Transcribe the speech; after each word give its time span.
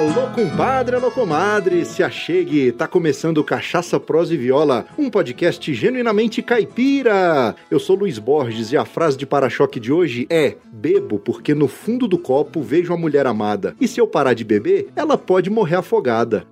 Alô, 0.00 0.28
compadre, 0.34 0.96
alô, 0.96 1.10
comadre, 1.10 1.84
se 1.84 2.02
achegue, 2.02 2.72
tá 2.72 2.88
começando 2.88 3.44
Cachaça, 3.44 4.00
Prosa 4.00 4.32
e 4.32 4.36
Viola, 4.38 4.86
um 4.96 5.10
podcast 5.10 5.74
genuinamente 5.74 6.40
caipira. 6.40 7.54
Eu 7.70 7.78
sou 7.78 7.96
Luiz 7.96 8.18
Borges 8.18 8.72
e 8.72 8.78
a 8.78 8.86
frase 8.86 9.18
de 9.18 9.26
para-choque 9.26 9.78
de 9.78 9.92
hoje 9.92 10.26
é: 10.30 10.56
Bebo 10.72 11.18
porque 11.18 11.54
no 11.54 11.68
fundo 11.68 12.08
do 12.08 12.16
copo 12.16 12.62
vejo 12.62 12.94
a 12.94 12.96
mulher 12.96 13.26
amada, 13.26 13.76
e 13.78 13.86
se 13.86 14.00
eu 14.00 14.06
parar 14.06 14.32
de 14.32 14.42
beber, 14.42 14.88
ela 14.96 15.18
pode 15.18 15.50
morrer 15.50 15.76
afogada. 15.76 16.46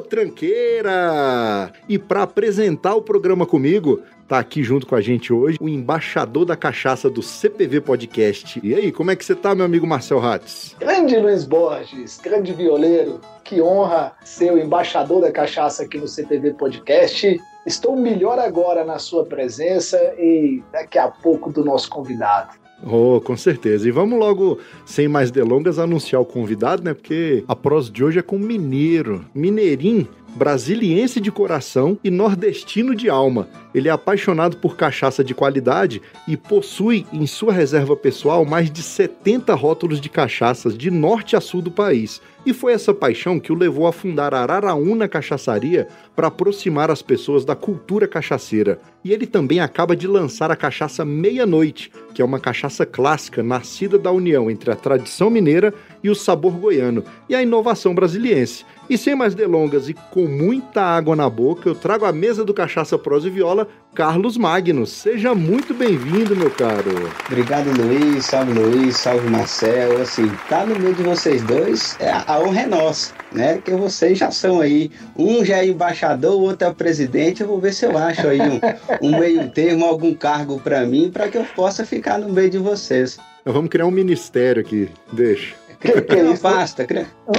Tranqueira! 0.00 1.72
E 1.88 1.98
para 1.98 2.22
apresentar 2.22 2.94
o 2.94 3.02
programa 3.02 3.46
comigo, 3.46 4.02
tá 4.28 4.38
aqui 4.38 4.62
junto 4.62 4.86
com 4.86 4.94
a 4.94 5.00
gente 5.00 5.32
hoje, 5.32 5.56
o 5.60 5.68
embaixador 5.68 6.44
da 6.44 6.54
cachaça 6.54 7.08
do 7.08 7.22
CPV 7.22 7.80
Podcast. 7.80 8.60
E 8.62 8.74
aí, 8.74 8.92
como 8.92 9.10
é 9.10 9.16
que 9.16 9.24
você 9.24 9.34
tá, 9.34 9.54
meu 9.54 9.64
amigo 9.64 9.86
Marcel 9.86 10.20
Hatz? 10.20 10.76
Grande 10.78 11.16
Luiz 11.16 11.44
Borges, 11.44 12.20
grande 12.22 12.52
violeiro, 12.52 13.20
que 13.42 13.62
honra 13.62 14.12
ser 14.24 14.52
o 14.52 14.58
embaixador 14.58 15.22
da 15.22 15.32
cachaça 15.32 15.84
aqui 15.84 15.96
no 15.96 16.06
CPV 16.06 16.52
Podcast. 16.54 17.40
Estou 17.64 17.96
melhor 17.96 18.38
agora 18.38 18.84
na 18.84 18.98
sua 18.98 19.24
presença 19.24 19.96
e 20.18 20.62
daqui 20.72 20.98
a 20.98 21.08
pouco 21.08 21.50
do 21.50 21.64
nosso 21.64 21.88
convidado. 21.88 22.57
Oh, 22.84 23.20
com 23.20 23.36
certeza. 23.36 23.88
E 23.88 23.90
vamos 23.90 24.18
logo, 24.18 24.58
sem 24.86 25.08
mais 25.08 25.30
delongas, 25.30 25.78
anunciar 25.78 26.22
o 26.22 26.24
convidado, 26.24 26.82
né? 26.82 26.94
Porque 26.94 27.44
a 27.48 27.56
prosa 27.56 27.90
de 27.90 28.04
hoje 28.04 28.20
é 28.20 28.22
com 28.22 28.38
mineiro, 28.38 29.24
mineirinho, 29.34 30.08
brasiliense 30.34 31.20
de 31.20 31.32
coração 31.32 31.98
e 32.04 32.10
nordestino 32.10 32.94
de 32.94 33.10
alma. 33.10 33.48
Ele 33.74 33.88
é 33.88 33.90
apaixonado 33.90 34.56
por 34.58 34.76
cachaça 34.76 35.24
de 35.24 35.34
qualidade 35.34 36.00
e 36.26 36.36
possui 36.36 37.04
em 37.12 37.26
sua 37.26 37.52
reserva 37.52 37.96
pessoal 37.96 38.44
mais 38.44 38.70
de 38.70 38.82
70 38.82 39.54
rótulos 39.54 40.00
de 40.00 40.08
cachaças 40.08 40.76
de 40.76 40.90
norte 40.90 41.34
a 41.34 41.40
sul 41.40 41.60
do 41.60 41.70
país. 41.70 42.20
E 42.46 42.52
foi 42.54 42.72
essa 42.72 42.94
paixão 42.94 43.40
que 43.40 43.52
o 43.52 43.56
levou 43.56 43.86
a 43.86 43.92
fundar 43.92 44.32
a 44.32 44.40
Araraúna 44.40 45.08
Cachaçaria 45.08 45.88
para 46.14 46.28
aproximar 46.28 46.90
as 46.90 47.02
pessoas 47.02 47.44
da 47.44 47.54
cultura 47.54 48.06
cachaceira. 48.06 48.80
E 49.04 49.12
ele 49.12 49.26
também 49.26 49.60
acaba 49.60 49.94
de 49.94 50.06
lançar 50.06 50.50
a 50.50 50.56
cachaça 50.56 51.04
Meia-Noite, 51.04 51.90
que 52.12 52.20
é 52.20 52.24
uma 52.24 52.40
cachaça 52.40 52.84
clássica 52.84 53.42
nascida 53.42 53.98
da 53.98 54.10
união 54.10 54.50
entre 54.50 54.70
a 54.70 54.76
tradição 54.76 55.30
mineira 55.30 55.72
e 56.02 56.10
o 56.10 56.14
sabor 56.14 56.52
goiano 56.52 57.04
e 57.28 57.34
a 57.34 57.42
inovação 57.42 57.94
brasiliense. 57.94 58.64
E 58.90 58.96
sem 58.96 59.14
mais 59.14 59.34
delongas 59.34 59.88
e 59.88 59.94
com 59.94 60.26
muita 60.26 60.80
água 60.82 61.14
na 61.14 61.28
boca, 61.28 61.68
eu 61.68 61.74
trago 61.74 62.06
à 62.06 62.12
mesa 62.12 62.42
do 62.42 62.54
Cachaça 62.54 62.98
Prosa 62.98 63.28
e 63.28 63.30
Viola 63.30 63.68
Carlos 63.94 64.38
Magnus. 64.38 64.90
Seja 64.90 65.34
muito 65.34 65.74
bem-vindo, 65.74 66.34
meu 66.34 66.50
caro. 66.50 66.90
Obrigado, 67.26 67.66
Luiz. 67.76 68.24
Salve, 68.24 68.52
Luiz. 68.52 68.96
Salve, 68.96 69.28
Marcel. 69.28 70.00
Assim, 70.00 70.30
tá 70.48 70.64
no 70.64 70.78
meio 70.78 70.94
de 70.94 71.02
vocês 71.02 71.42
dois, 71.42 71.96
é, 72.00 72.10
a 72.10 72.40
honra 72.40 72.62
é 72.62 72.66
nossa, 72.66 73.12
né? 73.30 73.60
Que 73.62 73.72
vocês 73.72 74.16
já 74.16 74.30
são 74.30 74.60
aí. 74.60 74.90
Um 75.16 75.44
já 75.44 75.58
é 75.58 75.66
embaixador, 75.66 76.34
o 76.36 76.40
outro 76.40 76.66
é 76.66 76.70
o 76.70 76.74
presidente. 76.74 77.42
Eu 77.42 77.48
vou 77.48 77.60
ver 77.60 77.74
se 77.74 77.84
eu 77.84 77.98
acho 77.98 78.26
aí 78.26 78.40
um, 78.40 78.58
um 79.02 79.18
meio 79.18 79.48
termo, 79.50 79.84
algum 79.84 80.14
cargo 80.14 80.60
para 80.60 80.84
mim, 80.84 81.10
para 81.10 81.28
que 81.28 81.38
eu 81.38 81.44
possa 81.56 81.84
ficar 81.84 82.18
no 82.18 82.28
meio 82.28 82.50
de 82.50 82.58
vocês. 82.58 83.18
Nós 83.44 83.54
vamos 83.54 83.70
criar 83.70 83.86
um 83.86 83.90
ministério 83.90 84.60
aqui. 84.60 84.90
Deixa. 85.12 85.54
Que, 85.80 86.00
que 86.02 86.16
isso? 86.16 86.42
Basta, 86.42 86.86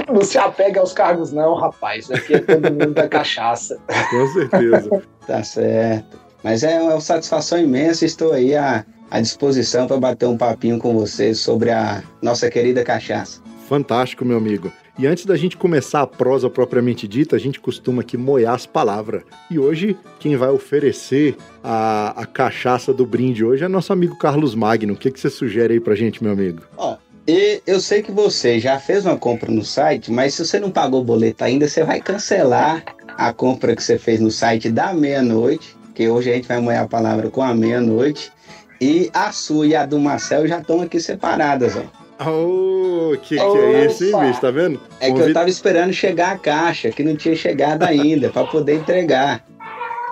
Não 0.08 0.22
se 0.22 0.38
apega 0.38 0.80
aos 0.80 0.92
cargos, 0.92 1.30
não, 1.30 1.54
rapaz. 1.54 2.10
Aqui 2.10 2.34
é 2.34 2.38
todo 2.38 2.72
mundo 2.72 2.94
da 2.94 3.06
cachaça. 3.06 3.78
Com 4.10 4.26
certeza. 4.28 5.02
tá 5.26 5.44
certo. 5.44 6.18
Mas 6.42 6.62
é 6.62 6.80
uma 6.80 7.00
satisfação 7.00 7.58
imensa. 7.58 8.04
Estou 8.06 8.32
aí 8.32 8.56
à, 8.56 8.84
à 9.10 9.20
disposição 9.20 9.86
para 9.86 9.98
bater 9.98 10.26
um 10.26 10.38
papinho 10.38 10.78
com 10.78 10.94
vocês 10.94 11.38
sobre 11.38 11.70
a 11.70 12.02
nossa 12.22 12.50
querida 12.50 12.82
cachaça. 12.82 13.42
Fantástico, 13.68 14.24
meu 14.24 14.38
amigo. 14.38 14.72
E 15.00 15.06
antes 15.06 15.24
da 15.24 15.34
gente 15.34 15.56
começar 15.56 16.02
a 16.02 16.06
prosa 16.06 16.50
propriamente 16.50 17.08
dita, 17.08 17.34
a 17.34 17.38
gente 17.38 17.58
costuma 17.58 18.02
aqui 18.02 18.18
moer 18.18 18.46
as 18.46 18.66
palavras. 18.66 19.22
E 19.50 19.58
hoje, 19.58 19.96
quem 20.18 20.36
vai 20.36 20.50
oferecer 20.50 21.38
a, 21.64 22.20
a 22.20 22.26
cachaça 22.26 22.92
do 22.92 23.06
brinde 23.06 23.42
hoje 23.42 23.64
é 23.64 23.68
nosso 23.68 23.94
amigo 23.94 24.18
Carlos 24.18 24.54
Magno. 24.54 24.92
O 24.92 24.96
que, 24.98 25.10
que 25.10 25.18
você 25.18 25.30
sugere 25.30 25.72
aí 25.72 25.80
pra 25.80 25.94
gente, 25.94 26.22
meu 26.22 26.34
amigo? 26.34 26.60
Ó, 26.76 26.98
e 27.26 27.62
eu 27.66 27.80
sei 27.80 28.02
que 28.02 28.12
você 28.12 28.60
já 28.60 28.78
fez 28.78 29.06
uma 29.06 29.16
compra 29.16 29.50
no 29.50 29.64
site, 29.64 30.12
mas 30.12 30.34
se 30.34 30.44
você 30.44 30.60
não 30.60 30.70
pagou 30.70 31.00
o 31.00 31.04
boleto 31.04 31.44
ainda, 31.44 31.66
você 31.66 31.82
vai 31.82 31.98
cancelar 31.98 32.84
a 33.16 33.32
compra 33.32 33.74
que 33.74 33.82
você 33.82 33.98
fez 33.98 34.20
no 34.20 34.30
site 34.30 34.68
da 34.68 34.92
meia-noite, 34.92 35.74
que 35.94 36.10
hoje 36.10 36.30
a 36.30 36.34
gente 36.34 36.46
vai 36.46 36.60
moer 36.60 36.78
a 36.78 36.86
palavra 36.86 37.30
com 37.30 37.40
a 37.40 37.54
meia-noite. 37.54 38.30
E 38.78 39.10
a 39.14 39.32
sua 39.32 39.66
e 39.66 39.74
a 39.74 39.86
do 39.86 39.98
Marcel 39.98 40.46
já 40.46 40.58
estão 40.58 40.82
aqui 40.82 41.00
separadas, 41.00 41.74
ó. 41.74 41.99
Oh, 42.20 43.16
que 43.22 43.36
que 43.36 43.40
é 43.40 43.86
isso, 43.86 44.04
hein, 44.04 44.28
bicho? 44.28 44.40
Tá 44.40 44.50
vendo? 44.50 44.80
É 45.00 45.10
que 45.10 45.18
eu 45.18 45.32
tava 45.32 45.48
esperando 45.48 45.92
chegar 45.92 46.32
a 46.32 46.38
caixa, 46.38 46.90
que 46.90 47.02
não 47.02 47.16
tinha 47.16 47.34
chegado 47.34 47.82
ainda, 47.82 48.28
para 48.28 48.46
poder 48.46 48.74
entregar. 48.74 49.44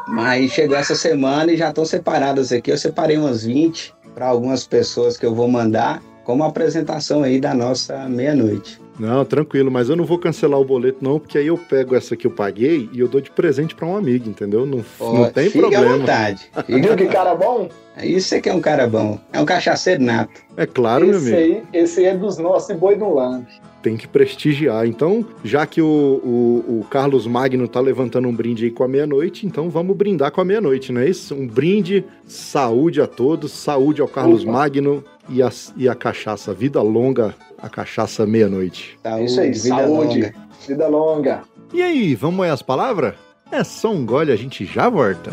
Mas 0.06 0.52
chegou 0.52 0.76
essa 0.76 0.94
semana 0.94 1.52
e 1.52 1.56
já 1.56 1.68
estão 1.68 1.84
separadas 1.84 2.50
aqui. 2.50 2.70
Eu 2.70 2.78
separei 2.78 3.18
umas 3.18 3.44
20 3.44 3.94
para 4.14 4.26
algumas 4.26 4.66
pessoas 4.66 5.18
que 5.18 5.26
eu 5.26 5.34
vou 5.34 5.48
mandar 5.48 6.02
como 6.24 6.44
apresentação 6.44 7.22
aí 7.22 7.38
da 7.38 7.52
nossa 7.52 8.08
meia-noite. 8.08 8.80
Não, 8.98 9.24
tranquilo, 9.24 9.70
mas 9.70 9.88
eu 9.88 9.96
não 9.96 10.04
vou 10.04 10.18
cancelar 10.18 10.58
o 10.58 10.64
boleto 10.64 10.98
não, 11.00 11.18
porque 11.20 11.38
aí 11.38 11.46
eu 11.46 11.56
pego 11.56 11.94
essa 11.94 12.16
que 12.16 12.26
eu 12.26 12.30
paguei 12.30 12.88
e 12.92 13.00
eu 13.00 13.08
dou 13.08 13.20
de 13.20 13.30
presente 13.30 13.74
para 13.74 13.86
um 13.86 13.96
amigo, 13.96 14.28
entendeu? 14.28 14.66
Não, 14.66 14.84
oh, 14.98 15.12
não 15.12 15.30
tem 15.30 15.50
fica 15.50 15.68
problema. 15.68 15.84
Fica 15.84 15.94
à 15.94 15.98
vontade. 15.98 16.50
Viu 16.66 16.96
que 16.96 17.06
cara 17.06 17.34
bom? 17.34 17.68
Isso 18.02 18.34
é 18.34 18.40
que 18.40 18.48
é 18.48 18.54
um 18.54 18.60
cara 18.60 18.86
bom. 18.86 19.18
É 19.32 19.40
um 19.40 19.44
cachaceiro 19.44 20.02
nato. 20.02 20.40
É 20.56 20.66
claro, 20.66 21.10
esse 21.10 21.30
meu 21.30 21.38
amigo. 21.38 21.56
Aí, 21.72 21.80
esse 21.80 22.00
aí 22.00 22.06
é 22.06 22.16
dos 22.16 22.38
nossos 22.38 22.70
e 22.70 22.74
boi 22.74 22.96
no 22.96 23.14
lambe. 23.14 23.46
Tem 23.82 23.96
que 23.96 24.08
prestigiar. 24.08 24.86
Então, 24.86 25.24
já 25.44 25.64
que 25.64 25.80
o, 25.80 25.86
o, 25.86 26.80
o 26.80 26.86
Carlos 26.90 27.26
Magno 27.26 27.66
tá 27.68 27.80
levantando 27.80 28.28
um 28.28 28.34
brinde 28.34 28.64
aí 28.64 28.70
com 28.70 28.82
a 28.82 28.88
meia-noite, 28.88 29.46
então 29.46 29.70
vamos 29.70 29.96
brindar 29.96 30.32
com 30.32 30.40
a 30.40 30.44
meia-noite, 30.44 30.92
não 30.92 31.00
é 31.00 31.08
isso? 31.08 31.34
Um 31.34 31.46
brinde, 31.46 32.04
saúde 32.26 33.00
a 33.00 33.06
todos, 33.06 33.52
saúde 33.52 34.00
ao 34.00 34.08
Carlos 34.08 34.42
Opa. 34.42 34.52
Magno 34.52 35.04
e 35.28 35.42
a, 35.42 35.50
e 35.76 35.88
a 35.88 35.94
cachaça. 35.94 36.52
Vida 36.52 36.82
longa, 36.82 37.34
a 37.60 37.68
cachaça 37.68 38.26
meia-noite. 38.26 38.98
Isso 39.22 39.40
aí, 39.40 39.50
vida 39.50 39.68
saúde, 39.68 40.20
longa. 40.20 40.34
vida 40.66 40.88
longa. 40.88 41.42
E 41.72 41.82
aí, 41.82 42.14
vamos 42.14 42.36
moer 42.36 42.52
as 42.52 42.62
palavras? 42.62 43.14
É 43.50 43.64
só 43.64 43.90
um 43.90 44.04
gole, 44.04 44.32
a 44.32 44.36
gente 44.36 44.64
já 44.64 44.88
volta. 44.88 45.32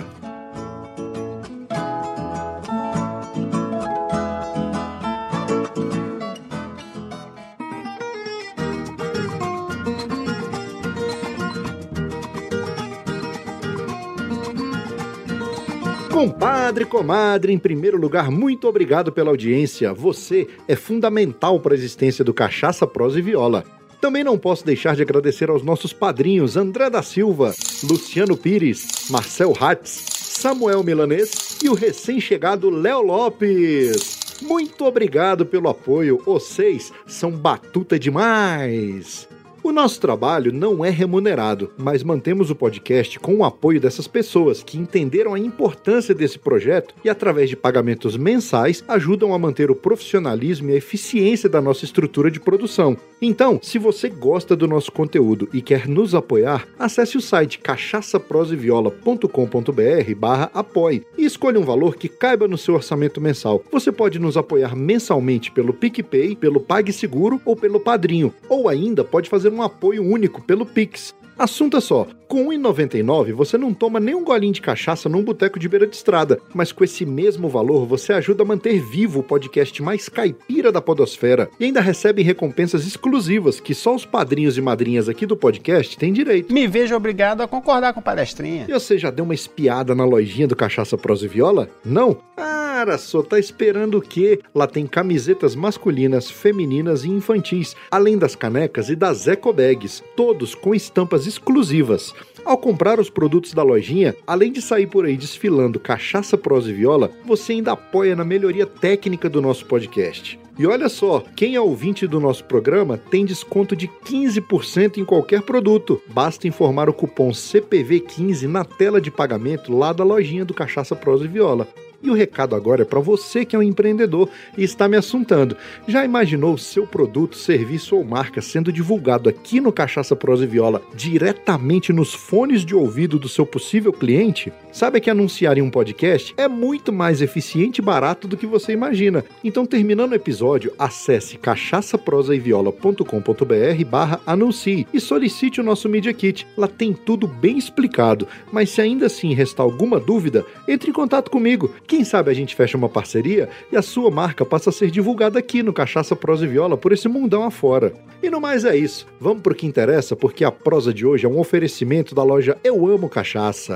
Compadre, 16.16 16.86
comadre, 16.86 17.52
em 17.52 17.60
primeiro 17.60 17.98
lugar, 17.98 18.32
muito 18.32 18.70
obrigado 18.70 19.12
pela 19.12 19.32
audiência. 19.32 19.92
Você 19.92 20.48
é 20.66 20.74
fundamental 20.74 21.60
para 21.60 21.74
a 21.74 21.76
existência 21.76 22.24
do 22.24 22.34
Cachaça, 22.34 22.88
Prosa 22.88 23.20
e 23.20 23.22
Viola. 23.22 23.66
Também 24.00 24.24
não 24.24 24.38
posso 24.38 24.66
deixar 24.66 24.96
de 24.96 25.02
agradecer 25.02 25.50
aos 25.50 25.62
nossos 25.62 25.92
padrinhos 25.92 26.56
André 26.56 26.90
da 26.90 27.04
Silva, 27.04 27.54
Luciano 27.84 28.38
Pires, 28.38 29.10
Marcel 29.10 29.52
Hatz, 29.60 30.06
Samuel 30.14 30.86
Milanês 30.86 31.58
e 31.62 31.68
o 31.68 31.74
recém-chegado 31.74 32.70
Léo 32.70 33.02
Lopes. 33.02 34.38
Muito 34.42 34.86
obrigado 34.86 35.46
pelo 35.46 35.68
apoio, 35.68 36.22
vocês 36.26 36.94
são 37.06 37.30
batuta 37.30 38.00
demais! 38.00 39.28
O 39.66 39.72
nosso 39.72 40.00
trabalho 40.00 40.54
não 40.54 40.86
é 40.86 40.92
remunerado, 40.92 41.72
mas 41.76 42.04
mantemos 42.04 42.52
o 42.52 42.56
podcast 42.56 43.20
com 43.20 43.38
o 43.38 43.44
apoio 43.44 43.82
dessas 43.82 44.08
pessoas 44.08 44.62
que 44.62 44.78
entenderam 44.78 45.34
a 45.34 45.40
importância 45.40 46.14
desse 46.14 46.38
projeto 46.38 46.94
e, 47.04 47.10
através 47.10 47.50
de 47.50 47.56
pagamentos 47.56 48.16
mensais, 48.16 48.84
ajudam 48.88 49.34
a 49.34 49.40
manter 49.40 49.72
o 49.72 49.76
profissionalismo 49.76 50.70
e 50.70 50.74
a 50.74 50.78
eficiência 50.78 51.50
da 51.50 51.60
nossa 51.60 51.84
estrutura 51.84 52.30
de 52.30 52.40
produção. 52.40 52.96
Então, 53.20 53.60
se 53.60 53.80
você 53.80 54.08
gosta 54.08 54.56
do 54.56 54.68
nosso 54.68 54.92
conteúdo 54.92 55.50
e 55.52 55.64
quer 55.64 55.88
nos 55.88 56.14
apoiar, 56.14 56.68
acesse 56.78 57.18
o 57.18 57.22
site 57.22 57.58
cachaçaproseviola.com.br 57.58 60.16
barra 60.16 60.52
apoie 60.54 61.02
e 61.18 61.26
escolha 61.26 61.60
um 61.60 61.66
valor 61.66 61.96
que 61.96 62.08
caiba 62.08 62.48
no 62.48 62.56
seu 62.56 62.76
orçamento 62.76 63.20
mensal. 63.20 63.64
Você 63.72 63.92
pode 63.92 64.20
nos 64.20 64.38
apoiar 64.38 64.76
mensalmente 64.76 65.50
pelo 65.50 65.74
PicPay, 65.74 66.36
pelo 66.36 66.60
PagSeguro 66.60 67.42
ou 67.44 67.56
pelo 67.56 67.80
Padrinho, 67.80 68.32
ou 68.48 68.70
ainda 68.70 69.04
pode 69.04 69.28
fazer 69.28 69.55
um 69.56 69.62
apoio 69.62 70.04
único 70.04 70.42
pelo 70.42 70.66
Pix. 70.66 71.16
Assunto 71.38 71.76
é 71.76 71.82
só, 71.82 72.08
com 72.30 72.48
1,99 72.48 73.34
você 73.34 73.58
não 73.58 73.74
toma 73.74 74.00
nem 74.00 74.16
um 74.16 74.24
golinho 74.24 74.54
de 74.54 74.62
cachaça 74.62 75.10
num 75.10 75.22
boteco 75.22 75.60
de 75.60 75.68
beira 75.68 75.86
de 75.86 75.94
estrada, 75.94 76.40
mas 76.54 76.72
com 76.72 76.84
esse 76.84 77.06
mesmo 77.06 77.50
valor 77.50 77.86
você 77.86 78.14
ajuda 78.14 78.44
a 78.44 78.46
manter 78.46 78.80
vivo 78.82 79.20
o 79.20 79.24
podcast 79.24 79.84
mais 79.84 80.08
caipira 80.08 80.72
da 80.72 80.82
podosfera 80.82 81.50
e 81.60 81.66
ainda 81.66 81.82
recebe 81.82 82.22
recompensas 82.22 82.88
exclusivas 82.88 83.60
que 83.60 83.74
só 83.74 83.94
os 83.94 84.06
padrinhos 84.06 84.58
e 84.58 84.62
madrinhas 84.62 85.10
aqui 85.10 85.26
do 85.26 85.36
podcast 85.36 85.98
têm 85.98 86.14
direito. 86.14 86.54
Me 86.54 86.68
vejo 86.68 86.96
obrigado 86.96 87.42
a 87.42 87.48
concordar 87.48 87.94
com 87.94 88.02
palestrinha. 88.02 88.66
E 88.70 88.72
você 88.72 88.98
já 88.98 89.12
deu 89.12 89.26
uma 89.26 89.36
espiada 89.36 89.94
na 89.94 90.06
lojinha 90.06 90.48
do 90.48 90.56
Cachaça 90.56 90.98
Prosa 90.98 91.26
e 91.26 91.28
Viola? 91.28 91.70
Não? 91.84 92.18
Cara, 92.38 92.98
só 92.98 93.24
tá 93.24 93.40
esperando 93.40 93.98
o 93.98 94.02
quê? 94.02 94.42
Lá 94.54 94.68
tem 94.68 94.86
camisetas 94.86 95.56
masculinas, 95.56 96.30
femininas 96.30 97.06
e 97.06 97.10
infantis, 97.10 97.74
além 97.90 98.18
das 98.18 98.36
canecas 98.36 98.90
e 98.90 98.96
das 98.96 99.28
eco 99.28 99.54
bags, 99.54 100.04
todos 100.16 100.54
com 100.54 100.76
estampas 100.76 101.25
exclusivas. 101.26 102.14
Ao 102.44 102.58
comprar 102.58 103.00
os 103.00 103.10
produtos 103.10 103.54
da 103.54 103.64
lojinha, 103.64 104.16
além 104.28 104.52
de 104.52 104.62
sair 104.62 104.88
por 104.88 105.06
aí 105.06 105.18
desfilando 105.18 105.80
cachaça, 105.80 106.38
prosa 106.38 106.70
e 106.70 106.74
viola, 106.74 107.12
você 107.26 107.54
ainda 107.54 107.72
apoia 107.72 108.16
na 108.16 108.24
melhoria 108.24 108.66
técnica 108.66 109.30
do 109.30 109.42
nosso 109.42 109.66
podcast. 109.66 110.40
E 110.58 110.66
olha 110.66 110.88
só, 110.88 111.22
quem 111.36 111.56
é 111.56 111.60
ouvinte 111.60 112.08
do 112.08 112.20
nosso 112.20 112.46
programa 112.46 112.98
tem 112.98 113.26
desconto 113.26 113.76
de 113.76 113.88
15% 113.88 114.98
em 114.98 115.04
qualquer 115.04 115.42
produto. 115.42 116.02
Basta 116.08 116.48
informar 116.48 116.88
o 116.88 116.94
cupom 116.94 117.32
CPV15 117.32 118.44
na 118.44 118.64
tela 118.64 119.02
de 119.02 119.12
pagamento 119.12 119.76
lá 119.76 119.92
da 119.92 120.06
lojinha 120.06 120.46
do 120.46 120.54
Cachaça 120.54 120.96
Prosa 120.96 121.26
e 121.26 121.28
Viola. 121.28 121.68
E 122.06 122.10
o 122.12 122.14
recado 122.14 122.56
agora 122.56 122.84
é 122.84 122.86
para 122.86 123.00
você 123.00 123.44
que 123.44 123.56
é 123.56 123.60
um 123.60 123.64
empreendedor 123.64 124.30
e 124.56 124.64
está 124.64 124.88
me 124.88 124.96
assuntando. 124.96 125.58
Já 125.88 126.06
imaginou 126.06 126.54
o 126.54 126.58
seu 126.58 126.86
produto, 126.86 127.36
serviço 127.36 127.96
ou 127.96 128.04
marca 128.04 128.44
sendo 128.44 128.72
divulgado 128.72 129.28
aqui 129.28 129.60
no 129.60 129.72
Cachaça 129.72 130.16
Prosa 130.16 130.44
e 130.44 130.48
Viola 130.48 130.84
diretamente 130.94 131.92
nos 131.92 132.14
fones 132.14 132.64
de 132.64 132.76
ouvido 132.76 133.18
do 133.18 133.28
seu 133.28 133.44
possível 133.44 133.92
cliente? 133.92 134.54
Sabe 134.72 135.02
que 135.02 135.10
anunciar 135.10 135.58
em 135.58 135.62
um 135.62 135.72
podcast 135.72 136.32
é 136.38 136.48
muito 136.48 136.94
mais 136.94 137.24
eficiente 137.24 137.80
e 137.80 137.82
barato 137.82 138.28
do 138.28 138.38
que 138.38 138.46
você 138.46 138.74
imagina. 138.74 139.26
Então, 139.44 139.66
terminando 139.66 140.12
o 140.12 140.16
episódio, 140.16 140.72
acesse 140.78 141.40
cachaçaprosaeviola.com.br 141.40 143.86
barra 143.90 144.22
anuncie 144.28 144.86
e 144.94 145.00
solicite 145.00 145.60
o 145.60 145.64
nosso 145.64 145.90
Media 145.90 146.14
Kit. 146.14 146.46
Lá 146.56 146.68
tem 146.68 146.94
tudo 146.94 147.26
bem 147.26 147.58
explicado. 147.58 148.28
Mas 148.52 148.70
se 148.70 148.82
ainda 148.82 149.08
assim 149.08 149.34
restar 149.34 149.66
alguma 149.66 150.00
dúvida, 150.00 150.46
entre 150.68 150.92
em 150.92 150.94
contato 150.94 151.32
comigo. 151.32 151.74
Quem 151.96 152.04
sabe 152.04 152.30
a 152.30 152.34
gente 152.34 152.58
fecha 152.58 152.76
uma 152.76 152.90
parceria 152.90 153.48
e 153.72 153.78
a 153.78 153.82
sua 153.82 154.12
marca 154.12 154.46
passa 154.46 154.70
a 154.70 154.74
ser 154.74 154.92
divulgada 154.92 155.40
aqui 155.40 155.64
no 155.64 155.72
Cachaça 155.72 156.14
Prosa 156.14 156.44
e 156.44 156.48
Viola 156.50 156.76
por 156.76 156.92
esse 156.92 157.08
mundão 157.08 157.46
afora. 157.46 157.94
E 158.22 158.30
no 158.30 158.42
mais 158.42 158.66
é 158.66 158.76
isso. 158.76 159.08
Vamos 159.18 159.42
pro 159.42 159.56
que 159.56 159.66
interessa, 159.66 160.14
porque 160.14 160.44
a 160.44 160.52
prosa 160.52 160.94
de 160.94 161.06
hoje 161.06 161.26
é 161.26 161.30
um 161.30 161.40
oferecimento 161.40 162.14
da 162.14 162.22
loja 162.22 162.58
Eu 162.66 162.86
Amo 162.86 163.08
Cachaça. 163.08 163.76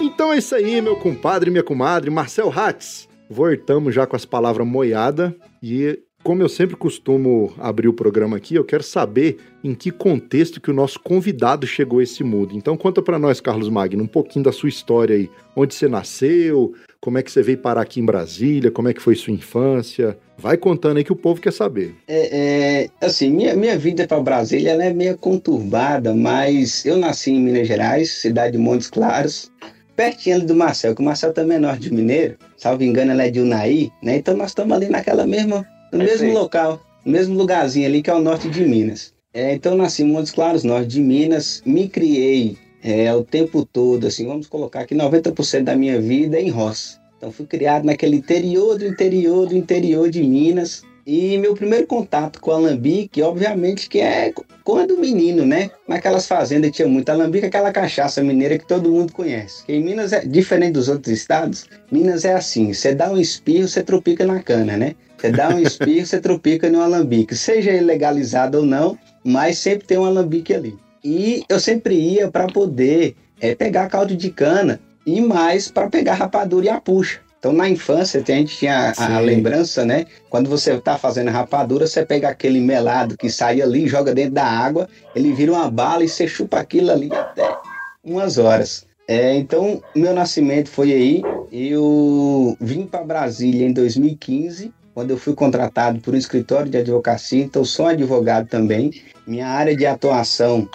Então 0.00 0.32
é 0.32 0.38
isso 0.38 0.54
aí, 0.54 0.80
meu 0.80 0.96
compadre 0.96 1.50
minha 1.50 1.64
comadre, 1.64 2.10
Marcel 2.10 2.52
Hatz. 2.56 3.05
Voltamos 3.28 3.94
já 3.94 4.06
com 4.06 4.16
as 4.16 4.24
palavras 4.24 4.66
moiada 4.66 5.34
e 5.62 5.98
como 6.26 6.42
eu 6.42 6.48
sempre 6.48 6.74
costumo 6.74 7.54
abrir 7.56 7.86
o 7.86 7.92
programa 7.92 8.36
aqui, 8.36 8.56
eu 8.56 8.64
quero 8.64 8.82
saber 8.82 9.36
em 9.62 9.76
que 9.76 9.92
contexto 9.92 10.60
que 10.60 10.68
o 10.68 10.74
nosso 10.74 10.98
convidado 10.98 11.68
chegou 11.68 12.00
a 12.00 12.02
esse 12.02 12.24
mundo. 12.24 12.52
Então 12.52 12.76
conta 12.76 13.00
para 13.00 13.16
nós, 13.16 13.40
Carlos 13.40 13.68
Magno, 13.68 14.02
um 14.02 14.08
pouquinho 14.08 14.44
da 14.44 14.50
sua 14.50 14.68
história 14.68 15.14
aí. 15.14 15.30
Onde 15.54 15.72
você 15.72 15.86
nasceu, 15.86 16.74
como 17.00 17.16
é 17.16 17.22
que 17.22 17.30
você 17.30 17.44
veio 17.44 17.58
parar 17.58 17.82
aqui 17.82 18.00
em 18.00 18.04
Brasília, 18.04 18.72
como 18.72 18.88
é 18.88 18.92
que 18.92 19.00
foi 19.00 19.14
sua 19.14 19.32
infância. 19.32 20.18
Vai 20.36 20.56
contando 20.56 20.96
aí 20.96 21.04
que 21.04 21.12
o 21.12 21.16
povo 21.16 21.40
quer 21.40 21.52
saber. 21.52 21.94
É, 22.08 22.88
é 22.90 23.06
assim, 23.06 23.30
minha, 23.30 23.54
minha 23.54 23.78
vida 23.78 24.04
para 24.08 24.20
Brasília 24.20 24.72
é 24.72 24.92
meio 24.92 25.16
conturbada, 25.16 26.12
mas 26.12 26.84
eu 26.84 26.96
nasci 26.96 27.30
em 27.30 27.40
Minas 27.40 27.68
Gerais, 27.68 28.10
cidade 28.10 28.54
de 28.54 28.58
Montes 28.58 28.90
Claros 28.90 29.52
pertinho 29.96 30.36
ali 30.36 30.46
do 30.46 30.54
Marcel, 30.54 30.94
que 30.94 31.00
o 31.00 31.04
Marcel 31.04 31.32
também 31.32 31.56
é 31.56 31.60
norte 31.60 31.88
de 31.88 31.94
Mineiro, 31.94 32.36
salvo 32.56 32.84
engano, 32.84 33.12
ela 33.12 33.24
é 33.24 33.30
de 33.30 33.40
Unai, 33.40 33.90
né? 34.02 34.16
Então 34.16 34.36
nós 34.36 34.50
estamos 34.50 34.76
ali 34.76 34.88
naquela 34.88 35.26
mesma, 35.26 35.66
no 35.90 35.98
mesmo 35.98 36.32
local, 36.32 36.80
no 37.04 37.12
mesmo 37.12 37.34
lugarzinho 37.36 37.86
ali 37.86 38.02
que 38.02 38.10
é 38.10 38.14
o 38.14 38.20
norte 38.20 38.48
de 38.48 38.64
Minas. 38.64 39.14
É, 39.32 39.54
então 39.54 39.72
eu 39.72 39.78
nasci 39.78 40.02
em 40.02 40.06
Montes 40.06 40.32
Claros, 40.32 40.64
norte 40.64 40.88
de 40.88 41.00
Minas, 41.00 41.62
me 41.66 41.88
criei 41.88 42.56
é, 42.82 43.12
o 43.14 43.24
tempo 43.24 43.64
todo, 43.64 44.06
assim, 44.06 44.26
vamos 44.26 44.46
colocar 44.46 44.86
que 44.86 44.94
90% 44.94 45.64
da 45.64 45.74
minha 45.74 46.00
vida 46.00 46.36
é 46.36 46.42
em 46.42 46.50
roça. 46.50 47.00
Então 47.16 47.32
fui 47.32 47.46
criado 47.46 47.84
naquele 47.84 48.16
interior 48.16 48.78
do 48.78 48.86
interior 48.86 49.46
do 49.46 49.56
interior 49.56 50.08
de 50.10 50.22
Minas, 50.22 50.82
e 51.06 51.38
meu 51.38 51.54
primeiro 51.54 51.86
contato 51.86 52.40
com 52.40 52.50
alambique, 52.50 53.22
obviamente, 53.22 53.88
que 53.88 54.00
é 54.00 54.34
quando 54.64 54.98
menino, 54.98 55.46
né? 55.46 55.70
Naquelas 55.86 56.26
fazendas 56.26 56.72
tinha 56.72 56.88
muito 56.88 57.08
alambique, 57.08 57.46
aquela 57.46 57.70
cachaça 57.70 58.20
mineira 58.24 58.58
que 58.58 58.66
todo 58.66 58.90
mundo 58.90 59.12
conhece. 59.12 59.62
em 59.68 59.80
Minas 59.80 60.12
é 60.12 60.24
diferente 60.24 60.72
dos 60.72 60.88
outros 60.88 61.16
estados. 61.16 61.66
Minas 61.92 62.24
é 62.24 62.34
assim: 62.34 62.72
você 62.72 62.92
dá 62.92 63.12
um 63.12 63.18
espirro, 63.18 63.68
você 63.68 63.84
tropica 63.84 64.26
na 64.26 64.42
cana, 64.42 64.76
né? 64.76 64.96
Você 65.16 65.30
dá 65.30 65.48
um 65.50 65.60
espirro, 65.60 66.04
você 66.04 66.20
tropica 66.20 66.68
no 66.68 66.80
alambique. 66.80 67.36
Seja 67.36 67.70
ele 67.70 67.84
legalizado 67.84 68.58
ou 68.58 68.66
não, 68.66 68.98
mas 69.24 69.58
sempre 69.58 69.86
tem 69.86 69.98
um 69.98 70.04
alambique 70.04 70.52
ali. 70.52 70.76
E 71.04 71.44
eu 71.48 71.60
sempre 71.60 71.94
ia 71.94 72.28
para 72.28 72.48
poder 72.48 73.14
é, 73.40 73.54
pegar 73.54 73.88
caldo 73.88 74.16
de 74.16 74.30
cana 74.30 74.80
e 75.06 75.20
mais 75.20 75.70
para 75.70 75.88
pegar 75.88 76.14
rapadura 76.14 76.66
e 76.66 76.68
a 76.68 76.80
puxa. 76.80 77.20
Então, 77.46 77.54
na 77.56 77.68
infância, 77.68 78.20
a 78.20 78.24
gente 78.32 78.56
tinha 78.56 78.92
a, 78.98 79.18
a 79.18 79.20
lembrança, 79.20 79.84
né? 79.84 80.06
Quando 80.28 80.50
você 80.50 80.72
está 80.72 80.98
fazendo 80.98 81.30
rapadura, 81.30 81.86
você 81.86 82.04
pega 82.04 82.28
aquele 82.28 82.60
melado 82.60 83.16
que 83.16 83.30
sai 83.30 83.62
ali, 83.62 83.86
joga 83.86 84.12
dentro 84.12 84.32
da 84.32 84.44
água, 84.44 84.88
ele 85.14 85.32
vira 85.32 85.52
uma 85.52 85.70
bala 85.70 86.02
e 86.02 86.08
você 86.08 86.26
chupa 86.26 86.58
aquilo 86.58 86.90
ali 86.90 87.08
até 87.12 87.56
umas 88.02 88.36
horas. 88.36 88.84
É, 89.06 89.36
então, 89.36 89.80
meu 89.94 90.12
nascimento 90.12 90.68
foi 90.68 90.92
aí. 90.92 91.22
Eu 91.52 92.56
vim 92.60 92.84
para 92.84 93.04
Brasília 93.04 93.64
em 93.64 93.72
2015, 93.72 94.72
quando 94.92 95.12
eu 95.12 95.16
fui 95.16 95.32
contratado 95.32 96.00
por 96.00 96.14
um 96.14 96.18
escritório 96.18 96.68
de 96.68 96.78
advocacia, 96.78 97.44
então 97.44 97.64
sou 97.64 97.86
advogado 97.86 98.48
também. 98.48 98.90
Minha 99.24 99.46
área 99.46 99.76
de 99.76 99.86
atuação 99.86 100.68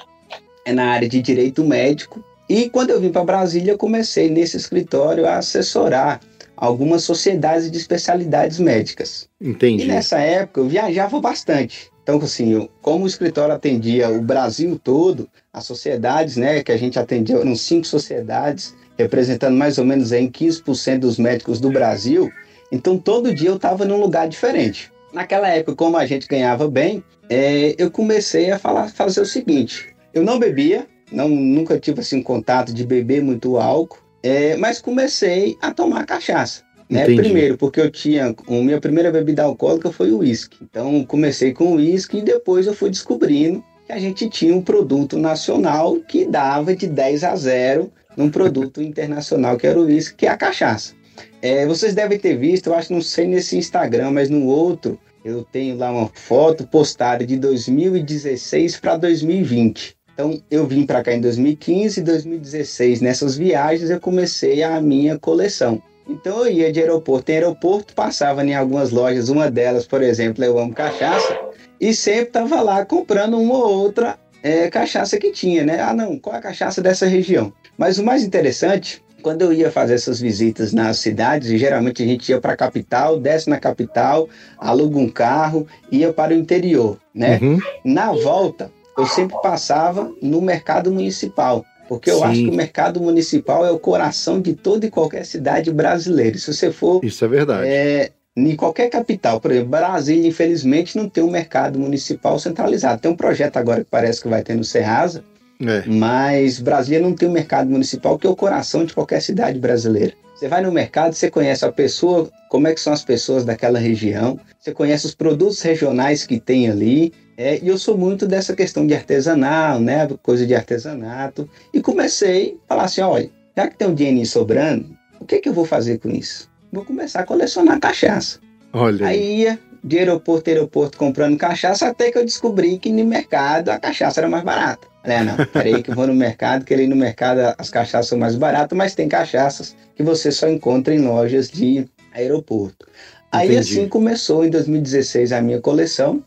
é 0.63 0.71
na 0.71 0.85
área 0.85 1.09
de 1.09 1.21
direito 1.21 1.65
médico. 1.65 2.23
E 2.47 2.69
quando 2.69 2.91
eu 2.91 2.99
vim 3.01 3.11
para 3.11 3.25
Brasília, 3.25 3.73
eu 3.73 3.77
comecei 3.77 4.29
nesse 4.29 4.55
escritório 4.55 5.27
a 5.27 5.35
assessorar 5.35 6.21
algumas 6.61 7.03
sociedades 7.03 7.71
de 7.71 7.77
especialidades 7.79 8.59
médicas. 8.59 9.27
Entendi. 9.41 9.83
E 9.83 9.87
nessa 9.87 10.19
época 10.19 10.59
eu 10.59 10.67
viajava 10.67 11.19
bastante. 11.19 11.89
Então, 12.03 12.19
assim, 12.19 12.53
eu, 12.53 12.69
como 12.83 13.05
o 13.05 13.07
escritório 13.07 13.55
atendia 13.55 14.09
o 14.11 14.21
Brasil 14.21 14.79
todo, 14.81 15.27
as 15.51 15.65
sociedades, 15.65 16.37
né, 16.37 16.61
que 16.61 16.71
a 16.71 16.77
gente 16.77 16.99
atendia, 16.99 17.37
eram 17.37 17.55
cinco 17.55 17.87
sociedades, 17.87 18.75
representando 18.95 19.57
mais 19.57 19.79
ou 19.79 19.85
menos 19.85 20.11
em 20.11 20.29
15% 20.29 20.99
dos 20.99 21.17
médicos 21.17 21.59
do 21.59 21.71
Brasil. 21.71 22.31
Então, 22.71 22.95
todo 22.95 23.33
dia 23.33 23.49
eu 23.49 23.55
estava 23.55 23.83
num 23.83 23.99
lugar 23.99 24.29
diferente. 24.29 24.91
Naquela 25.11 25.49
época, 25.49 25.75
como 25.75 25.97
a 25.97 26.05
gente 26.05 26.27
ganhava 26.27 26.69
bem, 26.69 27.03
é, 27.27 27.73
eu 27.79 27.89
comecei 27.89 28.51
a 28.51 28.59
falar, 28.59 28.87
fazer 28.89 29.21
o 29.21 29.25
seguinte: 29.25 29.95
eu 30.13 30.23
não 30.23 30.37
bebia, 30.37 30.87
não, 31.11 31.27
nunca 31.27 31.79
tive 31.79 32.01
assim 32.01 32.21
contato 32.21 32.71
de 32.71 32.85
beber 32.85 33.23
muito 33.23 33.57
álcool. 33.57 33.97
É, 34.23 34.55
mas 34.57 34.81
comecei 34.81 35.57
a 35.61 35.73
tomar 35.73 36.05
cachaça. 36.05 36.63
Né? 36.89 37.05
Primeiro, 37.05 37.57
porque 37.57 37.79
eu 37.79 37.89
tinha. 37.89 38.35
A 38.47 38.51
minha 38.51 38.79
primeira 38.81 39.09
bebida 39.11 39.43
alcoólica 39.43 39.91
foi 39.91 40.11
o 40.11 40.17
uísque. 40.17 40.57
Então, 40.61 41.05
comecei 41.05 41.53
com 41.53 41.71
o 41.71 41.75
uísque 41.75 42.17
e 42.17 42.21
depois 42.21 42.67
eu 42.67 42.73
fui 42.73 42.89
descobrindo 42.89 43.63
que 43.85 43.93
a 43.93 43.97
gente 43.97 44.29
tinha 44.29 44.53
um 44.53 44.61
produto 44.61 45.17
nacional 45.17 45.95
que 46.01 46.25
dava 46.25 46.75
de 46.75 46.87
10 46.87 47.23
a 47.23 47.35
0 47.35 47.91
num 48.17 48.29
produto 48.29 48.81
internacional, 48.83 49.55
que 49.55 49.65
era 49.65 49.79
o 49.79 49.85
uísque, 49.85 50.17
que 50.17 50.25
é 50.25 50.29
a 50.29 50.37
cachaça. 50.37 50.93
É, 51.41 51.65
vocês 51.65 51.95
devem 51.95 52.19
ter 52.19 52.37
visto, 52.37 52.67
eu 52.67 52.75
acho, 52.75 52.93
não 52.93 53.01
sei 53.01 53.25
nesse 53.25 53.57
Instagram, 53.57 54.11
mas 54.11 54.29
no 54.29 54.45
outro, 54.45 54.99
eu 55.23 55.43
tenho 55.43 55.77
lá 55.77 55.91
uma 55.91 56.09
foto 56.13 56.67
postada 56.67 57.25
de 57.25 57.37
2016 57.37 58.77
para 58.77 58.97
2020. 58.97 59.95
Então, 60.13 60.41
eu 60.51 60.67
vim 60.67 60.85
para 60.85 61.03
cá 61.03 61.13
em 61.13 61.21
2015 61.21 61.99
e 61.99 62.03
2016. 62.03 63.01
Nessas 63.01 63.35
viagens, 63.35 63.89
eu 63.89 63.99
comecei 63.99 64.63
a 64.63 64.79
minha 64.81 65.17
coleção. 65.17 65.81
Então 66.07 66.45
eu 66.45 66.51
ia 66.51 66.71
de 66.71 66.79
aeroporto 66.79 67.31
em 67.31 67.35
aeroporto, 67.35 67.93
passava 67.93 68.43
em 68.43 68.53
algumas 68.53 68.91
lojas, 68.91 69.29
uma 69.29 69.49
delas, 69.49 69.85
por 69.87 70.01
exemplo, 70.01 70.43
eu 70.43 70.57
amo 70.59 70.73
cachaça, 70.73 71.39
e 71.79 71.93
sempre 71.93 72.27
estava 72.27 72.61
lá 72.61 72.85
comprando 72.85 73.39
uma 73.39 73.55
ou 73.55 73.79
outra 73.79 74.17
é, 74.43 74.69
cachaça 74.69 75.17
que 75.17 75.31
tinha, 75.31 75.63
né? 75.63 75.79
Ah, 75.79 75.93
não, 75.93 76.19
qual 76.19 76.35
é 76.35 76.39
a 76.39 76.41
cachaça 76.41 76.81
dessa 76.81 77.05
região? 77.05 77.53
Mas 77.77 77.97
o 77.97 78.03
mais 78.03 78.23
interessante, 78.23 79.01
quando 79.21 79.43
eu 79.43 79.53
ia 79.53 79.71
fazer 79.71 79.93
essas 79.93 80.19
visitas 80.19 80.73
nas 80.73 80.97
cidades, 80.97 81.49
e 81.49 81.57
geralmente 81.57 82.03
a 82.03 82.05
gente 82.05 82.29
ia 82.29 82.41
para 82.41 82.53
a 82.53 82.57
capital, 82.57 83.19
desce 83.19 83.49
na 83.49 83.59
capital, 83.59 84.27
aluga 84.57 84.97
um 84.97 85.09
carro, 85.09 85.67
ia 85.91 86.11
para 86.11 86.33
o 86.33 86.37
interior, 86.37 86.97
né? 87.13 87.39
Uhum. 87.41 87.59
Na 87.85 88.11
volta, 88.11 88.71
eu 88.97 89.05
sempre 89.05 89.37
passava 89.41 90.11
no 90.21 90.41
mercado 90.41 90.91
municipal. 90.91 91.65
Porque 91.87 92.09
eu 92.09 92.19
Sim. 92.19 92.23
acho 92.23 92.41
que 92.43 92.49
o 92.49 92.55
mercado 92.55 93.01
municipal 93.01 93.65
é 93.65 93.71
o 93.71 93.77
coração 93.77 94.39
de 94.39 94.53
toda 94.53 94.85
e 94.85 94.89
qualquer 94.89 95.25
cidade 95.25 95.71
brasileira. 95.73 96.37
Se 96.37 96.53
você 96.53 96.71
for. 96.71 97.03
Isso 97.03 97.25
é 97.25 97.27
verdade. 97.27 97.67
É, 97.67 98.11
em 98.35 98.55
qualquer 98.55 98.89
capital, 98.89 99.41
por 99.41 99.51
exemplo, 99.51 99.71
Brasília, 99.71 100.27
infelizmente, 100.27 100.97
não 100.97 101.09
tem 101.09 101.21
um 101.21 101.29
mercado 101.29 101.77
municipal 101.77 102.39
centralizado. 102.39 103.01
Tem 103.01 103.11
um 103.11 103.15
projeto 103.15 103.57
agora 103.57 103.83
que 103.83 103.89
parece 103.91 104.21
que 104.21 104.29
vai 104.29 104.41
ter 104.41 104.55
no 104.55 104.63
Serrasa, 104.63 105.21
é. 105.61 105.83
mas 105.85 106.59
Brasília 106.59 107.01
não 107.01 107.13
tem 107.13 107.27
um 107.27 107.33
mercado 107.33 107.69
municipal 107.69 108.17
que 108.17 108.25
é 108.25 108.29
o 108.29 108.35
coração 108.35 108.85
de 108.85 108.93
qualquer 108.93 109.21
cidade 109.21 109.59
brasileira. 109.59 110.13
Você 110.33 110.47
vai 110.47 110.61
no 110.61 110.71
mercado, 110.71 111.13
você 111.13 111.29
conhece 111.29 111.65
a 111.65 111.71
pessoa, 111.71 112.29
como 112.49 112.67
é 112.67 112.73
que 112.73 112.79
são 112.79 112.93
as 112.93 113.03
pessoas 113.03 113.43
daquela 113.45 113.77
região, 113.77 114.39
você 114.59 114.73
conhece 114.73 115.05
os 115.05 115.13
produtos 115.13 115.61
regionais 115.61 116.25
que 116.25 116.39
tem 116.39 116.69
ali, 116.69 117.13
é, 117.41 117.59
e 117.61 117.67
eu 117.67 117.77
sou 117.77 117.97
muito 117.97 118.27
dessa 118.27 118.55
questão 118.55 118.85
de 118.85 118.93
artesanal, 118.93 119.79
né, 119.79 120.07
coisa 120.21 120.45
de 120.45 120.53
artesanato, 120.53 121.49
e 121.73 121.81
comecei 121.81 122.57
a 122.65 122.67
falar 122.67 122.83
assim, 122.83 123.01
olha, 123.01 123.29
já 123.57 123.67
que 123.67 123.77
tem 123.77 123.87
um 123.87 123.95
dinheirinho 123.95 124.25
sobrando, 124.25 124.95
o 125.19 125.25
que, 125.25 125.39
que 125.39 125.49
eu 125.49 125.53
vou 125.53 125.65
fazer 125.65 125.99
com 125.99 126.09
isso? 126.09 126.51
vou 126.71 126.85
começar 126.85 127.21
a 127.21 127.25
colecionar 127.25 127.79
cachaça. 127.79 128.39
Olha. 128.71 129.05
Aí 129.05 129.41
ia 129.41 129.59
de 129.83 129.97
aeroporto 129.97 130.49
a 130.49 130.53
aeroporto 130.53 130.97
comprando 130.97 131.37
cachaça 131.37 131.87
até 131.87 132.11
que 132.11 132.17
eu 132.17 132.23
descobri 132.23 132.77
que 132.77 132.91
no 132.91 133.03
mercado 133.03 133.69
a 133.69 133.79
cachaça 133.79 134.21
era 134.21 134.29
mais 134.29 134.43
barata. 134.43 134.87
É, 135.03 135.23
não, 135.23 135.35
peraí 135.51 135.81
que 135.81 135.89
eu 135.89 135.95
vou 135.95 136.05
no 136.05 136.13
mercado, 136.13 136.63
que 136.63 136.73
ali 136.73 136.87
no 136.87 136.95
mercado 136.95 137.55
as 137.57 137.69
cachaças 137.69 138.07
são 138.07 138.17
mais 138.17 138.35
baratas, 138.35 138.77
mas 138.77 138.93
tem 138.93 139.09
cachaças 139.09 139.75
que 139.95 140.03
você 140.03 140.31
só 140.31 140.47
encontra 140.47 140.93
em 140.93 140.99
lojas 140.99 141.49
de 141.49 141.85
aeroporto. 142.13 142.85
Aí 143.31 143.47
Entendi. 143.47 143.79
assim 143.79 143.89
começou 143.89 144.45
em 144.45 144.49
2016 144.49 145.31
a 145.31 145.41
minha 145.41 145.59
coleção. 145.59 146.23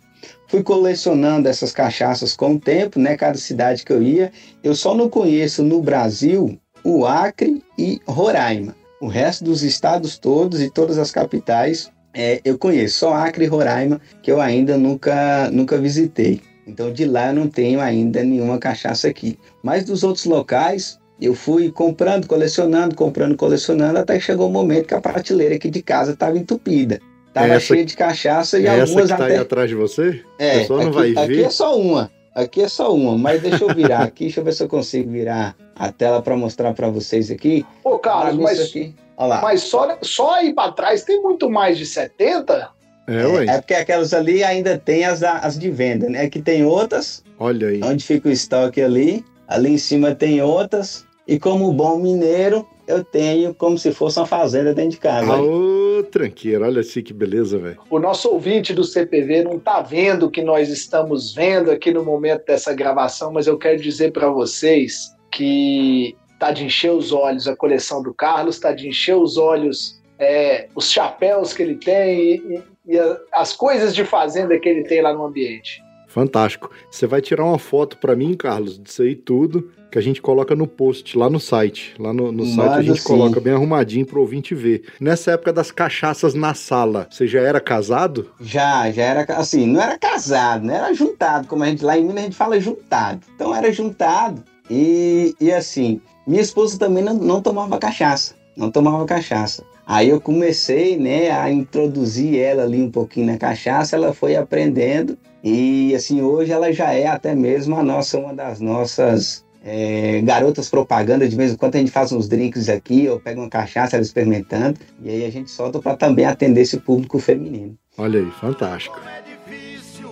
Fui 0.54 0.62
colecionando 0.62 1.48
essas 1.48 1.72
cachaças 1.72 2.36
com 2.36 2.52
o 2.52 2.60
tempo, 2.60 3.00
né? 3.00 3.16
Cada 3.16 3.36
cidade 3.36 3.84
que 3.84 3.92
eu 3.92 4.00
ia. 4.00 4.30
Eu 4.62 4.72
só 4.72 4.94
não 4.94 5.08
conheço 5.08 5.64
no 5.64 5.82
Brasil 5.82 6.56
o 6.84 7.04
Acre 7.04 7.60
e 7.76 8.00
Roraima. 8.06 8.76
O 9.00 9.08
resto 9.08 9.42
dos 9.42 9.64
estados 9.64 10.16
todos 10.16 10.62
e 10.62 10.70
todas 10.70 10.96
as 10.96 11.10
capitais 11.10 11.90
é, 12.14 12.40
eu 12.44 12.56
conheço, 12.56 13.00
só 13.00 13.14
Acre 13.14 13.46
e 13.46 13.48
Roraima, 13.48 14.00
que 14.22 14.30
eu 14.30 14.40
ainda 14.40 14.78
nunca, 14.78 15.50
nunca 15.50 15.76
visitei. 15.76 16.40
Então 16.64 16.92
de 16.92 17.04
lá 17.04 17.30
eu 17.30 17.34
não 17.34 17.48
tenho 17.48 17.80
ainda 17.80 18.22
nenhuma 18.22 18.56
cachaça 18.56 19.08
aqui. 19.08 19.36
Mas 19.60 19.84
dos 19.84 20.04
outros 20.04 20.24
locais, 20.24 21.00
eu 21.20 21.34
fui 21.34 21.72
comprando, 21.72 22.28
colecionando, 22.28 22.94
comprando, 22.94 23.36
colecionando, 23.36 23.98
até 23.98 24.18
que 24.18 24.24
chegou 24.24 24.46
o 24.46 24.50
um 24.50 24.52
momento 24.52 24.86
que 24.86 24.94
a 24.94 25.00
prateleira 25.00 25.56
aqui 25.56 25.68
de 25.68 25.82
casa 25.82 26.12
estava 26.12 26.38
entupida. 26.38 27.00
Estava 27.34 27.58
cheia 27.58 27.84
de 27.84 27.96
cachaça 27.96 28.60
e 28.60 28.66
essa 28.66 28.82
algumas 28.82 29.10
que 29.10 29.16
tá 29.16 29.24
até... 29.24 29.34
aí 29.34 29.40
atrás 29.40 29.68
de 29.68 29.74
você? 29.74 30.22
É, 30.38 30.60
aqui, 30.60 30.68
não 30.70 30.92
vai 30.92 31.12
ver. 31.12 31.18
aqui 31.18 31.44
é 31.44 31.50
só 31.50 31.76
uma. 31.76 32.10
Aqui 32.32 32.62
é 32.62 32.68
só 32.68 32.94
uma, 32.94 33.18
mas 33.18 33.42
deixa 33.42 33.64
eu 33.64 33.74
virar 33.74 34.02
aqui, 34.02 34.24
deixa 34.24 34.40
eu 34.40 34.44
ver 34.44 34.52
se 34.52 34.62
eu 34.62 34.68
consigo 34.68 35.10
virar 35.10 35.56
a 35.74 35.90
tela 35.90 36.22
para 36.22 36.36
mostrar 36.36 36.72
para 36.74 36.88
vocês 36.88 37.30
aqui. 37.30 37.66
Ô, 37.82 37.98
Carlos, 37.98 38.42
mas, 38.42 38.60
aqui. 38.60 38.94
mas 39.42 39.62
só, 39.62 39.98
só 40.02 40.34
aí 40.34 40.52
para 40.52 40.72
trás 40.72 41.02
tem 41.02 41.20
muito 41.22 41.50
mais 41.50 41.76
de 41.76 41.86
70? 41.86 42.70
É, 43.06 43.14
é, 43.14 43.56
é, 43.56 43.58
porque 43.58 43.74
aquelas 43.74 44.14
ali 44.14 44.42
ainda 44.42 44.78
tem 44.78 45.04
as, 45.04 45.22
as 45.22 45.58
de 45.58 45.70
venda, 45.70 46.08
né? 46.08 46.22
Aqui 46.22 46.40
tem 46.40 46.64
outras. 46.64 47.22
Olha 47.38 47.68
aí. 47.68 47.80
Onde 47.82 48.04
fica 48.04 48.28
o 48.28 48.32
estoque 48.32 48.80
ali. 48.80 49.24
Ali 49.46 49.72
em 49.72 49.78
cima 49.78 50.14
tem 50.14 50.40
outras. 50.40 51.04
E 51.26 51.38
como 51.38 51.72
bom 51.72 51.98
mineiro, 51.98 52.66
eu 52.86 53.02
tenho 53.02 53.54
como 53.54 53.78
se 53.78 53.92
fosse 53.92 54.18
uma 54.18 54.26
fazenda 54.26 54.74
dentro 54.74 54.92
de 54.92 54.98
casa. 54.98 55.40
Ô, 55.40 56.02
tranqueira, 56.02 56.66
olha 56.66 56.80
assim 56.80 57.02
que 57.02 57.12
beleza, 57.12 57.58
velho. 57.58 57.78
O 57.90 57.98
nosso 57.98 58.28
ouvinte 58.28 58.72
do 58.72 58.84
CPV 58.84 59.44
não 59.44 59.58
tá 59.58 59.80
vendo 59.80 60.26
o 60.26 60.30
que 60.30 60.42
nós 60.42 60.68
estamos 60.68 61.34
vendo 61.34 61.70
aqui 61.70 61.92
no 61.92 62.04
momento 62.04 62.44
dessa 62.44 62.72
gravação, 62.74 63.32
mas 63.32 63.46
eu 63.46 63.58
quero 63.58 63.80
dizer 63.80 64.12
para 64.12 64.28
vocês 64.28 65.14
que 65.30 66.16
tá 66.38 66.50
de 66.50 66.64
encher 66.64 66.92
os 66.92 67.12
olhos 67.12 67.48
a 67.48 67.56
coleção 67.56 68.02
do 68.02 68.12
Carlos, 68.12 68.58
tá 68.58 68.72
de 68.72 68.88
encher 68.88 69.16
os 69.16 69.36
olhos 69.36 70.02
é, 70.18 70.68
os 70.74 70.90
chapéus 70.90 71.52
que 71.52 71.62
ele 71.62 71.76
tem 71.76 72.18
e, 72.18 72.62
e, 72.86 72.94
e 72.94 73.18
as 73.32 73.52
coisas 73.52 73.94
de 73.94 74.04
fazenda 74.04 74.58
que 74.58 74.68
ele 74.68 74.84
tem 74.84 75.02
lá 75.02 75.12
no 75.12 75.24
ambiente. 75.24 75.83
Fantástico. 76.14 76.70
Você 76.88 77.08
vai 77.08 77.20
tirar 77.20 77.44
uma 77.44 77.58
foto 77.58 77.98
para 77.98 78.14
mim, 78.14 78.34
Carlos, 78.34 78.78
disso 78.78 79.02
aí 79.02 79.16
tudo 79.16 79.68
que 79.90 79.98
a 79.98 80.00
gente 80.00 80.22
coloca 80.22 80.54
no 80.54 80.66
post, 80.68 81.18
lá 81.18 81.28
no 81.28 81.40
site. 81.40 81.92
Lá 81.98 82.12
no, 82.12 82.30
no 82.30 82.46
site 82.46 82.72
a 82.72 82.82
gente 82.82 83.00
sim. 83.00 83.08
coloca 83.08 83.40
bem 83.40 83.52
arrumadinho 83.52 84.06
pro 84.06 84.20
ouvinte 84.20 84.54
ver. 84.54 84.84
Nessa 85.00 85.32
época 85.32 85.52
das 85.52 85.72
cachaças 85.72 86.32
na 86.32 86.54
sala, 86.54 87.08
você 87.10 87.26
já 87.26 87.40
era 87.40 87.60
casado? 87.60 88.30
Já, 88.40 88.92
já 88.92 89.02
era, 89.02 89.24
assim, 89.34 89.66
não 89.66 89.80
era 89.80 89.98
casado, 89.98 90.64
né? 90.64 90.76
Era 90.76 90.94
juntado, 90.94 91.48
como 91.48 91.64
a 91.64 91.66
gente, 91.66 91.84
lá 91.84 91.98
em 91.98 92.02
Minas 92.02 92.18
a 92.18 92.26
gente 92.26 92.36
fala 92.36 92.60
juntado. 92.60 93.20
Então 93.34 93.52
era 93.52 93.72
juntado 93.72 94.40
e, 94.70 95.34
e 95.40 95.50
assim, 95.50 96.00
minha 96.24 96.42
esposa 96.42 96.78
também 96.78 97.02
não, 97.02 97.14
não 97.14 97.42
tomava 97.42 97.76
cachaça, 97.78 98.36
não 98.56 98.70
tomava 98.70 99.04
cachaça. 99.04 99.64
Aí 99.86 100.08
eu 100.08 100.20
comecei, 100.20 100.96
né, 100.96 101.30
a 101.30 101.50
introduzir 101.50 102.38
ela 102.38 102.62
ali 102.62 102.82
um 102.82 102.90
pouquinho 102.90 103.26
na 103.26 103.36
cachaça, 103.36 103.96
ela 103.96 104.14
foi 104.14 104.34
aprendendo. 104.36 105.18
E 105.42 105.94
assim 105.94 106.22
hoje 106.22 106.52
ela 106.52 106.72
já 106.72 106.92
é 106.92 107.06
até 107.06 107.34
mesmo 107.34 107.76
a 107.76 107.82
nossa 107.82 108.18
uma 108.18 108.32
das 108.32 108.60
nossas 108.60 109.44
é, 109.64 110.20
garotas 110.22 110.68
propaganda, 110.68 111.26
de 111.26 111.34
vez 111.34 111.52
em 111.52 111.56
quando 111.56 111.76
a 111.76 111.78
gente 111.78 111.90
faz 111.90 112.12
uns 112.12 112.28
drinks 112.28 112.68
aqui, 112.68 113.08
ou 113.08 113.18
pega 113.18 113.40
uma 113.40 113.48
cachaça, 113.48 113.96
ela 113.96 114.02
experimentando, 114.02 114.78
e 115.02 115.08
aí 115.08 115.24
a 115.24 115.30
gente 115.30 115.50
solta 115.50 115.80
para 115.80 115.96
também 115.96 116.26
atender 116.26 116.60
esse 116.60 116.78
público 116.78 117.18
feminino. 117.18 117.74
Olha 117.96 118.20
aí, 118.20 118.30
fantástico. 118.32 119.00
É 119.06 119.22
difícil 119.22 120.10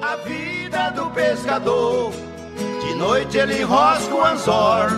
a 0.00 0.16
vida 0.16 0.90
do 0.90 1.10
pescador, 1.10 2.12
de 2.86 2.94
noite 2.94 3.36
ele 3.36 3.62
rosca 3.62 4.14
o 4.14 4.24
anzor, 4.24 4.90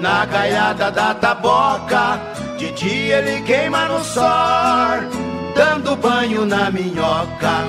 na 0.00 0.26
caiada 0.26 0.90
da 0.90 1.14
taboca, 1.14 2.20
de 2.58 2.70
dia 2.72 3.18
ele 3.18 3.40
queima 3.42 3.88
no 3.88 4.04
sol, 4.04 4.24
dando 5.54 5.96
banho 5.96 6.44
na 6.44 6.70
minhoca. 6.70 7.64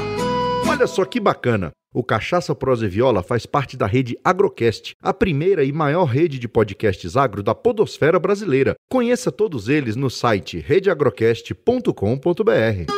Olha 0.67 0.87
só 0.87 1.05
que 1.05 1.19
bacana. 1.19 1.71
O 1.93 2.03
Cachaça, 2.03 2.53
Prosa 2.53 2.85
e 2.85 2.89
Viola 2.89 3.23
faz 3.23 3.45
parte 3.45 3.77
da 3.77 3.87
rede 3.87 4.17
Agrocast, 4.23 4.95
a 5.01 5.13
primeira 5.13 5.63
e 5.63 5.71
maior 5.71 6.05
rede 6.05 6.37
de 6.37 6.47
podcasts 6.47 7.15
agro 7.15 7.41
da 7.41 7.55
podosfera 7.55 8.19
brasileira. 8.19 8.75
Conheça 8.89 9.31
todos 9.31 9.69
eles 9.69 9.95
no 9.95 10.09
site 10.09 10.59
redeagrocast.com.br. 10.59 12.91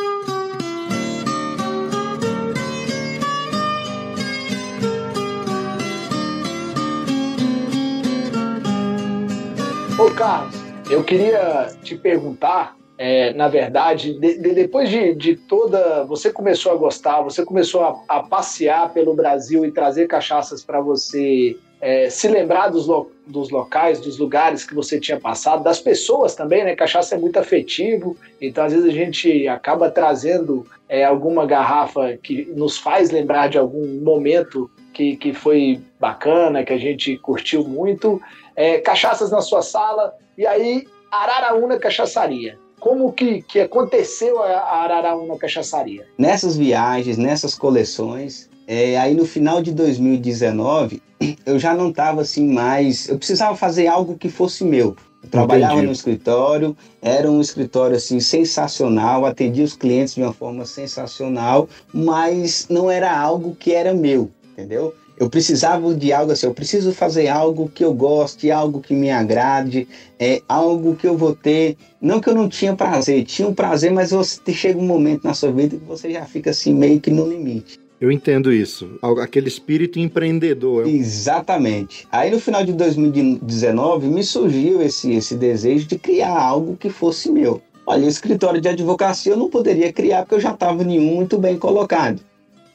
Ô 9.98 10.10
Carlos, 10.10 10.61
eu 10.90 11.02
queria 11.04 11.68
te 11.82 11.96
perguntar 11.96 12.76
é, 12.98 13.32
na 13.32 13.48
verdade, 13.48 14.12
de, 14.14 14.38
de, 14.38 14.54
depois 14.54 14.88
de, 14.88 15.14
de, 15.14 15.34
toda. 15.34 16.04
Você 16.04 16.30
começou 16.30 16.70
a 16.70 16.76
gostar, 16.76 17.20
você 17.22 17.44
começou 17.44 17.82
a, 17.82 18.00
a 18.08 18.22
passear 18.22 18.92
pelo 18.92 19.14
Brasil 19.14 19.64
e 19.64 19.72
trazer 19.72 20.06
cachaças 20.06 20.62
para 20.62 20.80
você 20.80 21.56
é, 21.80 22.08
se 22.08 22.28
lembrar 22.28 22.68
dos, 22.68 22.86
lo, 22.86 23.10
dos 23.26 23.50
locais, 23.50 24.00
dos 24.00 24.18
lugares 24.18 24.64
que 24.64 24.72
você 24.72 25.00
tinha 25.00 25.18
passado, 25.18 25.64
das 25.64 25.80
pessoas 25.80 26.36
também, 26.36 26.62
né? 26.62 26.76
Cachaça 26.76 27.16
é 27.16 27.18
muito 27.18 27.36
afetivo, 27.40 28.16
então 28.40 28.64
às 28.64 28.72
vezes 28.72 28.88
a 28.88 28.92
gente 28.92 29.48
acaba 29.48 29.90
trazendo 29.90 30.64
é, 30.88 31.04
alguma 31.04 31.44
garrafa 31.44 32.16
que 32.22 32.44
nos 32.54 32.78
faz 32.78 33.10
lembrar 33.10 33.48
de 33.48 33.58
algum 33.58 34.00
momento 34.00 34.70
que, 34.94 35.16
que 35.16 35.32
foi 35.32 35.80
bacana, 35.98 36.62
que 36.62 36.72
a 36.72 36.78
gente 36.78 37.16
curtiu 37.16 37.64
muito. 37.64 38.22
É, 38.54 38.78
cachaças 38.78 39.32
na 39.32 39.40
sua 39.40 39.62
sala, 39.62 40.14
e 40.42 40.46
aí 40.46 40.86
Araraúna 41.10 41.78
Cachaçaria 41.78 42.58
como 42.82 43.12
que, 43.12 43.42
que 43.42 43.60
aconteceu 43.60 44.42
a 44.42 44.82
Araraúna 44.82 45.38
Cachaçaria? 45.38 46.04
Nessas 46.18 46.56
viagens, 46.56 47.16
nessas 47.16 47.54
coleções, 47.54 48.50
é, 48.66 48.98
aí 48.98 49.14
no 49.14 49.24
final 49.24 49.62
de 49.62 49.70
2019, 49.70 51.00
eu 51.46 51.60
já 51.60 51.74
não 51.74 51.90
estava 51.90 52.22
assim 52.22 52.44
mais. 52.52 53.08
Eu 53.08 53.18
precisava 53.18 53.56
fazer 53.56 53.86
algo 53.86 54.18
que 54.18 54.28
fosse 54.28 54.64
meu. 54.64 54.96
Eu 55.22 55.28
trabalhava 55.30 55.74
Entendi. 55.74 55.86
no 55.86 55.92
escritório, 55.92 56.76
era 57.00 57.30
um 57.30 57.40
escritório 57.40 57.94
assim 57.94 58.18
sensacional, 58.18 59.24
atendia 59.24 59.64
os 59.64 59.76
clientes 59.76 60.16
de 60.16 60.22
uma 60.22 60.32
forma 60.32 60.66
sensacional, 60.66 61.68
mas 61.94 62.66
não 62.68 62.90
era 62.90 63.16
algo 63.16 63.54
que 63.54 63.72
era 63.72 63.94
meu, 63.94 64.28
entendeu? 64.52 64.92
Eu 65.16 65.28
precisava 65.28 65.94
de 65.94 66.12
algo 66.12 66.32
assim, 66.32 66.46
eu 66.46 66.54
preciso 66.54 66.92
fazer 66.92 67.28
algo 67.28 67.70
que 67.72 67.84
eu 67.84 67.92
goste, 67.92 68.50
algo 68.50 68.80
que 68.80 68.94
me 68.94 69.10
agrade, 69.10 69.86
é 70.18 70.40
algo 70.48 70.96
que 70.96 71.06
eu 71.06 71.16
vou 71.16 71.34
ter. 71.34 71.76
Não 72.00 72.20
que 72.20 72.28
eu 72.28 72.34
não 72.34 72.48
tinha 72.48 72.74
prazer, 72.74 73.24
tinha 73.24 73.46
um 73.46 73.54
prazer, 73.54 73.92
mas 73.92 74.10
você 74.10 74.52
chega 74.52 74.78
um 74.78 74.86
momento 74.86 75.24
na 75.24 75.34
sua 75.34 75.52
vida 75.52 75.76
que 75.76 75.84
você 75.84 76.10
já 76.12 76.24
fica 76.24 76.50
assim 76.50 76.74
meio 76.74 77.00
que 77.00 77.10
no 77.10 77.28
limite. 77.28 77.78
Eu 78.00 78.10
entendo 78.10 78.52
isso. 78.52 78.98
Aquele 79.20 79.46
espírito 79.46 79.96
empreendedor. 79.96 80.88
Exatamente. 80.88 82.04
Aí 82.10 82.32
no 82.32 82.40
final 82.40 82.64
de 82.64 82.72
2019 82.72 84.08
me 84.08 84.24
surgiu 84.24 84.82
esse, 84.82 85.12
esse 85.12 85.36
desejo 85.36 85.86
de 85.86 85.96
criar 85.96 86.36
algo 86.36 86.76
que 86.76 86.90
fosse 86.90 87.30
meu. 87.30 87.62
Olha, 87.86 88.06
escritório 88.06 88.60
de 88.60 88.68
advocacia 88.68 89.32
eu 89.32 89.36
não 89.36 89.48
poderia 89.48 89.92
criar 89.92 90.22
porque 90.22 90.34
eu 90.34 90.40
já 90.40 90.50
estava 90.50 90.82
em 90.82 90.98
um 90.98 91.14
muito 91.14 91.38
bem 91.38 91.56
colocado. 91.56 92.20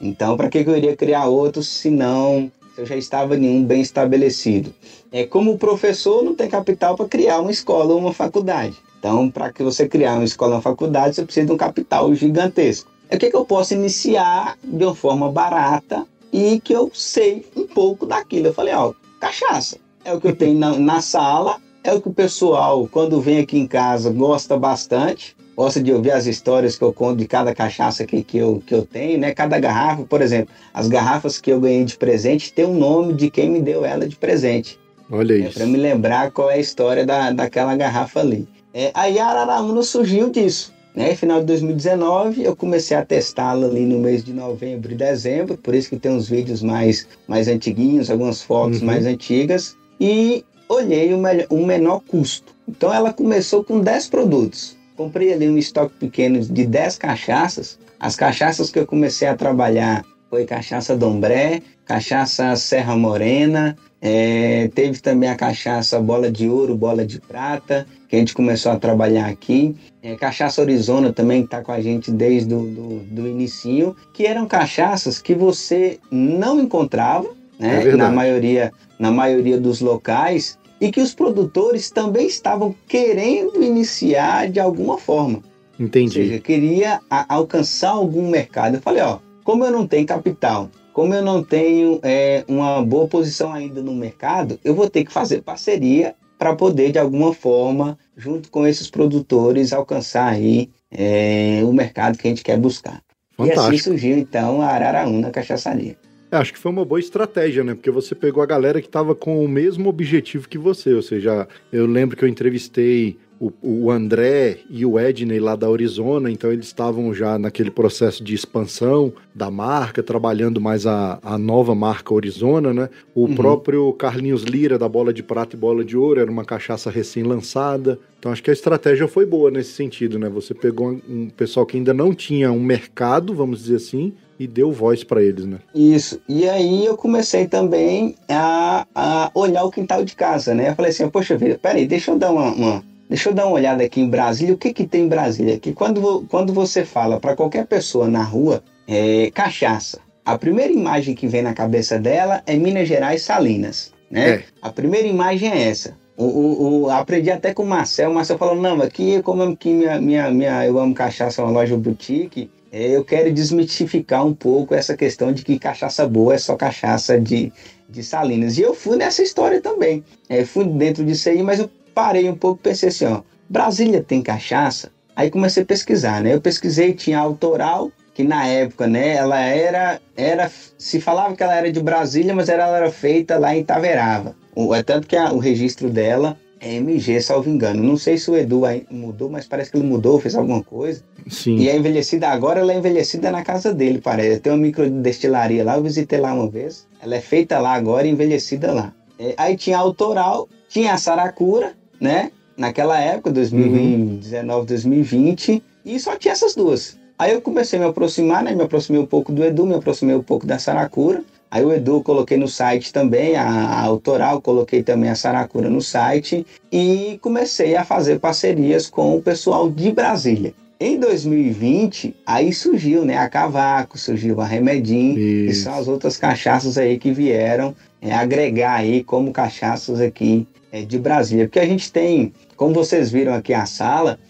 Então, 0.00 0.36
para 0.36 0.48
que 0.48 0.58
eu 0.58 0.76
iria 0.76 0.96
criar 0.96 1.26
outro 1.26 1.62
se 1.62 1.90
não 1.90 2.50
eu 2.76 2.86
já 2.86 2.96
estava 2.96 3.36
em 3.36 3.58
um 3.58 3.64
bem 3.64 3.80
estabelecido? 3.80 4.72
É 5.10 5.26
como 5.26 5.58
professor 5.58 6.22
não 6.22 6.34
tem 6.34 6.48
capital 6.48 6.96
para 6.96 7.08
criar 7.08 7.40
uma 7.40 7.50
escola 7.50 7.92
ou 7.92 7.98
uma 7.98 8.12
faculdade. 8.12 8.76
Então, 8.98 9.28
para 9.28 9.52
que 9.52 9.64
você 9.64 9.88
criar 9.88 10.14
uma 10.14 10.24
escola 10.24 10.52
ou 10.52 10.56
uma 10.56 10.62
faculdade, 10.62 11.16
você 11.16 11.24
precisa 11.24 11.46
de 11.46 11.52
um 11.52 11.56
capital 11.56 12.14
gigantesco. 12.14 12.88
É 13.10 13.16
o 13.16 13.18
que, 13.18 13.30
que 13.30 13.36
eu 13.36 13.44
posso 13.44 13.74
iniciar 13.74 14.56
de 14.62 14.84
uma 14.84 14.94
forma 14.94 15.30
barata 15.30 16.06
e 16.32 16.60
que 16.60 16.72
eu 16.72 16.90
sei 16.94 17.44
um 17.56 17.66
pouco 17.66 18.06
daquilo. 18.06 18.48
Eu 18.48 18.54
falei, 18.54 18.74
ó, 18.74 18.92
cachaça. 19.18 19.78
É 20.04 20.12
o 20.12 20.20
que 20.20 20.28
eu 20.28 20.36
tenho 20.36 20.58
na, 20.58 20.78
na 20.78 21.00
sala, 21.00 21.56
é 21.82 21.92
o 21.92 22.00
que 22.00 22.08
o 22.08 22.14
pessoal, 22.14 22.88
quando 22.90 23.20
vem 23.20 23.38
aqui 23.38 23.58
em 23.58 23.66
casa, 23.66 24.10
gosta 24.10 24.56
bastante 24.56 25.36
gosta 25.58 25.82
de 25.82 25.92
ouvir 25.92 26.12
as 26.12 26.26
histórias 26.26 26.76
que 26.76 26.84
eu 26.84 26.92
conto 26.92 27.16
de 27.16 27.26
cada 27.26 27.52
cachaça 27.52 28.06
que, 28.06 28.22
que, 28.22 28.38
eu, 28.38 28.62
que 28.64 28.72
eu 28.72 28.86
tenho, 28.86 29.18
né? 29.18 29.34
Cada 29.34 29.58
garrafa, 29.58 30.04
por 30.04 30.22
exemplo, 30.22 30.54
as 30.72 30.86
garrafas 30.86 31.40
que 31.40 31.50
eu 31.50 31.60
ganhei 31.60 31.84
de 31.84 31.96
presente 31.96 32.52
tem 32.52 32.64
o 32.64 32.68
um 32.68 32.78
nome 32.78 33.12
de 33.12 33.28
quem 33.28 33.50
me 33.50 33.60
deu 33.60 33.84
ela 33.84 34.06
de 34.06 34.14
presente. 34.14 34.78
Olha 35.10 35.32
é, 35.32 35.38
isso. 35.38 35.54
Para 35.54 35.66
me 35.66 35.76
lembrar 35.76 36.30
qual 36.30 36.48
é 36.48 36.54
a 36.54 36.58
história 36.58 37.04
da, 37.04 37.32
daquela 37.32 37.74
garrafa 37.74 38.20
ali. 38.20 38.46
É, 38.72 38.92
aí 38.94 39.18
a 39.18 39.26
Araraúna 39.26 39.82
surgiu 39.82 40.30
disso. 40.30 40.72
Né? 40.94 41.16
Final 41.16 41.40
de 41.40 41.46
2019, 41.46 42.44
eu 42.44 42.54
comecei 42.54 42.96
a 42.96 43.04
testá-la 43.04 43.66
ali 43.66 43.84
no 43.84 43.98
mês 43.98 44.22
de 44.22 44.32
novembro 44.32 44.92
e 44.92 44.94
dezembro, 44.94 45.56
por 45.56 45.74
isso 45.74 45.88
que 45.88 45.96
tem 45.96 46.12
uns 46.12 46.28
vídeos 46.28 46.62
mais, 46.62 47.08
mais 47.26 47.48
antiguinhos, 47.48 48.12
algumas 48.12 48.40
fotos 48.40 48.78
uhum. 48.78 48.86
mais 48.86 49.06
antigas, 49.06 49.76
e 50.00 50.44
olhei 50.68 51.12
o, 51.12 51.20
o 51.50 51.66
menor 51.66 52.00
custo. 52.06 52.54
Então 52.68 52.94
ela 52.94 53.12
começou 53.12 53.64
com 53.64 53.80
10 53.80 54.06
produtos 54.06 54.77
comprei 54.98 55.32
ali 55.32 55.48
um 55.48 55.56
estoque 55.56 55.94
pequeno 55.94 56.40
de 56.40 56.66
10 56.66 56.98
cachaças. 56.98 57.78
As 58.00 58.16
cachaças 58.16 58.68
que 58.68 58.80
eu 58.80 58.86
comecei 58.86 59.28
a 59.28 59.36
trabalhar 59.36 60.04
foi 60.28 60.44
cachaça 60.44 60.96
Dombré, 60.96 61.62
cachaça 61.86 62.54
Serra 62.56 62.96
Morena, 62.96 63.76
é, 64.02 64.68
teve 64.74 65.00
também 65.00 65.30
a 65.30 65.36
cachaça 65.36 66.00
Bola 66.00 66.30
de 66.30 66.48
Ouro, 66.48 66.76
Bola 66.76 67.06
de 67.06 67.20
Prata, 67.20 67.86
que 68.08 68.16
a 68.16 68.18
gente 68.18 68.34
começou 68.34 68.72
a 68.72 68.76
trabalhar 68.76 69.26
aqui. 69.26 69.74
É, 70.02 70.16
cachaça 70.16 70.60
Arizona 70.60 71.12
também 71.12 71.44
está 71.44 71.62
com 71.62 71.72
a 71.72 71.80
gente 71.80 72.10
desde 72.10 72.52
o 72.52 72.62
do, 72.62 72.98
do 73.04 73.28
inicinho, 73.28 73.96
que 74.12 74.26
eram 74.26 74.46
cachaças 74.46 75.22
que 75.22 75.34
você 75.34 75.98
não 76.10 76.60
encontrava, 76.60 77.28
né? 77.58 77.88
É 77.88 77.96
na 77.96 78.10
maioria 78.10 78.72
na 78.98 79.12
maioria 79.12 79.60
dos 79.60 79.80
locais 79.80 80.58
e 80.80 80.90
que 80.90 81.00
os 81.00 81.14
produtores 81.14 81.90
também 81.90 82.26
estavam 82.26 82.74
querendo 82.86 83.62
iniciar 83.62 84.48
de 84.48 84.60
alguma 84.60 84.98
forma. 84.98 85.42
Entendi. 85.78 86.18
Ou 86.18 86.26
seja, 86.26 86.38
queria 86.40 87.00
alcançar 87.28 87.90
algum 87.90 88.28
mercado. 88.28 88.76
Eu 88.76 88.80
falei, 88.80 89.02
ó, 89.02 89.18
como 89.44 89.64
eu 89.64 89.70
não 89.70 89.86
tenho 89.86 90.06
capital, 90.06 90.70
como 90.92 91.14
eu 91.14 91.22
não 91.22 91.42
tenho 91.42 92.00
é, 92.02 92.44
uma 92.48 92.82
boa 92.82 93.06
posição 93.06 93.52
ainda 93.52 93.80
no 93.80 93.94
mercado, 93.94 94.58
eu 94.64 94.74
vou 94.74 94.90
ter 94.90 95.04
que 95.04 95.12
fazer 95.12 95.42
parceria 95.42 96.14
para 96.36 96.54
poder, 96.54 96.92
de 96.92 96.98
alguma 96.98 97.32
forma, 97.34 97.98
junto 98.16 98.50
com 98.50 98.66
esses 98.66 98.88
produtores, 98.88 99.72
alcançar 99.72 100.28
aí 100.28 100.70
é, 100.90 101.60
o 101.64 101.72
mercado 101.72 102.16
que 102.16 102.26
a 102.26 102.30
gente 102.30 102.44
quer 102.44 102.58
buscar. 102.58 103.02
Fantástico. 103.36 103.64
E 103.64 103.76
assim 103.76 103.78
surgiu, 103.78 104.18
então, 104.18 104.60
a 104.60 104.66
Araraúna 104.66 105.30
Cachaçaria. 105.30 105.96
É, 106.30 106.36
acho 106.36 106.52
que 106.52 106.58
foi 106.58 106.70
uma 106.70 106.84
boa 106.84 107.00
estratégia, 107.00 107.64
né? 107.64 107.74
Porque 107.74 107.90
você 107.90 108.14
pegou 108.14 108.42
a 108.42 108.46
galera 108.46 108.80
que 108.80 108.86
estava 108.86 109.14
com 109.14 109.42
o 109.42 109.48
mesmo 109.48 109.88
objetivo 109.88 110.48
que 110.48 110.58
você. 110.58 110.92
Ou 110.92 111.02
seja, 111.02 111.48
eu 111.72 111.86
lembro 111.86 112.16
que 112.16 112.24
eu 112.24 112.28
entrevistei 112.28 113.16
o, 113.40 113.52
o, 113.62 113.90
André 113.90 114.58
e 114.68 114.84
o 114.84 114.98
Edney 114.98 115.38
lá 115.38 115.54
da 115.54 115.68
Arizona, 115.68 116.30
então 116.30 116.50
eles 116.52 116.66
estavam 116.66 117.14
já 117.14 117.38
naquele 117.38 117.70
processo 117.70 118.22
de 118.22 118.34
expansão 118.34 119.12
da 119.34 119.50
marca, 119.50 120.02
trabalhando 120.02 120.60
mais 120.60 120.86
a, 120.86 121.18
a 121.22 121.38
nova 121.38 121.74
marca 121.74 122.14
Arizona, 122.14 122.74
né? 122.74 122.90
O 123.14 123.26
uhum. 123.26 123.34
próprio 123.34 123.92
Carlinhos 123.92 124.42
Lira 124.42 124.76
da 124.76 124.88
Bola 124.88 125.12
de 125.12 125.22
Prata 125.22 125.54
e 125.54 125.58
Bola 125.58 125.84
de 125.84 125.96
Ouro 125.96 126.20
era 126.20 126.30
uma 126.30 126.44
cachaça 126.44 126.90
recém-lançada. 126.90 127.98
Então 128.18 128.32
acho 128.32 128.42
que 128.42 128.50
a 128.50 128.52
estratégia 128.52 129.06
foi 129.06 129.24
boa 129.24 129.50
nesse 129.50 129.72
sentido, 129.72 130.18
né? 130.18 130.28
Você 130.28 130.52
pegou 130.52 130.90
um, 130.90 131.00
um 131.08 131.30
pessoal 131.30 131.64
que 131.64 131.76
ainda 131.76 131.94
não 131.94 132.12
tinha 132.12 132.50
um 132.50 132.62
mercado, 132.62 133.34
vamos 133.34 133.60
dizer 133.60 133.76
assim, 133.76 134.12
e 134.38 134.46
deu 134.46 134.70
voz 134.70 135.02
para 135.02 135.22
eles, 135.22 135.44
né? 135.44 135.58
Isso. 135.74 136.20
E 136.28 136.48
aí 136.48 136.84
eu 136.84 136.96
comecei 136.96 137.46
também 137.46 138.14
a, 138.28 138.86
a 138.94 139.30
olhar 139.34 139.64
o 139.64 139.70
quintal 139.70 140.04
de 140.04 140.14
casa, 140.14 140.54
né? 140.54 140.70
Eu 140.70 140.74
falei 140.74 140.90
assim, 140.90 141.08
poxa 141.08 141.36
vida, 141.36 141.58
peraí, 141.60 141.86
deixa 141.86 142.12
eu 142.12 142.18
dar 142.18 142.30
uma, 142.30 142.52
uma, 142.52 142.84
deixa 143.08 143.30
eu 143.30 143.34
dar 143.34 143.46
uma 143.46 143.54
olhada 143.54 143.82
aqui 143.82 144.00
em 144.00 144.08
Brasília. 144.08 144.54
O 144.54 144.58
que 144.58 144.72
que 144.72 144.86
tem 144.86 145.04
em 145.04 145.08
Brasília? 145.08 145.58
Que 145.58 145.72
quando, 145.72 146.24
quando 146.28 146.52
você 146.52 146.84
fala 146.84 147.18
para 147.18 147.34
qualquer 147.34 147.66
pessoa 147.66 148.06
na 148.06 148.22
rua, 148.22 148.62
é, 148.86 149.30
cachaça, 149.32 149.98
a 150.24 150.38
primeira 150.38 150.72
imagem 150.72 151.14
que 151.14 151.26
vem 151.26 151.42
na 151.42 151.54
cabeça 151.54 151.98
dela 151.98 152.42
é 152.46 152.54
Minas 152.54 152.86
Gerais 152.86 153.22
Salinas, 153.22 153.92
né? 154.10 154.30
É. 154.30 154.42
A 154.62 154.70
primeira 154.70 155.08
imagem 155.08 155.50
é 155.50 155.68
essa. 155.68 155.96
O, 156.16 156.24
o, 156.24 156.82
o, 156.82 156.90
aprendi 156.90 157.30
até 157.30 157.54
com 157.54 157.62
o 157.62 157.66
Marcel. 157.66 158.10
O 158.10 158.14
Marcel 158.14 158.36
falou: 158.36 158.56
Não, 158.56 158.82
aqui, 158.82 159.22
como 159.22 159.42
aqui 159.42 159.72
minha, 159.72 160.00
minha, 160.00 160.30
minha, 160.30 160.66
eu 160.66 160.76
amo 160.78 160.92
cachaça, 160.92 161.40
é 161.40 161.44
uma 161.44 161.52
loja 161.52 161.76
boutique, 161.76 162.50
é, 162.70 162.88
eu 162.90 163.04
quero 163.04 163.32
desmitificar 163.32 164.26
um 164.26 164.34
pouco 164.34 164.74
essa 164.74 164.96
questão 164.96 165.32
de 165.32 165.42
que 165.42 165.58
cachaça 165.58 166.06
boa 166.06 166.34
é 166.34 166.38
só 166.38 166.56
cachaça 166.56 167.18
de, 167.18 167.52
de 167.88 168.02
Salinas. 168.02 168.58
E 168.58 168.62
eu 168.62 168.74
fui 168.74 168.96
nessa 168.96 169.22
história 169.22 169.60
também. 169.60 170.04
É, 170.28 170.44
fui 170.44 170.64
dentro 170.66 171.04
disso 171.04 171.28
aí, 171.28 171.42
mas 171.42 171.60
eu 171.60 171.70
parei 171.94 172.28
um 172.28 172.34
pouco 172.34 172.60
e 172.60 172.68
pensei 172.68 172.90
assim, 172.90 173.06
ó, 173.06 173.22
Brasília 173.48 174.02
tem 174.02 174.22
cachaça? 174.22 174.90
Aí 175.16 175.30
comecei 175.30 175.62
a 175.62 175.66
pesquisar, 175.66 176.22
né? 176.22 176.34
Eu 176.34 176.40
pesquisei, 176.40 176.92
tinha 176.92 177.18
autoral, 177.18 177.90
que 178.14 178.22
na 178.22 178.46
época, 178.46 178.86
né, 178.86 179.14
ela 179.14 179.40
era, 179.40 180.00
era, 180.16 180.50
se 180.76 181.00
falava 181.00 181.34
que 181.34 181.42
ela 181.42 181.56
era 181.56 181.72
de 181.72 181.80
Brasília, 181.80 182.34
mas 182.34 182.48
ela 182.48 182.76
era 182.76 182.90
feita 182.90 183.38
lá 183.38 183.56
em 183.56 183.64
Taverava. 183.64 184.36
É 184.76 184.82
tanto 184.82 185.06
que 185.06 185.16
a, 185.16 185.32
o 185.32 185.38
registro 185.38 185.88
dela 185.88 186.36
é 186.60 186.74
MG, 186.76 187.20
salvo 187.20 187.48
engano. 187.48 187.82
Não 187.82 187.96
sei 187.96 188.18
se 188.18 188.30
o 188.30 188.36
Edu 188.36 188.62
mudou, 188.90 189.30
mas 189.30 189.46
parece 189.46 189.70
que 189.70 189.76
ele 189.76 189.86
mudou, 189.86 190.18
fez 190.20 190.34
alguma 190.34 190.62
coisa. 190.62 191.02
Sim. 191.28 191.56
E 191.56 191.68
é 191.68 191.76
envelhecida 191.76 192.28
agora, 192.28 192.60
ela 192.60 192.72
é 192.72 192.78
envelhecida 192.78 193.30
na 193.30 193.42
casa 193.42 193.72
dele, 193.72 194.00
parece. 194.00 194.40
Tem 194.40 194.52
uma 194.52 194.58
microdestilaria 194.58 195.64
lá, 195.64 195.76
eu 195.76 195.82
visitei 195.82 196.18
lá 196.18 196.32
uma 196.32 196.48
vez. 196.48 196.86
Ela 197.00 197.16
é 197.16 197.20
feita 197.20 197.58
lá 197.58 197.74
agora 197.74 198.06
e 198.06 198.10
envelhecida 198.10 198.72
lá. 198.72 198.92
É, 199.18 199.34
aí 199.36 199.56
tinha 199.56 199.76
a 199.76 199.80
autoral, 199.80 200.48
tinha 200.68 200.94
a 200.94 200.98
Saracura, 200.98 201.72
né? 202.00 202.30
Naquela 202.56 203.00
época, 203.00 203.30
2019, 203.30 204.60
uhum. 204.60 204.66
2020, 204.66 205.62
e 205.84 206.00
só 206.00 206.16
tinha 206.16 206.32
essas 206.32 206.54
duas. 206.54 206.98
Aí 207.18 207.32
eu 207.32 207.40
comecei 207.40 207.78
a 207.78 207.82
me 207.82 207.88
aproximar, 207.88 208.44
né? 208.44 208.54
Me 208.54 208.62
aproximei 208.62 209.00
um 209.00 209.06
pouco 209.06 209.32
do 209.32 209.44
Edu, 209.44 209.66
me 209.66 209.74
aproximei 209.74 210.14
um 210.14 210.22
pouco 210.22 210.46
da 210.46 210.58
Saracura. 210.58 211.22
Aí 211.50 211.64
o 211.64 211.72
Edu 211.72 212.02
coloquei 212.02 212.36
no 212.36 212.48
site 212.48 212.92
também, 212.92 213.36
a, 213.36 213.44
a 213.44 213.80
autoral, 213.82 214.40
coloquei 214.40 214.82
também 214.82 215.08
a 215.08 215.14
Saracura 215.14 215.70
no 215.70 215.80
site 215.80 216.46
e 216.70 217.18
comecei 217.22 217.74
a 217.74 217.84
fazer 217.84 218.18
parcerias 218.18 218.88
com 218.88 219.16
o 219.16 219.22
pessoal 219.22 219.70
de 219.70 219.90
Brasília. 219.90 220.52
Em 220.80 220.98
2020, 220.98 222.14
aí 222.24 222.52
surgiu 222.52 223.04
né, 223.04 223.16
a 223.18 223.28
Cavaco, 223.28 223.98
surgiu 223.98 224.40
a 224.40 224.46
Remedim, 224.46 225.14
que 225.14 225.54
são 225.54 225.74
as 225.74 225.88
outras 225.88 226.16
cachaças 226.16 226.78
aí 226.78 226.98
que 226.98 227.10
vieram 227.10 227.74
é, 228.00 228.14
agregar 228.14 228.74
aí 228.74 229.02
como 229.02 229.32
cachaças 229.32 230.00
aqui 230.00 230.46
é, 230.70 230.82
de 230.82 230.96
Brasília. 230.98 231.46
Porque 231.46 231.58
a 231.58 231.66
gente 231.66 231.90
tem, 231.90 232.32
como 232.56 232.72
vocês 232.74 233.10
viram 233.10 233.34
aqui 233.34 233.52
a 233.52 233.66
sala, 233.66 234.20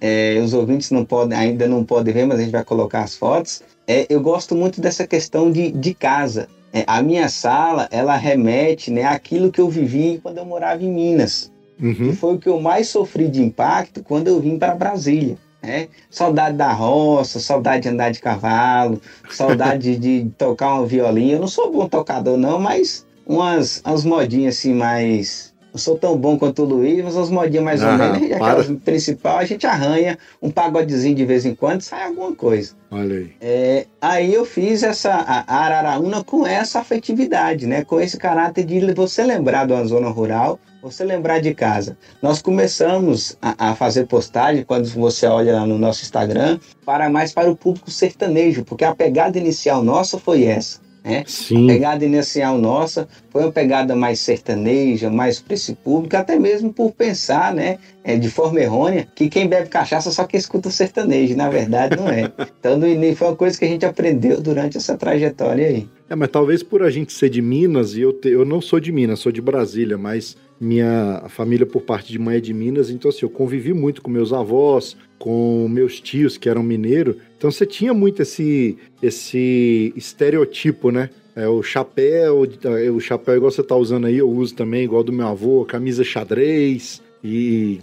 é, 0.00 0.40
os 0.42 0.54
ouvintes 0.54 0.90
não 0.90 1.04
podem, 1.04 1.36
ainda 1.36 1.68
não 1.68 1.84
podem 1.84 2.14
ver, 2.14 2.26
mas 2.26 2.38
a 2.38 2.42
gente 2.42 2.52
vai 2.52 2.64
colocar 2.64 3.02
as 3.02 3.14
fotos. 3.14 3.62
É, 3.86 4.06
eu 4.08 4.20
gosto 4.20 4.54
muito 4.54 4.80
dessa 4.80 5.06
questão 5.06 5.50
de, 5.50 5.70
de 5.70 5.92
casa. 5.92 6.48
É, 6.72 6.84
a 6.86 7.02
minha 7.02 7.28
sala, 7.28 7.88
ela 7.90 8.16
remete 8.16 8.90
né, 8.90 9.04
àquilo 9.04 9.50
que 9.50 9.60
eu 9.60 9.68
vivi 9.68 10.20
quando 10.22 10.38
eu 10.38 10.44
morava 10.44 10.82
em 10.82 10.92
Minas. 10.92 11.50
Uhum. 11.80 12.12
foi 12.12 12.34
o 12.34 12.38
que 12.38 12.48
eu 12.48 12.60
mais 12.60 12.88
sofri 12.88 13.28
de 13.28 13.40
impacto 13.40 14.02
quando 14.02 14.26
eu 14.26 14.40
vim 14.40 14.58
para 14.58 14.74
Brasília. 14.74 15.38
Né? 15.62 15.88
Saudade 16.10 16.56
da 16.56 16.72
roça, 16.72 17.38
saudade 17.38 17.84
de 17.84 17.88
andar 17.88 18.10
de 18.10 18.20
cavalo, 18.20 19.00
saudade 19.30 19.96
de, 19.96 20.24
de 20.24 20.30
tocar 20.30 20.74
uma 20.74 20.86
violinha. 20.86 21.34
Eu 21.34 21.40
não 21.40 21.48
sou 21.48 21.72
bom 21.72 21.88
tocador, 21.88 22.36
não, 22.36 22.58
mas 22.58 23.06
umas, 23.26 23.80
umas 23.84 24.04
modinhas 24.04 24.56
assim 24.56 24.74
mais 24.74 25.47
não 25.72 25.78
sou 25.78 25.96
tão 25.96 26.16
bom 26.16 26.38
quanto 26.38 26.62
o 26.62 26.64
Luiz, 26.64 27.04
mas 27.04 27.16
os 27.16 27.30
modinhos 27.30 27.64
mais 27.64 27.82
ou 27.82 27.92
menos. 27.92 28.18
E 28.28 28.28
para. 28.30 28.60
aquelas 28.60 28.80
principal, 28.80 29.38
a 29.38 29.44
gente 29.44 29.66
arranha 29.66 30.18
um 30.42 30.50
pagodezinho 30.50 31.14
de 31.14 31.24
vez 31.24 31.44
em 31.44 31.54
quando, 31.54 31.82
sai 31.82 32.04
alguma 32.04 32.34
coisa. 32.34 32.74
Olha 32.90 33.16
aí. 33.16 33.32
É, 33.40 33.86
aí 34.00 34.34
eu 34.34 34.44
fiz 34.44 34.82
essa 34.82 35.12
a 35.12 35.56
Araraúna 35.56 36.24
com 36.24 36.46
essa 36.46 36.80
afetividade, 36.80 37.66
né? 37.66 37.84
Com 37.84 38.00
esse 38.00 38.16
caráter 38.16 38.64
de 38.64 38.92
você 38.92 39.22
lembrar 39.22 39.66
de 39.66 39.72
uma 39.72 39.84
zona 39.84 40.08
rural, 40.08 40.58
você 40.82 41.04
lembrar 41.04 41.40
de 41.40 41.54
casa. 41.54 41.96
Nós 42.22 42.40
começamos 42.40 43.36
a, 43.42 43.70
a 43.70 43.74
fazer 43.74 44.06
postagem 44.06 44.64
quando 44.64 44.86
você 44.88 45.26
olha 45.26 45.54
lá 45.54 45.66
no 45.66 45.78
nosso 45.78 46.02
Instagram 46.02 46.58
para 46.84 47.10
mais 47.10 47.32
para 47.32 47.50
o 47.50 47.56
público 47.56 47.90
sertanejo, 47.90 48.64
porque 48.64 48.84
a 48.84 48.94
pegada 48.94 49.38
inicial 49.38 49.82
nossa 49.82 50.18
foi 50.18 50.44
essa. 50.44 50.80
Né? 51.08 51.24
A 51.24 51.66
pegada 51.66 52.04
inicial 52.04 52.58
nossa 52.58 53.08
foi 53.30 53.42
uma 53.42 53.52
pegada 53.52 53.96
mais 53.96 54.20
sertaneja, 54.20 55.10
mais 55.10 55.40
para 55.40 55.54
esse 55.54 55.74
público, 55.74 56.16
até 56.16 56.38
mesmo 56.38 56.72
por 56.72 56.92
pensar, 56.92 57.54
né, 57.54 57.78
é, 58.04 58.16
de 58.16 58.28
forma 58.30 58.60
errônea, 58.60 59.06
que 59.14 59.28
quem 59.28 59.46
bebe 59.48 59.68
cachaça 59.68 60.10
só 60.10 60.24
quem 60.24 60.38
escuta 60.38 60.70
sertanejo. 60.70 61.36
Na 61.36 61.48
verdade, 61.48 61.96
não 61.96 62.08
é. 62.08 62.30
Então, 62.60 62.76
no 62.76 62.86
início, 62.88 63.16
foi 63.16 63.28
uma 63.28 63.36
coisa 63.36 63.56
que 63.58 63.64
a 63.64 63.68
gente 63.68 63.86
aprendeu 63.86 64.40
durante 64.40 64.76
essa 64.76 64.96
trajetória 64.96 65.66
aí. 65.68 65.88
É, 66.10 66.14
mas 66.16 66.28
talvez 66.30 66.62
por 66.62 66.82
a 66.82 66.90
gente 66.90 67.12
ser 67.12 67.28
de 67.30 67.40
Minas, 67.40 67.94
e 67.94 68.00
eu, 68.00 68.12
te- 68.12 68.28
eu 68.30 68.44
não 68.44 68.60
sou 68.60 68.80
de 68.80 68.90
Minas, 68.90 69.20
sou 69.20 69.30
de 69.30 69.40
Brasília, 69.40 69.96
mas 69.96 70.36
minha 70.60 71.24
família 71.28 71.64
por 71.66 71.82
parte 71.82 72.10
de 72.12 72.18
mãe 72.18 72.36
é 72.36 72.40
de 72.40 72.52
Minas, 72.52 72.90
então 72.90 73.08
assim, 73.08 73.20
eu 73.22 73.30
convivi 73.30 73.72
muito 73.72 74.02
com 74.02 74.10
meus 74.10 74.32
avós, 74.32 74.96
com 75.18 75.68
meus 75.68 76.00
tios 76.00 76.36
que 76.36 76.48
eram 76.48 76.62
mineiros, 76.62 77.16
então 77.36 77.50
você 77.50 77.64
tinha 77.66 77.92
muito 77.94 78.22
esse, 78.22 78.76
esse 79.02 79.92
estereotipo, 79.96 80.90
né? 80.90 81.10
É, 81.36 81.46
o 81.46 81.62
chapéu, 81.62 82.44
é, 82.64 82.90
o 82.90 82.98
chapéu 82.98 83.36
igual 83.36 83.50
você 83.52 83.62
tá 83.62 83.76
usando 83.76 84.06
aí, 84.06 84.18
eu 84.18 84.28
uso 84.28 84.54
também, 84.56 84.82
igual 84.82 85.04
do 85.04 85.12
meu 85.12 85.26
avô, 85.28 85.64
camisa 85.64 86.02
xadrez, 86.02 87.00
e 87.22 87.80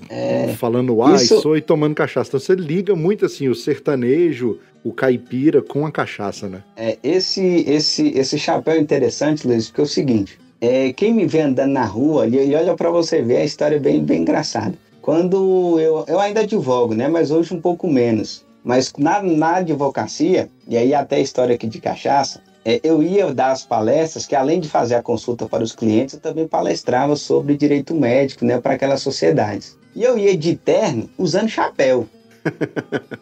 falando 0.57 1.01
ai, 1.01 1.23
isso- 1.23 1.41
sou 1.41 1.57
e 1.57 1.61
tomando 1.61 1.93
cachaça. 1.95 2.29
Então 2.31 2.39
você 2.39 2.55
liga 2.55 2.95
muito 2.95 3.25
assim 3.25 3.47
o 3.47 3.55
sertanejo, 3.55 4.59
o 4.83 4.91
caipira 4.93 5.61
com 5.61 5.85
a 5.85 5.91
cachaça, 5.91 6.47
né? 6.47 6.63
É, 6.75 6.97
esse, 7.03 7.41
esse, 7.67 8.09
esse 8.09 8.38
chapéu 8.38 8.73
é 8.75 8.79
interessante, 8.79 9.47
Luiz, 9.47 9.67
porque 9.67 9.81
é 9.81 9.83
o 9.83 9.88
seguinte: 9.88 10.38
é, 10.65 10.93
quem 10.93 11.13
me 11.13 11.28
vê 11.28 11.41
andando 11.41 11.71
na 11.71 11.86
rua, 11.86 12.28
e, 12.28 12.56
olha 12.56 12.75
para 12.75 12.89
você 12.89 13.21
ver, 13.21 13.38
a 13.38 13.45
história 13.45 13.75
é 13.75 13.80
bem, 13.80 14.04
bem 14.04 14.21
engraçada. 14.21 14.73
Quando 15.01 15.80
eu, 15.80 16.04
eu 16.08 16.19
ainda 16.19 16.41
advogo, 16.41 16.95
né? 16.95 17.08
Mas 17.08 17.30
hoje 17.30 17.54
um 17.54 17.62
pouco 17.62 17.88
menos. 17.88 18.43
Mas 18.63 18.91
na, 18.97 19.21
na 19.21 19.58
advocacia, 19.58 20.49
e 20.67 20.75
aí 20.75 20.95
até 20.95 21.17
a 21.17 21.19
história 21.19 21.54
aqui 21.54 21.67
de 21.67 21.80
cachaça, 21.80 22.41
é, 22.65 22.80
eu 22.84 23.04
ia 23.04 23.32
dar 23.32 23.51
as 23.51 23.63
palestras, 23.63 24.25
que 24.25 24.36
além 24.36 24.60
de 24.60 24.67
fazer 24.67 24.95
a 24.95 25.04
consulta 25.04 25.45
para 25.45 25.63
os 25.63 25.71
clientes, 25.71 26.15
eu 26.15 26.19
também 26.19 26.47
palestrava 26.47 27.15
sobre 27.15 27.56
direito 27.56 27.93
médico, 27.93 28.43
né? 28.43 28.60
Para 28.60 28.73
aquelas 28.73 29.01
sociedades. 29.01 29.78
E 29.95 30.04
eu 30.04 30.17
ia 30.17 30.36
de 30.36 30.56
terno 30.56 31.08
usando 31.17 31.47
chapéu. 31.47 32.08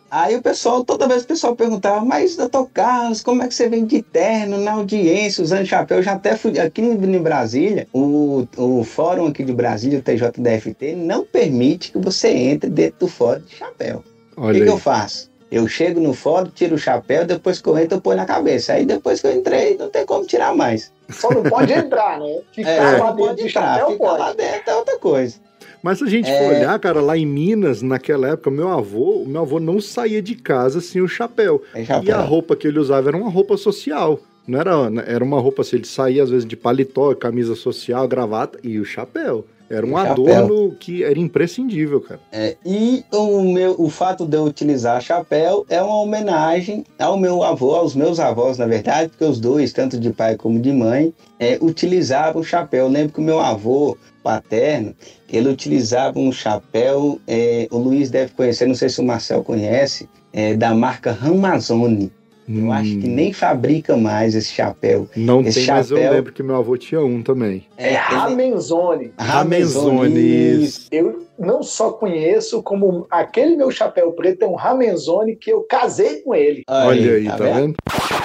Aí 0.10 0.36
o 0.36 0.42
pessoal, 0.42 0.84
toda 0.84 1.08
vez 1.08 1.24
o 1.24 1.28
pessoal 1.28 1.56
perguntava, 1.56 2.04
mas 2.04 2.36
doutor 2.36 2.70
Carlos, 2.74 3.22
como 3.22 3.42
é 3.44 3.48
que 3.48 3.56
você 3.56 3.68
vem 3.68 3.86
de 3.86 4.02
terno 4.02 4.58
na 4.58 4.74
audiência 4.74 5.44
usando 5.44 5.66
chapéu? 5.66 5.98
Eu 5.98 6.04
já 6.04 6.14
até 6.14 6.36
fui 6.36 6.60
aqui 6.60 6.82
em 6.82 7.22
Brasília, 7.22 7.88
o, 7.94 8.48
o 8.58 8.84
fórum 8.84 9.28
aqui 9.28 9.44
de 9.44 9.54
Brasília, 9.54 10.00
o 10.00 10.02
TJDFT, 10.02 10.96
não 10.96 11.26
permite 11.26 11.92
que 11.92 11.98
você 11.98 12.30
entre 12.30 12.70
dentro 12.70 13.02
do 13.02 13.08
fórum 13.08 13.42
de 13.42 13.56
chapéu. 13.56 14.04
O 14.36 14.52
que, 14.52 14.62
que 14.62 14.70
eu 14.70 14.78
faço? 14.78 15.32
Eu 15.52 15.68
chego 15.68 16.00
no 16.00 16.14
fórum, 16.16 16.50
tiro 16.50 16.74
o 16.74 16.80
chapéu, 16.80 17.26
depois 17.26 17.62
que 17.62 17.70
eu 17.70 17.78
entro, 17.78 17.98
eu 17.98 18.02
ponho 18.02 18.18
na 18.18 18.26
cabeça. 18.26 18.74
Aí 18.74 18.86
depois 18.88 19.22
que 19.22 19.28
eu 19.28 19.36
entrei, 19.36 19.78
não 19.78 19.88
tem 19.88 20.04
como 20.04 20.26
tirar 20.26 20.56
mais. 20.56 20.92
Só 21.12 21.30
não 21.30 21.44
pode 21.44 21.72
entrar, 21.72 22.20
né? 22.20 22.40
Ficar 22.52 22.72
É, 22.72 22.98
lá 22.98 23.12
dentro 23.12 23.16
pode 23.16 23.42
de 23.44 23.50
entrar, 23.50 23.78
chapéu 23.78 23.92
fica 23.92 24.04
pode. 24.04 24.20
lá 24.20 24.34
dentro 24.34 24.72
é 24.72 24.76
outra 24.76 24.98
coisa. 24.98 25.36
Mas 25.84 25.98
se 26.00 26.06
a 26.06 26.08
gente 26.08 26.30
É. 26.30 26.38
for 26.40 26.56
olhar, 26.56 26.80
cara, 26.80 27.02
lá 27.02 27.18
em 27.18 27.26
Minas, 27.26 27.82
naquela 27.82 28.30
época, 28.30 28.50
meu 28.50 28.70
avô, 28.70 29.18
o 29.24 29.28
meu 29.28 29.42
avô 29.42 29.60
não 29.60 29.82
saía 29.82 30.22
de 30.22 30.34
casa 30.34 30.80
sem 30.80 31.02
o 31.02 31.08
chapéu. 31.10 31.62
É 31.76 31.82
E 31.82 31.86
chapéu. 31.86 32.16
a 32.16 32.22
roupa 32.22 32.56
que 32.56 32.66
ele 32.68 32.80
usava 32.80 33.10
era 33.10 33.18
uma 33.18 33.30
roupa 33.30 33.58
social. 33.58 34.20
Não 34.48 34.60
era, 34.60 34.72
era 35.06 35.24
uma 35.24 35.40
roupa 35.40 35.62
assim, 35.62 35.76
ele 35.76 35.86
saía 35.86 36.24
às 36.24 36.30
vezes 36.30 36.46
de 36.46 36.56
paletó, 36.56 37.14
camisa 37.16 37.54
social, 37.54 38.08
gravata 38.08 38.58
e 38.64 38.80
o 38.80 38.86
chapéu. 38.86 39.46
Era 39.74 39.86
um 39.86 39.98
adorno 39.98 40.76
que 40.80 41.04
era 41.04 41.18
imprescindível, 41.20 42.00
cara. 42.02 42.20
É, 42.32 42.56
e 42.66 43.04
o, 43.12 43.42
meu, 43.42 43.76
o 43.80 43.90
fato 43.90 44.26
de 44.26 44.38
eu 44.38 44.44
utilizar 44.44 45.02
chapéu 45.02 45.66
é 45.70 45.82
uma 45.82 46.02
homenagem 46.02 46.84
ao 47.00 47.18
meu 47.18 47.44
avô, 47.44 47.76
aos 47.76 47.96
meus 47.96 48.20
avós, 48.20 48.58
na 48.58 48.66
verdade, 48.66 49.10
porque 49.10 49.26
os 49.26 49.40
dois, 49.40 49.74
tanto 49.74 50.00
de 50.00 50.12
pai 50.12 50.36
como 50.36 50.60
de 50.60 50.72
mãe, 50.72 51.14
é, 51.40 51.58
utilizavam 51.62 52.42
o 52.42 52.46
chapéu. 52.46 52.86
Eu 52.86 52.92
lembro 52.92 53.14
que 53.14 53.20
o 53.20 53.24
meu 53.24 53.40
avô 53.40 53.98
paterno, 54.24 54.96
ele 55.30 55.50
utilizava 55.50 56.18
um 56.18 56.32
chapéu, 56.32 57.20
é, 57.28 57.68
o 57.72 57.78
Luiz 57.78 58.10
deve 58.10 58.34
conhecer, 58.34 58.66
não 58.66 58.76
sei 58.76 58.90
se 58.90 59.02
o 59.02 59.04
Marcel 59.04 59.44
conhece, 59.44 60.08
é, 60.32 60.56
da 60.56 60.74
marca 60.74 61.12
Ramazone. 61.12 62.12
Eu 62.48 62.72
acho 62.72 62.90
que 63.00 63.08
Hum, 63.08 63.16
nem 63.16 63.32
fabrica 63.32 63.96
mais 63.96 64.36
esse 64.36 64.52
chapéu. 64.52 65.08
Não 65.16 65.42
esse 65.42 65.60
tem, 65.66 65.74
mas 65.74 65.90
eu 65.90 65.98
chapéu- 65.98 66.14
lembro 66.14 66.34
que 66.34 66.44
meu 66.44 66.56
avô 66.58 66.76
tinha 66.78 67.00
um 67.02 67.24
também. 67.24 67.66
É 67.78 67.94
Ramenzone. 67.94 69.12
Ramezone, 69.18 70.64
isso. 70.64 70.88
Eu 70.92 71.26
não 71.40 71.64
só 71.64 71.92
conheço, 71.92 72.62
como 72.62 73.08
aquele 73.10 73.56
meu 73.56 73.72
chapéu 73.72 74.12
preto 74.12 74.44
é 74.44 74.48
um 74.48 74.56
Ramenzone 74.56 75.36
que 75.36 75.52
eu 75.52 75.62
casei 75.64 76.22
com 76.22 76.36
ele. 76.36 76.64
Olha 76.70 77.14
aí, 77.14 77.26
tá, 77.26 77.38
vendo? 77.38 77.76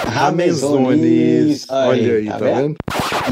Ramezones. 0.07 1.65
Olha 1.69 2.13
aí, 2.15 2.25
tá 2.25 2.37
vendo? 2.37 2.75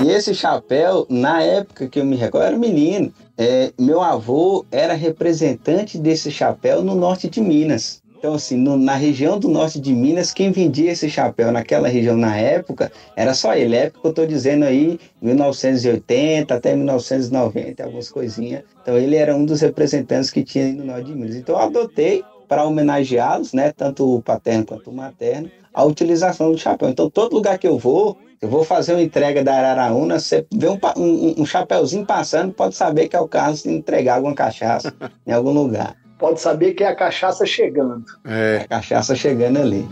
E 0.05 0.11
esse 0.11 0.33
chapéu, 0.33 1.05
na 1.09 1.41
época 1.41 1.87
que 1.87 1.99
eu 1.99 2.05
me 2.05 2.15
recordo, 2.15 2.43
eu 2.43 2.47
era 2.49 2.57
menino. 2.57 3.11
É, 3.37 3.71
meu 3.79 4.01
avô 4.01 4.65
era 4.71 4.93
representante 4.93 5.97
desse 5.97 6.31
chapéu 6.31 6.81
no 6.83 6.95
norte 6.95 7.29
de 7.29 7.41
Minas. 7.41 8.01
Então, 8.17 8.33
assim, 8.33 8.57
no- 8.57 8.77
na 8.77 8.95
região 8.95 9.39
do 9.39 9.47
norte 9.47 9.79
de 9.79 9.93
Minas, 9.93 10.33
quem 10.33 10.51
vendia 10.51 10.91
esse 10.91 11.07
chapéu 11.09 11.51
naquela 11.51 11.87
região 11.87 12.17
na 12.17 12.35
época 12.35 12.91
era 13.15 13.33
só 13.33 13.53
ele. 13.55 13.75
É 13.75 13.83
época 13.83 13.99
que 14.01 14.07
eu 14.07 14.09
estou 14.09 14.25
dizendo 14.25 14.65
aí, 14.65 14.99
1980 15.21 16.55
até 16.55 16.75
1990, 16.75 17.83
algumas 17.83 18.09
coisinhas. 18.09 18.63
Então, 18.81 18.97
ele 18.97 19.15
era 19.15 19.35
um 19.35 19.45
dos 19.45 19.61
representantes 19.61 20.31
que 20.31 20.43
tinha 20.43 20.65
aí 20.65 20.73
no 20.73 20.85
norte 20.85 21.05
de 21.05 21.15
Minas. 21.15 21.35
Então, 21.35 21.55
eu 21.55 21.61
adotei 21.61 22.23
para 22.47 22.65
homenageá-los, 22.65 23.53
né, 23.53 23.71
tanto 23.71 24.15
o 24.15 24.21
paterno 24.21 24.65
quanto 24.65 24.89
o 24.89 24.93
materno, 24.93 25.51
a 25.73 25.83
utilização 25.83 26.51
do 26.51 26.57
chapéu. 26.57 26.89
Então, 26.89 27.09
todo 27.09 27.35
lugar 27.35 27.59
que 27.59 27.67
eu 27.67 27.77
vou, 27.77 28.17
eu 28.41 28.49
vou 28.49 28.63
fazer 28.63 28.93
uma 28.93 29.01
entrega 29.01 29.43
da 29.43 29.53
Araraúna, 29.53 30.17
você 30.19 30.45
vê 30.53 30.69
um, 30.69 30.79
um, 30.97 31.41
um 31.41 31.45
chapéuzinho 31.45 32.05
passando, 32.05 32.53
pode 32.53 32.75
saber 32.75 33.09
que 33.09 33.15
é 33.15 33.19
o 33.19 33.27
Carlos 33.27 33.63
de 33.63 33.69
entregar 33.69 34.15
alguma 34.15 34.33
cachaça 34.33 34.91
em 35.27 35.31
algum 35.31 35.51
lugar. 35.51 35.95
Pode 36.17 36.41
saber 36.41 36.73
que 36.73 36.83
é 36.83 36.87
a 36.87 36.95
cachaça 36.95 37.45
chegando. 37.45 38.03
É, 38.25 38.65
A 38.65 38.77
cachaça 38.77 39.15
chegando 39.15 39.57
ali. 39.57 39.87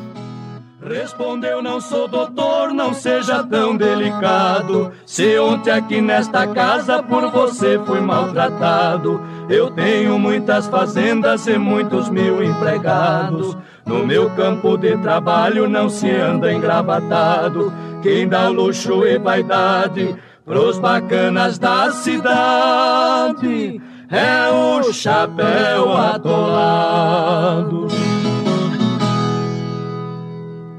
Respondeu, 0.87 1.63
não 1.63 1.81
sou 1.81 2.07
doutor, 2.07 2.71
não 2.71 2.93
seja 2.93 3.43
tão 3.43 3.75
delicado. 3.75 4.91
Se 5.03 5.37
ontem 5.39 5.71
aqui 5.71 5.99
nesta 5.99 6.45
casa 6.47 7.01
por 7.01 7.31
você 7.31 7.79
fui 7.85 7.99
maltratado. 7.99 9.19
Eu 9.49 9.71
tenho 9.71 10.19
muitas 10.19 10.67
fazendas 10.67 11.47
e 11.47 11.57
muitos 11.57 12.07
mil 12.09 12.43
empregados. 12.43 13.57
No 13.83 14.05
meu 14.05 14.29
campo 14.31 14.77
de 14.77 14.95
trabalho 14.97 15.67
não 15.67 15.89
se 15.89 16.09
anda 16.09 16.53
engravatado. 16.53 17.73
Quem 18.03 18.27
dá 18.27 18.47
luxo 18.47 19.05
e 19.05 19.17
vaidade 19.17 20.15
pros 20.45 20.77
bacanas 20.77 21.57
da 21.57 21.91
cidade 21.91 23.81
é 24.09 24.51
o 24.51 24.93
chapéu 24.93 25.91
atolado. 25.93 27.87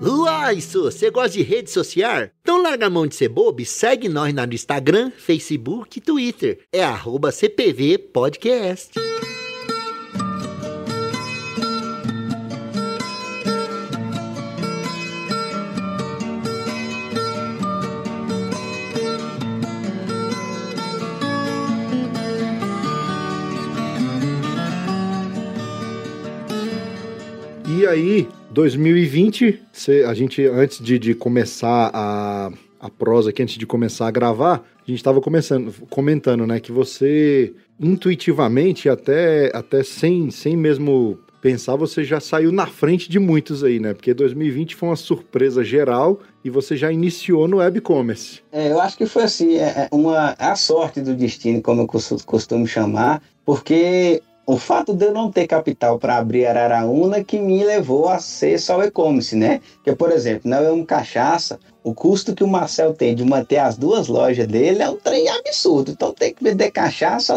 Uai, 0.02 0.60
você 0.60 1.10
gosta 1.10 1.30
de 1.30 1.42
rede 1.42 1.70
social? 1.70 2.28
Então 2.40 2.62
larga 2.62 2.86
a 2.86 2.90
mão 2.90 3.06
de 3.06 3.16
ser 3.16 3.28
bobo 3.28 3.60
e 3.60 3.66
segue 3.66 4.08
nós 4.08 4.32
no 4.32 4.44
Instagram, 4.54 5.10
Facebook 5.16 5.98
e 5.98 6.00
Twitter. 6.00 6.60
É 6.72 6.84
arroba. 6.84 7.32
E 27.86 27.88
aí, 27.88 28.28
2020, 28.50 29.62
cê- 29.72 30.04
a 30.04 30.12
gente, 30.12 30.44
antes 30.44 30.82
de, 30.82 30.98
de 30.98 31.14
começar 31.14 31.88
a, 31.94 32.50
a 32.80 32.90
prosa 32.90 33.30
aqui 33.30 33.44
antes 33.44 33.56
de 33.56 33.64
começar 33.64 34.08
a 34.08 34.10
gravar, 34.10 34.64
a 34.76 34.90
gente 34.90 34.98
estava 34.98 35.20
comentando, 35.88 36.44
né, 36.48 36.58
que 36.58 36.72
você 36.72 37.54
intuitivamente, 37.78 38.88
até, 38.88 39.52
até 39.54 39.84
sem, 39.84 40.32
sem 40.32 40.56
mesmo 40.56 41.16
pensar, 41.40 41.76
você 41.76 42.02
já 42.02 42.18
saiu 42.18 42.50
na 42.50 42.66
frente 42.66 43.08
de 43.08 43.20
muitos 43.20 43.62
aí, 43.62 43.78
né? 43.78 43.94
Porque 43.94 44.12
2020 44.12 44.74
foi 44.74 44.88
uma 44.88 44.96
surpresa 44.96 45.62
geral 45.62 46.18
e 46.44 46.50
você 46.50 46.76
já 46.76 46.90
iniciou 46.90 47.46
no 47.46 47.62
e-commerce. 47.62 48.40
É, 48.50 48.72
eu 48.72 48.80
acho 48.80 48.96
que 48.96 49.06
foi 49.06 49.22
assim, 49.22 49.58
é, 49.58 49.86
é 49.88 49.94
uma 49.94 50.34
a 50.40 50.56
sorte 50.56 51.00
do 51.00 51.14
destino, 51.14 51.62
como 51.62 51.82
eu 51.82 51.86
costumo 51.86 52.66
chamar, 52.66 53.22
porque 53.44 54.20
o 54.46 54.56
fato 54.56 54.94
de 54.94 55.06
eu 55.06 55.12
não 55.12 55.30
ter 55.30 55.48
capital 55.48 55.98
para 55.98 56.16
abrir 56.16 56.46
Araraúna 56.46 57.24
que 57.24 57.36
me 57.36 57.64
levou 57.64 58.08
a 58.08 58.20
ser 58.20 58.60
só 58.60 58.80
e-commerce, 58.84 59.34
né? 59.34 59.60
Porque, 59.74 59.92
por 59.92 60.12
exemplo, 60.12 60.48
na 60.48 60.62
Eu 60.62 60.74
Amo 60.74 60.86
Cachaça, 60.86 61.58
o 61.82 61.92
custo 61.92 62.32
que 62.32 62.44
o 62.44 62.48
Marcel 62.48 62.94
tem 62.94 63.14
de 63.14 63.24
manter 63.24 63.58
as 63.58 63.76
duas 63.76 64.06
lojas 64.06 64.46
dele 64.46 64.82
é 64.82 64.88
um 64.88 64.96
trem 64.96 65.28
absurdo. 65.28 65.90
Então 65.90 66.12
tem 66.12 66.32
que 66.32 66.44
vender 66.44 66.70
cachaça 66.70 67.34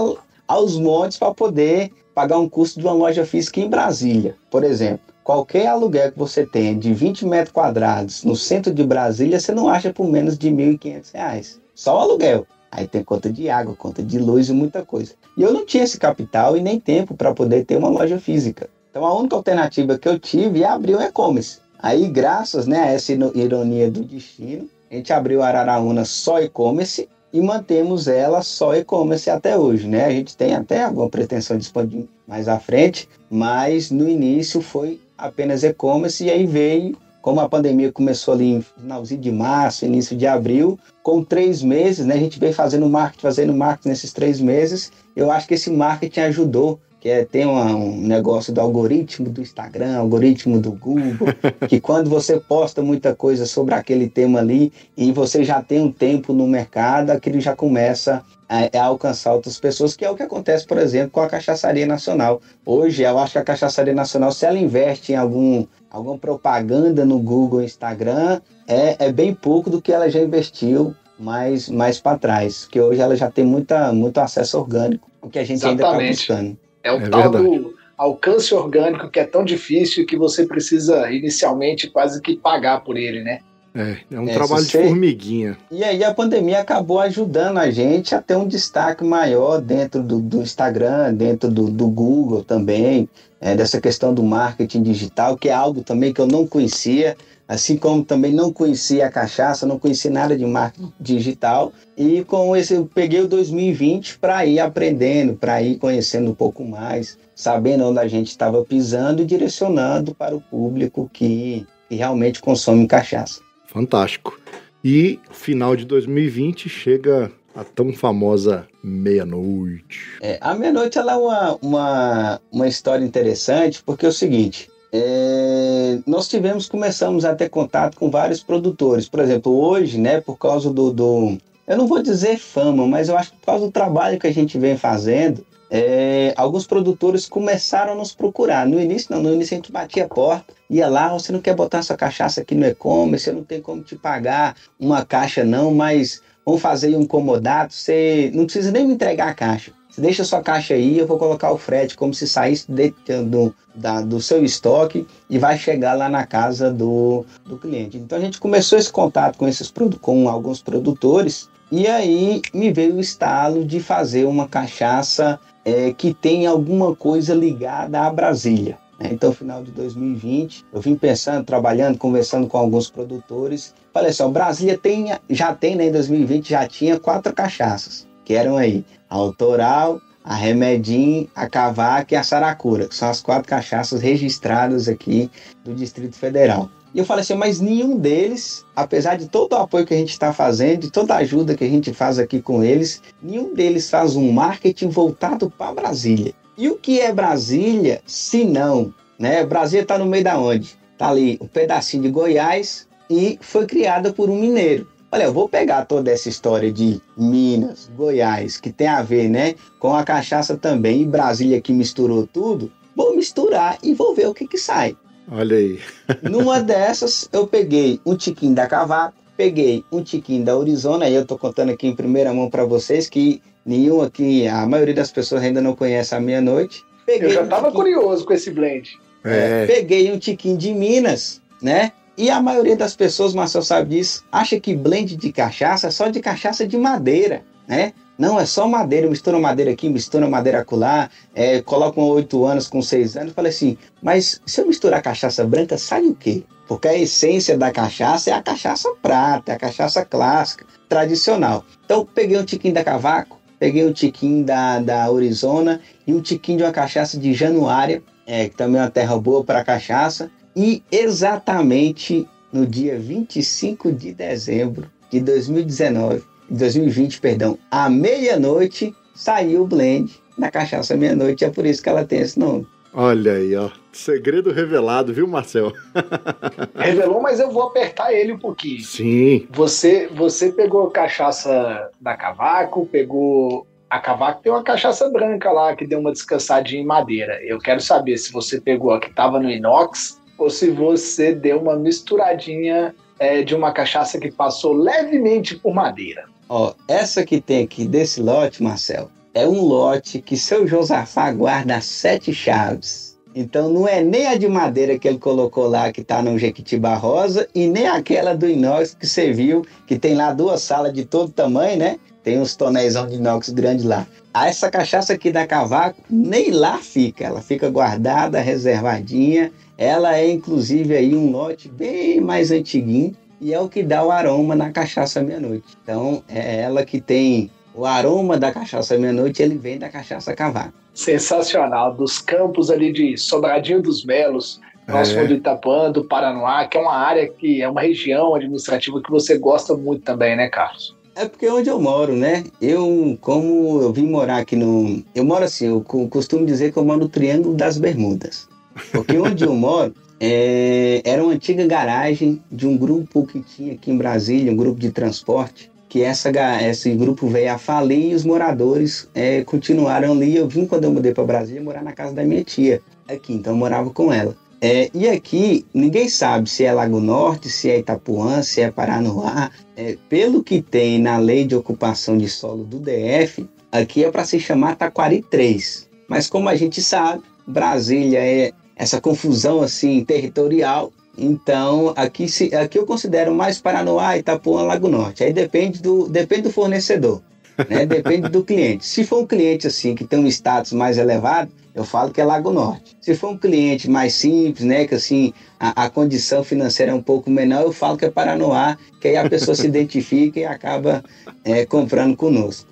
aos 0.48 0.78
montes 0.78 1.18
para 1.18 1.34
poder 1.34 1.92
pagar 2.14 2.38
um 2.38 2.48
custo 2.48 2.80
de 2.80 2.86
uma 2.86 2.94
loja 2.94 3.26
física 3.26 3.60
em 3.60 3.70
Brasília. 3.70 4.36
Por 4.52 4.64
exemplo, 4.64 5.02
qualquer 5.24 5.66
aluguel 5.66 6.12
que 6.12 6.20
você 6.20 6.46
tenha 6.46 6.76
de 6.76 6.94
20 6.94 7.26
metros 7.26 7.52
quadrados 7.52 8.24
no 8.24 8.36
centro 8.36 8.72
de 8.72 8.84
Brasília, 8.84 9.40
você 9.40 9.52
não 9.52 9.68
acha 9.68 9.92
por 9.92 10.08
menos 10.08 10.38
de 10.38 10.50
R$ 10.50 10.78
1.500. 10.78 11.60
Só 11.74 11.96
o 11.96 12.00
aluguel. 12.00 12.46
Aí 12.72 12.88
tem 12.88 13.04
conta 13.04 13.32
de 13.32 13.50
água, 13.50 13.76
conta 13.76 14.04
de 14.04 14.20
luz 14.20 14.50
e 14.50 14.54
muita 14.54 14.86
coisa. 14.86 15.14
E 15.36 15.42
eu 15.42 15.54
não 15.54 15.66
tinha 15.66 15.84
esse 15.84 15.98
capital 15.98 16.56
e 16.56 16.62
nem 16.62 16.80
tempo 16.80 17.16
para 17.16 17.34
poder 17.34 17.66
ter 17.66 17.78
uma 17.78 17.90
loja 17.90 18.20
física. 18.20 18.70
Então 18.90 19.06
a 19.06 19.18
única 19.18 19.36
alternativa 19.36 19.98
que 19.98 20.08
eu 20.08 20.20
tive 20.20 20.64
é 20.64 20.68
abrir 20.68 20.96
o 20.96 21.02
e-commerce. 21.02 21.60
Aí, 21.82 22.08
graças 22.08 22.68
né, 22.68 22.80
a 22.80 22.88
essa 22.88 23.14
ironia 23.14 23.90
do 23.90 24.04
destino, 24.04 24.70
a 24.92 24.96
gente 24.96 25.14
abriu 25.14 25.42
a 25.42 25.48
Araraúna 25.48 26.04
só 26.04 26.42
e-commerce 26.42 27.08
e 27.32 27.42
mantemos 27.42 28.08
ela 28.08 28.42
só 28.42 28.76
e-commerce 28.76 29.30
até 29.30 29.58
hoje, 29.58 29.88
né? 29.88 30.06
A 30.06 30.12
gente 30.12 30.36
tem 30.36 30.56
até 30.56 30.84
alguma 30.84 31.10
pretensão 31.10 31.58
de 31.58 31.64
expandir 31.64 32.06
mais 32.28 32.48
à 32.48 32.60
frente, 32.60 33.08
mas 33.30 33.92
no 33.92 34.10
início 34.10 34.62
foi 34.62 35.00
apenas 35.18 35.64
e-commerce 35.64 36.26
e 36.26 36.30
aí 36.30 36.46
veio, 36.46 36.98
como 37.22 37.40
a 37.40 37.50
pandemia 37.50 37.92
começou 37.92 38.34
ali 38.34 38.54
em 38.54 38.62
finalzinho 38.62 39.22
de 39.22 39.32
março, 39.32 39.86
início 39.86 40.16
de 40.16 40.26
abril, 40.26 40.80
com 41.04 41.24
três 41.24 41.62
meses, 41.62 42.06
né? 42.06 42.16
A 42.16 42.20
gente 42.20 42.40
veio 42.40 42.54
fazendo 42.54 42.88
marketing, 42.90 43.22
fazendo 43.22 43.54
marketing 43.54 43.90
nesses 43.90 44.14
três 44.14 44.40
meses. 44.40 44.92
Eu 45.16 45.32
acho 45.32 45.48
que 45.48 45.54
esse 45.54 45.70
marketing 45.70 46.22
ajudou 46.22 46.80
que 47.00 47.08
é, 47.08 47.24
tem 47.24 47.46
uma, 47.46 47.66
um 47.76 47.96
negócio 47.96 48.54
do 48.54 48.60
algoritmo 48.60 49.30
do 49.30 49.42
Instagram, 49.42 49.98
algoritmo 49.98 50.60
do 50.60 50.72
Google, 50.72 51.28
que 51.68 51.80
quando 51.80 52.10
você 52.10 52.40
posta 52.40 52.82
muita 52.82 53.16
coisa 53.16 53.46
sobre 53.46 53.74
aquele 53.74 54.10
tema 54.10 54.40
ali 54.40 54.72
e 54.98 55.12
você 55.12 55.44
já 55.44 55.62
tem 55.62 55.80
um 55.80 55.92
tempo 55.92 56.34
no 56.34 56.46
mercado, 56.46 57.12
aquilo 57.12 57.40
já 57.40 57.56
começa 57.56 58.22
a, 58.50 58.78
a, 58.78 58.84
alcançar 58.84 59.34
outras 59.34 59.60
pessoas, 59.60 59.96
que 59.96 60.04
é 60.04 60.10
o 60.10 60.16
que 60.16 60.24
acontece, 60.24 60.66
por 60.66 60.78
exemplo, 60.78 61.12
com 61.12 61.22
a 61.22 61.30
Cachaçaria 61.30 61.86
Nacional. 61.86 62.42
Hoje, 62.66 63.04
eu 63.04 63.18
acho 63.18 63.34
que 63.34 63.40
a 63.40 63.44
Cachaçaria 63.44 63.94
Nacional, 63.94 64.32
se 64.32 64.46
ela 64.46 64.58
investe 64.58 65.14
em 65.14 65.16
algum, 65.16 65.66
alguma 65.90 66.18
propaganda 66.18 67.06
no 67.06 67.20
Google, 67.20 67.62
Instagram, 67.62 68.42
é, 68.68 69.08
é 69.08 69.12
bem 69.12 69.34
pouco 69.34 69.70
do 69.70 69.82
que 69.82 69.92
ela 69.92 70.10
já 70.10 70.20
investiu 70.20 70.96
mais, 71.20 71.70
mais 71.70 72.00
para 72.00 72.18
trás, 72.18 72.66
que 72.66 72.80
hoje 72.80 73.02
ela 73.02 73.16
já 73.16 73.30
tem 73.30 73.46
muita, 73.46 73.92
muito 73.92 74.20
acesso 74.20 74.60
orgânico, 74.60 75.10
o 75.22 75.30
que 75.30 75.40
a 75.40 75.44
gente 75.44 75.58
Exatamente. 75.58 75.84
ainda 75.86 76.12
está 76.12 76.34
buscando. 76.34 76.58
É 76.84 76.92
o 76.92 76.98
é 76.98 77.10
tal 77.10 77.32
verdade. 77.32 77.60
do 77.60 77.80
alcance 77.98 78.54
orgânico 78.54 79.10
que 79.10 79.20
é 79.20 79.26
tão 79.26 79.44
difícil 79.44 80.06
que 80.06 80.16
você 80.16 80.46
precisa 80.46 81.12
inicialmente 81.12 81.90
quase 81.90 82.22
que 82.22 82.38
pagar 82.38 82.82
por 82.82 82.96
ele, 82.96 83.22
né? 83.22 83.40
É, 83.74 83.98
é 84.12 84.20
um 84.20 84.28
é, 84.28 84.34
trabalho 84.34 84.66
de 84.66 84.72
formiguinha. 84.72 85.58
E 85.70 85.84
aí 85.84 86.04
a 86.04 86.14
pandemia 86.14 86.60
acabou 86.60 87.00
ajudando 87.00 87.58
a 87.60 87.70
gente 87.70 88.16
a 88.16 88.22
ter 88.22 88.36
um 88.36 88.48
destaque 88.48 89.04
maior 89.04 89.62
dentro 89.62 90.02
do, 90.02 90.20
do 90.20 90.42
Instagram, 90.42 91.14
dentro 91.14 91.50
do, 91.52 91.70
do 91.70 91.88
Google 91.88 92.44
também, 92.44 93.08
é, 93.40 93.56
dessa 93.56 93.80
questão 93.80 94.14
do 94.14 94.24
marketing 94.24 94.82
digital, 94.82 95.38
que 95.38 95.50
é 95.50 95.54
algo 95.54 95.84
também 95.84 96.14
que 96.14 96.20
eu 96.20 96.28
não 96.28 96.48
conhecia. 96.48 97.16
Assim 97.48 97.78
como 97.78 98.06
também 98.06 98.32
não 98.32 98.54
conhecia 98.54 99.08
a 99.08 99.12
cachaça, 99.12 99.66
não 99.66 99.80
conhecia 99.80 100.12
nada 100.12 100.38
de 100.38 100.46
marketing 100.46 100.94
digital. 101.00 101.74
E 101.98 102.24
com 102.24 102.56
esse, 102.56 102.76
eu 102.76 102.86
peguei 102.86 103.22
o 103.22 103.28
2020 103.28 104.20
para 104.20 104.46
ir 104.46 104.60
aprendendo, 104.60 105.34
para 105.34 105.60
ir 105.60 105.78
conhecendo 105.78 106.30
um 106.30 106.36
pouco 106.36 106.64
mais, 106.64 107.18
sabendo 107.34 107.86
onde 107.86 108.00
a 108.00 108.08
gente 108.08 108.28
estava 108.28 108.64
pisando 108.64 109.24
e 109.24 109.26
direcionando 109.26 110.14
para 110.14 110.36
o 110.36 110.42
público 110.42 111.10
que, 111.12 111.66
que 111.88 111.96
realmente 111.96 112.40
consome 112.40 112.88
cachaça. 112.88 113.42
Fantástico. 113.72 114.40
E 114.84 115.20
final 115.32 115.76
de 115.76 115.86
2020 115.86 116.68
chega 116.68 117.32
a 117.56 117.64
tão 117.64 117.94
famosa 117.94 118.68
meia-noite. 118.84 120.18
É, 120.22 120.38
a 120.42 120.56
meia-noite 120.56 120.98
é 120.98 121.04
uma, 121.04 121.58
uma, 121.62 122.42
uma 122.52 122.68
história 122.68 123.04
interessante 123.04 123.84
porque 123.86 124.06
é 124.06 124.10
o 124.10 124.14
seguinte: 124.14 124.70
é, 124.92 126.00
nós 126.08 126.28
tivemos, 126.28 126.68
começamos 126.68 127.26
a 127.26 127.36
ter 127.36 127.50
contato 127.50 127.98
com 127.98 128.10
vários 128.10 128.42
produtores. 128.42 129.08
Por 129.08 129.20
exemplo, 129.20 129.52
hoje, 129.52 130.00
né, 130.00 130.20
por 130.20 130.38
causa 130.38 130.72
do, 130.72 130.92
do, 130.92 131.38
eu 131.68 131.78
não 131.78 131.86
vou 131.86 132.02
dizer 132.02 132.40
fama, 132.40 132.88
mas 132.88 133.10
eu 133.10 133.18
acho 133.18 133.32
que 133.32 133.38
por 133.38 133.46
causa 133.46 133.66
do 133.66 133.72
trabalho 133.72 134.20
que 134.20 134.26
a 134.26 134.34
gente 134.34 134.58
vem 134.58 134.76
fazendo, 134.76 135.46
é, 135.70 136.34
alguns 136.36 136.66
produtores 136.66 137.28
começaram 137.28 137.94
a 137.94 137.96
nos 137.96 138.14
procurar. 138.14 138.66
No 138.66 138.80
início, 138.80 139.14
não, 139.14 139.22
no 139.22 139.34
início 139.34 139.54
a 139.54 139.58
gente 139.58 139.72
batia 139.72 140.06
a 140.06 140.08
porta, 140.08 140.54
ia 140.70 140.88
lá, 140.88 141.10
você 141.10 141.32
não 141.32 141.42
quer 141.42 141.56
botar 141.56 141.82
sua 141.82 141.96
cachaça 141.96 142.42
aqui 142.42 142.56
no 142.56 142.66
e-commerce, 142.66 143.28
eu 143.28 143.36
não 143.36 143.44
tenho 143.44 143.62
como 143.62 143.84
te 143.84 143.96
pagar 143.96 144.56
uma 144.80 145.06
caixa 145.06 145.44
não, 145.44 145.74
mas 145.74 146.22
vamos 146.46 146.62
fazer 146.62 146.96
um 146.96 147.06
comodato, 147.06 147.74
você 147.74 148.32
não 148.34 148.46
precisa 148.46 148.72
nem 148.72 148.88
me 148.88 148.94
entregar 148.94 149.30
a 149.30 149.34
caixa. 149.34 149.72
Você 149.90 150.02
deixa 150.02 150.24
sua 150.24 150.42
caixa 150.42 150.76
aí, 150.76 151.00
eu 151.00 151.08
vou 151.08 151.18
colocar 151.18 151.52
o 151.52 151.58
frete 151.58 151.96
como 151.96 152.14
se 152.14 152.28
saísse 152.28 152.72
de, 152.72 152.94
do, 153.24 153.54
da, 153.74 154.02
do 154.02 154.22
seu 154.22 154.44
estoque 154.44 155.06
e 155.30 155.40
vai 155.40 155.58
chegar 155.58 155.96
lá 155.96 156.08
na 156.08 156.26
casa 156.26 156.72
do, 156.72 157.26
do 157.46 157.58
cliente. 157.58 157.98
Então 157.98 158.18
a 158.18 158.22
gente 158.22 158.40
começou 158.40 158.78
esse 158.78 158.92
contato 158.92 159.38
com, 159.38 159.48
esses, 159.48 159.72
com 160.00 160.30
alguns 160.30 160.62
produtores 160.62 161.50
e 161.72 161.88
aí 161.88 162.42
me 162.54 162.72
veio 162.72 162.96
o 162.96 163.00
estalo 163.00 163.64
de 163.64 163.80
fazer 163.80 164.26
uma 164.26 164.48
cachaça 164.48 165.40
é, 165.70 165.94
que 165.94 166.14
tem 166.14 166.48
alguma 166.48 166.96
coisa 166.96 167.34
ligada 167.34 168.02
a 168.02 168.12
Brasília. 168.12 168.78
Né? 169.00 169.10
Então, 169.12 169.32
final 169.32 169.64
de 169.64 169.72
2020, 169.72 170.66
eu 170.74 170.82
vim 170.82 170.96
pensando, 170.96 171.46
trabalhando, 171.46 171.98
conversando 171.98 172.48
com 172.48 172.58
alguns 172.58 172.90
produtores. 172.90 173.74
Falei 173.94 174.10
assim: 174.10 174.24
ó, 174.24 174.30
Brasília 174.30 174.78
tem, 174.78 175.12
já 175.30 175.54
tem, 175.54 175.76
né, 175.76 175.88
em 175.88 175.92
2020, 175.92 176.50
já 176.50 176.68
tinha 176.68 177.00
quatro 177.00 177.34
cachaças, 177.34 178.08
que 178.26 178.34
eram 178.34 178.58
aí 178.58 178.84
a 179.10 179.16
Autoral, 179.16 180.02
a 180.24 180.36
Remedim, 180.36 181.28
a 181.36 181.48
Cavaca 181.48 182.14
e 182.14 182.18
a 182.18 182.24
Saracura, 182.24 182.88
que 182.88 182.96
são 182.96 183.10
as 183.10 183.22
quatro 183.22 183.48
cachaças 183.48 184.02
registradas 184.02 184.88
aqui 184.88 185.30
do 185.64 185.74
Distrito 185.74 186.16
Federal. 186.16 186.70
E 186.94 187.00
eu 187.00 187.06
falei 187.06 187.22
assim, 187.22 187.36
mas 187.36 187.60
nenhum 187.60 187.98
deles, 187.98 188.66
apesar 188.76 189.16
de 189.16 189.28
todo 189.28 189.54
o 189.54 189.58
apoio 189.58 189.86
que 189.86 189.94
a 189.94 189.98
gente 189.98 190.10
está 190.12 190.34
fazendo, 190.34 190.82
de 190.82 190.92
toda 190.92 191.14
a 191.14 191.18
ajuda 191.18 191.56
que 191.56 191.64
a 191.64 191.70
gente 191.70 191.94
faz 191.94 192.18
aqui 192.18 192.42
com 192.42 192.64
eles, 192.64 193.02
nenhum 193.22 193.54
deles 193.54 193.90
faz 193.90 194.16
um 194.16 194.32
marketing 194.32 194.90
voltado 194.90 195.50
para 195.50 195.74
Brasília. 195.74 196.34
E 196.58 196.68
o 196.68 196.76
que 196.76 197.00
é 197.00 197.14
Brasília, 197.14 198.02
se 198.06 198.44
não, 198.44 198.94
né? 199.18 199.46
Brasília 199.46 199.84
está 199.84 199.98
no 199.98 200.06
meio 200.06 200.24
da 200.24 200.38
onde? 200.40 200.78
Está 200.94 201.10
ali 201.10 201.38
um 201.40 201.48
pedacinho 201.48 202.04
de 202.04 202.10
Goiás 202.10 202.88
e 203.10 203.38
foi 203.40 203.66
criada 203.66 204.12
por 204.12 204.30
um 204.30 204.40
mineiro. 204.40 204.88
Olha, 205.12 205.24
eu 205.24 205.34
vou 205.34 205.50
pegar 205.50 205.86
toda 205.86 206.12
essa 206.12 206.30
história 206.30 206.72
de 206.72 207.02
Minas, 207.18 207.90
Goiás, 207.96 208.58
que 208.58 208.72
tem 208.72 208.88
a 208.88 209.02
ver, 209.02 209.28
né, 209.28 209.56
com 209.80 209.96
a 209.96 210.04
cachaça 210.04 210.56
também, 210.56 211.02
e 211.02 211.06
Brasília 211.06 211.62
que 211.62 211.74
misturou 211.74 212.28
tudo, 212.28 212.72
vou 212.96 213.16
misturar 213.16 213.78
e 213.82 213.94
vou 213.94 214.14
ver 214.14 214.28
o 214.28 214.34
que 214.34 214.48
que 214.48 214.58
sai. 214.58 214.96
Olha 215.32 215.58
aí. 215.58 215.80
Numa 216.24 216.60
dessas, 216.62 217.30
eu 217.32 217.46
peguei 217.48 218.00
um 218.06 218.16
tiquinho 218.16 218.56
da 218.56 218.68
Cavaco, 218.68 219.16
peguei 219.38 219.84
um 219.92 220.04
tiquinho 220.04 220.44
da 220.44 220.56
Arizona, 220.56 221.08
e 221.08 221.16
eu 221.16 221.26
tô 221.26 221.38
contando 221.38 221.72
aqui 221.72 221.88
em 221.88 221.96
primeira 221.96 222.34
mão 222.34 222.50
para 222.50 222.66
vocês 222.66 223.08
que 223.08 223.42
nenhum 223.66 224.02
aqui, 224.02 224.48
a 224.48 224.66
maioria 224.66 224.96
das 224.96 225.12
pessoas 225.12 225.44
ainda 225.44 225.62
não 225.62 225.76
conhece 225.76 226.16
a 226.16 226.20
meia-noite. 226.20 226.84
Eu 227.08 227.30
já 227.30 227.42
um 227.42 227.48
tava 227.48 227.68
tiquinho... 227.68 227.84
curioso 227.84 228.26
com 228.26 228.34
esse 228.34 228.52
blend. 228.52 229.00
É. 229.24 229.66
Peguei 229.66 230.12
um 230.12 230.20
tiquinho 230.20 230.58
de 230.58 230.74
Minas, 230.74 231.42
né? 231.62 231.92
E 232.18 232.30
a 232.30 232.42
maioria 232.42 232.76
das 232.76 232.96
pessoas, 232.96 233.34
Marcel 233.34 233.62
sabe 233.62 233.96
disso, 233.96 234.26
acha 234.32 234.60
que 234.60 234.76
blend 234.76 235.16
de 235.16 235.32
cachaça 235.32 235.88
é 235.88 235.92
só 235.92 236.10
de 236.10 236.20
cachaça 236.20 236.68
de 236.68 236.78
madeira, 236.78 237.44
né? 237.68 237.94
Não, 238.20 238.38
é 238.38 238.46
só 238.46 238.68
madeira, 238.68 239.10
mistura 239.10 239.40
madeira 239.40 239.72
aqui, 239.72 239.88
mistura 239.88 240.28
madeira 240.28 240.60
acolá, 240.60 241.10
é, 241.34 241.64
um 241.96 242.02
8 242.02 242.46
anos 242.46 242.68
com 242.68 242.82
6 242.82 243.16
anos. 243.16 243.32
Falei 243.32 243.50
assim, 243.50 243.78
mas 244.02 244.42
se 244.46 244.60
eu 244.60 244.68
misturar 244.68 245.02
cachaça 245.02 245.46
branca, 245.46 245.78
sai 245.78 246.04
o 246.04 246.14
quê? 246.14 246.44
Porque 246.68 246.90
a 246.90 246.98
essência 246.98 247.58
da 247.58 247.72
cachaça 247.72 248.30
é 248.30 248.34
a 248.34 248.44
cachaça 248.44 248.94
prata, 249.02 249.54
é 249.54 249.56
a 249.56 249.58
cachaça 249.58 250.04
clássica, 250.04 250.66
tradicional. 250.90 251.64
Então, 251.86 252.06
peguei 252.06 252.38
um 252.38 252.44
tiquinho 252.44 252.74
da 252.74 252.84
Cavaco, 252.84 253.40
peguei 253.58 253.88
um 253.88 253.94
tiquinho 253.94 254.44
da, 254.44 254.80
da 254.80 255.06
Arizona 255.06 255.80
e 256.06 256.14
um 256.14 256.20
tiquinho 256.20 256.58
de 256.58 256.64
uma 256.66 256.74
cachaça 256.74 257.18
de 257.18 257.34
Januária, 257.34 258.04
é, 258.28 258.50
que 258.50 258.56
também 258.58 258.82
é 258.82 258.84
uma 258.84 258.92
terra 258.92 259.18
boa 259.18 259.46
para 259.46 259.64
cachaça. 259.64 260.30
E 260.54 260.84
exatamente 260.92 262.28
no 262.52 262.68
dia 262.68 263.00
25 263.00 263.94
de 263.94 264.14
dezembro, 264.14 264.92
de 265.10 265.22
2019, 265.22 266.22
2020, 266.50 267.22
perdão, 267.22 267.58
à 267.70 267.90
meia-noite, 267.90 268.96
saiu 269.14 269.64
o 269.64 269.68
blend 269.68 270.22
da 270.38 270.50
cachaça 270.50 270.96
meia-noite. 270.96 271.46
É 271.46 271.50
por 271.50 271.66
isso 271.66 271.84
que 271.84 271.90
ela 271.90 272.06
tem 272.06 272.20
esse 272.20 272.40
nome. 272.40 272.66
Olha 272.94 273.34
aí, 273.34 273.56
ó. 273.56 273.70
Segredo 273.92 274.52
revelado, 274.52 275.14
viu, 275.14 275.28
Marcel? 275.28 275.72
Revelou, 276.76 277.22
mas 277.22 277.40
eu 277.40 277.52
vou 277.52 277.64
apertar 277.64 278.14
ele 278.14 278.34
um 278.34 278.40
pouquinho. 278.40 278.82
Sim. 278.82 279.48
Você, 279.52 280.08
você 280.08 280.52
pegou 280.52 280.90
cachaça 280.90 281.90
da 282.02 282.16
Cavaco, 282.16 282.88
pegou. 282.88 283.68
A 283.90 284.00
Cavaco 284.00 284.42
tem 284.42 284.52
uma 284.52 284.64
cachaça 284.64 285.10
branca 285.10 285.52
lá 285.52 285.76
que 285.76 285.86
deu 285.86 286.00
uma 286.00 286.12
descansadinha 286.12 286.82
em 286.82 286.86
madeira. 286.86 287.40
Eu 287.44 287.60
quero 287.60 287.82
saber 287.82 288.18
se 288.18 288.32
você 288.32 288.60
pegou 288.60 288.92
a 288.92 289.00
que 289.00 289.10
estava 289.10 289.40
no 289.40 289.50
inox 289.50 290.20
ou 290.38 290.50
se 290.50 290.72
você 290.72 291.34
deu 291.34 291.60
uma 291.60 291.76
misturadinha 291.76 292.96
é, 293.20 293.44
de 293.44 293.56
uma 293.56 293.72
cachaça 293.72 294.20
que 294.20 294.32
passou 294.32 294.74
levemente 294.74 295.56
por 295.56 295.74
madeira. 295.74 296.26
Ó, 296.50 296.74
essa 296.88 297.24
que 297.24 297.40
tem 297.40 297.64
aqui 297.64 297.88
desse 297.88 298.20
lote, 298.20 298.64
Marcel, 298.64 299.12
é 299.36 299.48
um 299.48 299.62
lote 299.62 300.20
que 300.20 300.36
seu 300.36 300.66
Josafá 300.66 301.32
guarda 301.32 301.80
sete 301.80 302.34
chaves. 302.34 303.16
Então 303.36 303.70
não 303.70 303.88
é 303.88 304.02
nem 304.02 304.26
a 304.26 304.36
de 304.36 304.48
madeira 304.48 304.98
que 304.98 305.08
ele 305.08 305.20
colocou 305.20 305.68
lá, 305.68 305.92
que 305.92 306.02
está 306.02 306.24
no 306.24 306.40
Jequitibá 306.40 306.96
Rosa, 306.96 307.48
e 307.54 307.68
nem 307.68 307.88
aquela 307.88 308.36
do 308.36 308.50
inox 308.50 308.96
que 308.96 309.06
você 309.06 309.32
viu, 309.32 309.64
que 309.86 310.00
tem 310.00 310.16
lá 310.16 310.34
duas 310.34 310.64
salas 310.64 310.92
de 310.92 311.06
todo 311.06 311.32
tamanho, 311.32 311.78
né? 311.78 312.00
Tem 312.24 312.40
uns 312.40 312.56
tonéis 312.56 312.96
de 312.96 313.16
inox 313.16 313.50
grande 313.50 313.86
lá. 313.86 314.08
Ah, 314.34 314.48
essa 314.48 314.72
cachaça 314.72 315.14
aqui 315.14 315.32
da 315.32 315.46
Cavaco 315.46 316.02
nem 316.10 316.50
lá 316.50 316.80
fica, 316.80 317.26
ela 317.26 317.42
fica 317.42 317.70
guardada, 317.70 318.40
reservadinha. 318.40 319.52
Ela 319.78 320.18
é 320.18 320.32
inclusive 320.32 320.96
aí 320.96 321.16
um 321.16 321.30
lote 321.30 321.70
bem 321.70 322.20
mais 322.20 322.50
antiguinho 322.50 323.16
e 323.42 323.54
é 323.54 323.60
o 323.60 323.70
que 323.70 323.84
dá 323.84 324.04
o 324.04 324.12
aroma 324.12 324.56
na 324.56 324.72
cachaça 324.72 325.22
meia-noite. 325.22 325.66
Então 325.84 326.24
é 326.28 326.62
ela 326.62 326.86
que 326.86 327.00
tem 327.00 327.50
o 327.74 327.86
aroma 327.86 328.38
da 328.38 328.52
cachaça 328.52 328.98
meia-noite, 328.98 329.42
ele 329.42 329.58
vem 329.58 329.78
da 329.78 329.90
cachaça 329.90 330.36
Cavaco. 330.36 330.74
Sensacional, 330.94 331.94
dos 331.94 332.20
campos 332.20 332.70
ali 332.70 332.92
de 332.92 333.18
Sobradinho 333.18 333.82
dos 333.82 334.04
Melos, 334.06 334.60
próximo 334.86 335.22
É. 335.22 335.28
do 335.28 335.34
Itapuã, 335.36 335.92
do 335.92 336.04
Paranoá, 336.04 336.66
que 336.68 336.78
é 336.78 336.82
uma 336.82 336.94
área 336.96 337.28
que 337.30 337.62
é 337.62 337.70
uma 337.70 337.82
região 337.82 338.36
administrativa 338.36 339.02
que 339.02 339.10
você 339.10 339.38
gosta 339.38 339.76
muito 339.78 340.04
também, 340.04 340.36
né, 340.36 340.50
Carlos? 340.50 340.96
É 341.16 341.26
porque 341.28 341.46
é 341.46 341.54
onde 341.54 341.70
eu 341.70 341.80
moro, 341.82 342.14
né? 342.16 342.44
Eu, 342.62 343.18
como 343.22 343.82
eu 343.82 343.92
vim 343.92 344.08
morar 344.08 344.38
aqui 344.38 344.56
no. 344.56 345.04
Eu 345.14 345.26
moro 345.26 345.44
assim, 345.44 345.68
eu 345.68 345.82
co- 345.82 346.08
costumo 346.08 346.46
dizer 346.46 346.72
que 346.72 346.78
eu 346.78 346.86
moro 346.86 347.00
no 347.02 347.10
Triângulo 347.10 347.56
das 347.56 347.78
Bermudas. 347.78 348.48
Porque 348.94 349.18
onde 349.18 349.44
eu 349.44 349.54
moro 349.54 349.94
é, 350.20 351.02
era 351.04 351.24
uma 351.24 351.34
antiga 351.34 351.66
garagem 351.66 352.44
de 352.52 352.68
um 352.68 352.78
grupo 352.78 353.26
que 353.26 353.40
tinha 353.42 353.74
aqui 353.74 353.92
em 353.92 353.98
Brasília, 353.98 354.52
um 354.52 354.58
grupo 354.58 354.80
de 354.80 354.92
transporte, 354.92 355.72
que 355.88 356.04
essa, 356.04 356.30
esse 356.62 356.94
grupo 356.94 357.28
veio 357.28 357.54
a 357.54 357.58
falir 357.58 358.12
e 358.12 358.16
os 358.16 358.24
moradores 358.24 359.10
é, 359.16 359.44
continuaram 359.44 360.12
ali. 360.12 360.36
Eu 360.36 360.48
vim 360.48 360.66
quando 360.66 360.84
eu 360.84 360.92
mudei 360.92 361.14
para 361.14 361.24
Brasília 361.24 361.64
morar 361.64 361.84
na 361.84 361.94
casa 361.94 362.14
da 362.14 362.24
minha 362.24 362.44
tia 362.44 362.82
aqui, 363.08 363.34
então 363.34 363.54
eu 363.54 363.58
morava 363.58 363.90
com 363.90 364.14
ela. 364.14 364.36
É, 364.62 364.90
e 364.94 365.08
aqui, 365.08 365.66
ninguém 365.74 366.10
sabe 366.10 366.50
se 366.50 366.66
é 366.66 366.74
Lago 366.74 367.00
Norte, 367.00 367.50
se 367.50 367.70
é 367.70 367.80
Itapuã, 367.80 368.44
se 368.44 368.62
é 368.62 368.70
Paranoá. 368.70 369.50
É, 369.76 369.98
pelo 370.10 370.44
que 370.44 370.62
tem 370.62 371.00
na 371.00 371.18
lei 371.18 371.46
de 371.46 371.56
ocupação 371.56 372.18
de 372.18 372.28
solo 372.28 372.66
do 372.66 372.78
DF, 372.78 373.48
aqui 373.72 374.04
é 374.04 374.12
para 374.12 374.26
se 374.26 374.40
chamar 374.40 374.76
Taquari 374.76 375.22
3. 375.22 375.88
Mas 376.10 376.28
como 376.28 376.50
a 376.50 376.56
gente 376.56 376.82
sabe, 376.82 377.24
Brasília 377.48 378.20
é 378.20 378.52
essa 378.80 379.02
confusão 379.02 379.62
assim 379.62 380.04
territorial. 380.06 380.92
Então, 381.18 381.94
aqui, 381.98 382.30
se, 382.30 382.56
aqui 382.56 382.80
eu 382.80 382.86
considero 382.86 383.36
mais 383.36 383.60
Paranoá, 383.60 384.18
Itapuã, 384.18 384.64
Lago 384.64 384.88
Norte. 384.88 385.22
Aí 385.22 385.34
depende 385.34 385.82
do, 385.82 386.08
depende 386.08 386.44
do 386.44 386.52
fornecedor, 386.52 387.22
né? 387.68 387.86
depende 387.86 388.30
do 388.30 388.42
cliente. 388.42 388.86
Se 388.86 389.04
for 389.04 389.24
um 389.24 389.28
cliente 389.28 389.68
assim 389.68 389.94
que 389.94 390.06
tem 390.06 390.18
um 390.18 390.28
status 390.28 390.72
mais 390.72 390.98
elevado, 390.98 391.52
eu 391.76 391.84
falo 391.84 392.12
que 392.12 392.22
é 392.22 392.24
Lago 392.24 392.52
Norte. 392.52 392.96
Se 393.02 393.14
for 393.16 393.32
um 393.32 393.38
cliente 393.38 393.90
mais 393.90 394.14
simples, 394.14 394.66
né, 394.66 394.88
que 394.88 394.96
assim 394.96 395.34
a, 395.60 395.86
a 395.86 395.90
condição 395.90 396.42
financeira 396.42 396.94
é 396.94 396.96
um 396.96 397.02
pouco 397.02 397.30
menor, 397.30 397.64
eu 397.64 397.74
falo 397.74 397.98
que 397.98 398.06
é 398.06 398.10
Paranoá, 398.10 398.78
que 399.02 399.10
aí 399.10 399.18
a 399.18 399.30
pessoa 399.30 399.56
se 399.56 399.68
identifica 399.68 400.40
e 400.40 400.46
acaba 400.46 401.04
é, 401.44 401.66
comprando 401.66 402.16
conosco. 402.16 402.70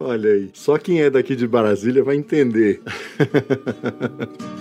Olha 0.00 0.30
aí. 0.30 0.50
Só 0.54 0.78
quem 0.78 1.02
é 1.02 1.10
daqui 1.10 1.36
de 1.36 1.46
Brasília 1.46 2.02
vai 2.02 2.16
entender. 2.16 2.80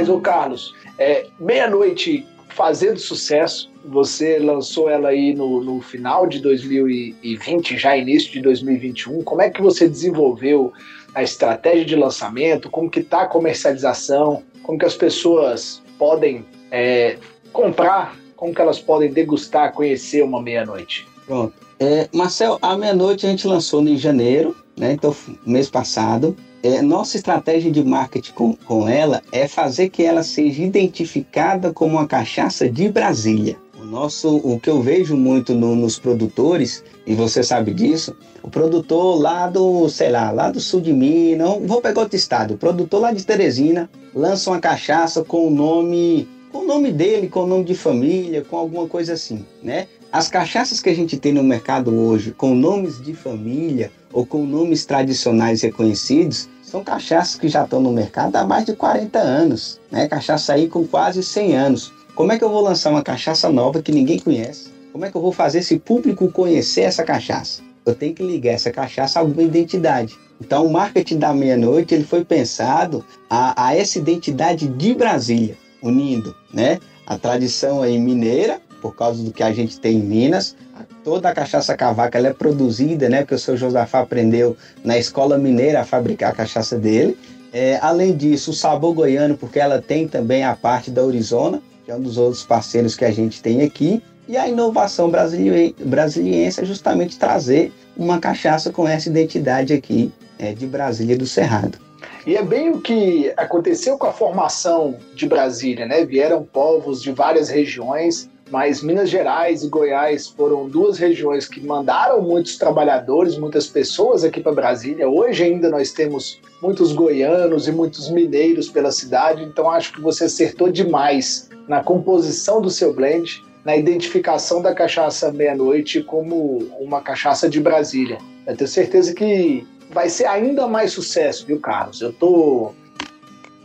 Mas, 0.00 0.08
ô 0.08 0.18
Carlos, 0.18 0.74
é, 0.98 1.26
meia-noite 1.38 2.26
fazendo 2.48 2.98
sucesso, 2.98 3.70
você 3.84 4.38
lançou 4.38 4.88
ela 4.88 5.10
aí 5.10 5.34
no, 5.34 5.62
no 5.62 5.82
final 5.82 6.26
de 6.26 6.38
2020, 6.38 7.76
já 7.76 7.94
início 7.94 8.32
de 8.32 8.40
2021. 8.40 9.22
Como 9.22 9.42
é 9.42 9.50
que 9.50 9.60
você 9.60 9.86
desenvolveu 9.86 10.72
a 11.14 11.22
estratégia 11.22 11.84
de 11.84 11.96
lançamento? 11.96 12.70
Como 12.70 12.88
que 12.88 13.00
está 13.00 13.24
a 13.24 13.26
comercialização? 13.26 14.42
Como 14.62 14.78
que 14.78 14.86
as 14.86 14.94
pessoas 14.94 15.82
podem 15.98 16.46
é, 16.70 17.18
comprar? 17.52 18.16
Como 18.36 18.54
que 18.54 18.60
elas 18.62 18.78
podem 18.78 19.12
degustar, 19.12 19.74
conhecer 19.74 20.24
uma 20.24 20.40
meia-noite? 20.40 21.06
Pronto. 21.26 21.52
É, 21.78 22.08
Marcel, 22.10 22.58
a 22.62 22.74
meia-noite 22.74 23.26
a 23.26 23.28
gente 23.28 23.46
lançou 23.46 23.86
em 23.86 23.98
janeiro, 23.98 24.56
né? 24.78 24.92
Então, 24.92 25.14
mês 25.44 25.68
passado. 25.68 26.34
É, 26.62 26.82
nossa 26.82 27.16
estratégia 27.16 27.70
de 27.70 27.82
marketing 27.82 28.32
com, 28.32 28.54
com 28.54 28.86
ela 28.88 29.22
é 29.32 29.48
fazer 29.48 29.88
que 29.88 30.02
ela 30.02 30.22
seja 30.22 30.62
identificada 30.62 31.72
como 31.72 31.92
uma 31.96 32.06
cachaça 32.06 32.68
de 32.68 32.88
Brasília. 32.88 33.56
O 33.80 33.84
nosso, 33.86 34.36
o 34.36 34.60
que 34.60 34.68
eu 34.68 34.82
vejo 34.82 35.16
muito 35.16 35.54
no- 35.54 35.74
nos 35.74 35.98
produtores, 35.98 36.84
e 37.06 37.14
você 37.14 37.42
sabe 37.42 37.72
disso, 37.72 38.14
o 38.42 38.50
produtor 38.50 39.18
lá 39.18 39.46
do, 39.48 39.88
sei 39.88 40.10
lá, 40.10 40.30
lá 40.30 40.50
do 40.50 40.60
sul 40.60 40.82
de 40.82 40.92
Minas, 40.92 41.58
vou 41.64 41.80
pegar 41.80 42.02
outro 42.02 42.16
estado, 42.16 42.54
o 42.54 42.58
produtor 42.58 43.00
lá 43.00 43.12
de 43.12 43.24
Teresina 43.24 43.88
lança 44.14 44.50
uma 44.50 44.60
cachaça 44.60 45.24
com 45.24 45.46
o 45.46 45.50
nome, 45.50 46.28
com 46.52 46.58
o 46.58 46.66
nome 46.66 46.92
dele, 46.92 47.28
com 47.28 47.44
o 47.44 47.46
nome 47.46 47.64
de 47.64 47.74
família, 47.74 48.44
com 48.44 48.58
alguma 48.58 48.86
coisa 48.86 49.14
assim, 49.14 49.46
né? 49.62 49.86
As 50.12 50.26
cachaças 50.26 50.80
que 50.80 50.90
a 50.90 50.94
gente 50.94 51.16
tem 51.16 51.32
no 51.32 51.42
mercado 51.42 51.94
hoje, 51.94 52.32
com 52.32 52.52
nomes 52.52 53.00
de 53.00 53.14
família 53.14 53.92
ou 54.12 54.26
com 54.26 54.44
nomes 54.44 54.84
tradicionais 54.84 55.62
reconhecidos, 55.62 56.48
são 56.64 56.82
cachaças 56.82 57.36
que 57.36 57.48
já 57.48 57.62
estão 57.62 57.80
no 57.80 57.92
mercado 57.92 58.34
há 58.34 58.44
mais 58.44 58.64
de 58.64 58.74
40 58.74 59.16
anos, 59.20 59.80
né? 59.88 60.08
Cachaça 60.08 60.54
aí 60.54 60.66
com 60.66 60.84
quase 60.84 61.22
100 61.22 61.56
anos. 61.56 61.92
Como 62.16 62.32
é 62.32 62.38
que 62.38 62.42
eu 62.42 62.50
vou 62.50 62.60
lançar 62.60 62.90
uma 62.90 63.04
cachaça 63.04 63.48
nova 63.50 63.80
que 63.80 63.92
ninguém 63.92 64.18
conhece? 64.18 64.72
Como 64.90 65.04
é 65.04 65.10
que 65.12 65.16
eu 65.16 65.22
vou 65.22 65.30
fazer 65.30 65.60
esse 65.60 65.78
público 65.78 66.28
conhecer 66.32 66.82
essa 66.82 67.04
cachaça? 67.04 67.62
Eu 67.86 67.94
tenho 67.94 68.12
que 68.12 68.24
ligar 68.24 68.54
essa 68.54 68.72
cachaça 68.72 69.20
a 69.20 69.22
alguma 69.22 69.44
identidade. 69.44 70.18
Então, 70.40 70.66
o 70.66 70.72
marketing 70.72 71.18
da 71.18 71.32
meia-noite 71.32 71.94
ele 71.94 72.04
foi 72.04 72.24
pensado 72.24 73.04
a, 73.28 73.68
a 73.68 73.76
essa 73.76 73.98
identidade 73.98 74.66
de 74.66 74.92
Brasília, 74.92 75.56
unindo, 75.80 76.34
né? 76.52 76.80
A 77.06 77.16
tradição 77.16 77.80
aí 77.80 77.96
mineira, 77.96 78.60
por 78.80 78.94
causa 78.94 79.22
do 79.22 79.30
que 79.30 79.42
a 79.42 79.52
gente 79.52 79.78
tem 79.78 79.98
em 79.98 80.02
Minas, 80.02 80.56
toda 81.04 81.28
a 81.28 81.34
cachaça 81.34 81.76
cavaca 81.76 82.18
ela 82.18 82.28
é 82.28 82.32
produzida, 82.32 83.08
né? 83.08 83.18
Porque 83.18 83.34
o 83.34 83.38
seu 83.38 83.56
Josafá 83.56 84.00
aprendeu 84.00 84.56
na 84.84 84.98
escola 84.98 85.36
mineira 85.38 85.80
a 85.80 85.84
fabricar 85.84 86.30
a 86.30 86.34
cachaça 86.34 86.78
dele. 86.78 87.18
É, 87.52 87.78
além 87.82 88.16
disso, 88.16 88.52
o 88.52 88.54
sabor 88.54 88.94
goiano, 88.94 89.36
porque 89.36 89.58
ela 89.58 89.82
tem 89.82 90.06
também 90.06 90.44
a 90.44 90.54
parte 90.54 90.90
da 90.90 91.02
Arizona, 91.02 91.60
que 91.84 91.90
é 91.90 91.96
um 91.96 92.00
dos 92.00 92.16
outros 92.16 92.44
parceiros 92.44 92.94
que 92.94 93.04
a 93.04 93.10
gente 93.10 93.42
tem 93.42 93.62
aqui. 93.62 94.02
E 94.28 94.36
a 94.36 94.48
inovação 94.48 95.10
brasili- 95.10 95.74
brasiliense 95.84 96.60
é 96.60 96.64
justamente 96.64 97.18
trazer 97.18 97.72
uma 97.96 98.20
cachaça 98.20 98.70
com 98.70 98.86
essa 98.86 99.08
identidade 99.08 99.72
aqui 99.72 100.12
é, 100.38 100.52
de 100.52 100.66
Brasília 100.66 101.18
do 101.18 101.26
Cerrado. 101.26 101.78
E 102.24 102.36
é 102.36 102.42
bem 102.42 102.70
o 102.70 102.80
que 102.80 103.32
aconteceu 103.36 103.98
com 103.98 104.06
a 104.06 104.12
formação 104.12 104.94
de 105.16 105.26
Brasília, 105.26 105.84
né? 105.84 106.04
Vieram 106.04 106.44
povos 106.44 107.02
de 107.02 107.10
várias 107.10 107.48
regiões, 107.48 108.29
mas 108.50 108.82
Minas 108.82 109.08
Gerais 109.08 109.62
e 109.62 109.68
Goiás 109.68 110.28
foram 110.28 110.68
duas 110.68 110.98
regiões 110.98 111.48
que 111.48 111.60
mandaram 111.64 112.20
muitos 112.20 112.58
trabalhadores, 112.58 113.38
muitas 113.38 113.68
pessoas 113.68 114.24
aqui 114.24 114.40
para 114.40 114.52
Brasília. 114.52 115.08
Hoje 115.08 115.44
ainda 115.44 115.70
nós 115.70 115.92
temos 115.92 116.40
muitos 116.60 116.92
goianos 116.92 117.68
e 117.68 117.72
muitos 117.72 118.10
mineiros 118.10 118.68
pela 118.68 118.90
cidade, 118.90 119.44
então 119.44 119.70
acho 119.70 119.92
que 119.92 120.00
você 120.00 120.24
acertou 120.24 120.70
demais 120.70 121.48
na 121.68 121.82
composição 121.82 122.60
do 122.60 122.68
seu 122.68 122.92
blend, 122.92 123.42
na 123.64 123.76
identificação 123.76 124.60
da 124.60 124.74
cachaça 124.74 125.30
meia-noite 125.30 126.02
como 126.02 126.58
uma 126.80 127.00
cachaça 127.00 127.48
de 127.48 127.60
Brasília. 127.60 128.18
Eu 128.46 128.56
tenho 128.56 128.68
certeza 128.68 129.14
que 129.14 129.66
vai 129.90 130.08
ser 130.08 130.26
ainda 130.26 130.66
mais 130.66 130.92
sucesso, 130.92 131.46
viu, 131.46 131.60
Carlos? 131.60 132.00
Eu 132.00 132.12
tô, 132.12 132.72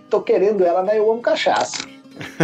tô 0.10 0.22
querendo 0.22 0.64
ela 0.64 0.84
na 0.84 0.96
Eu 0.96 1.12
Amo 1.12 1.22
Cachaça. 1.22 1.95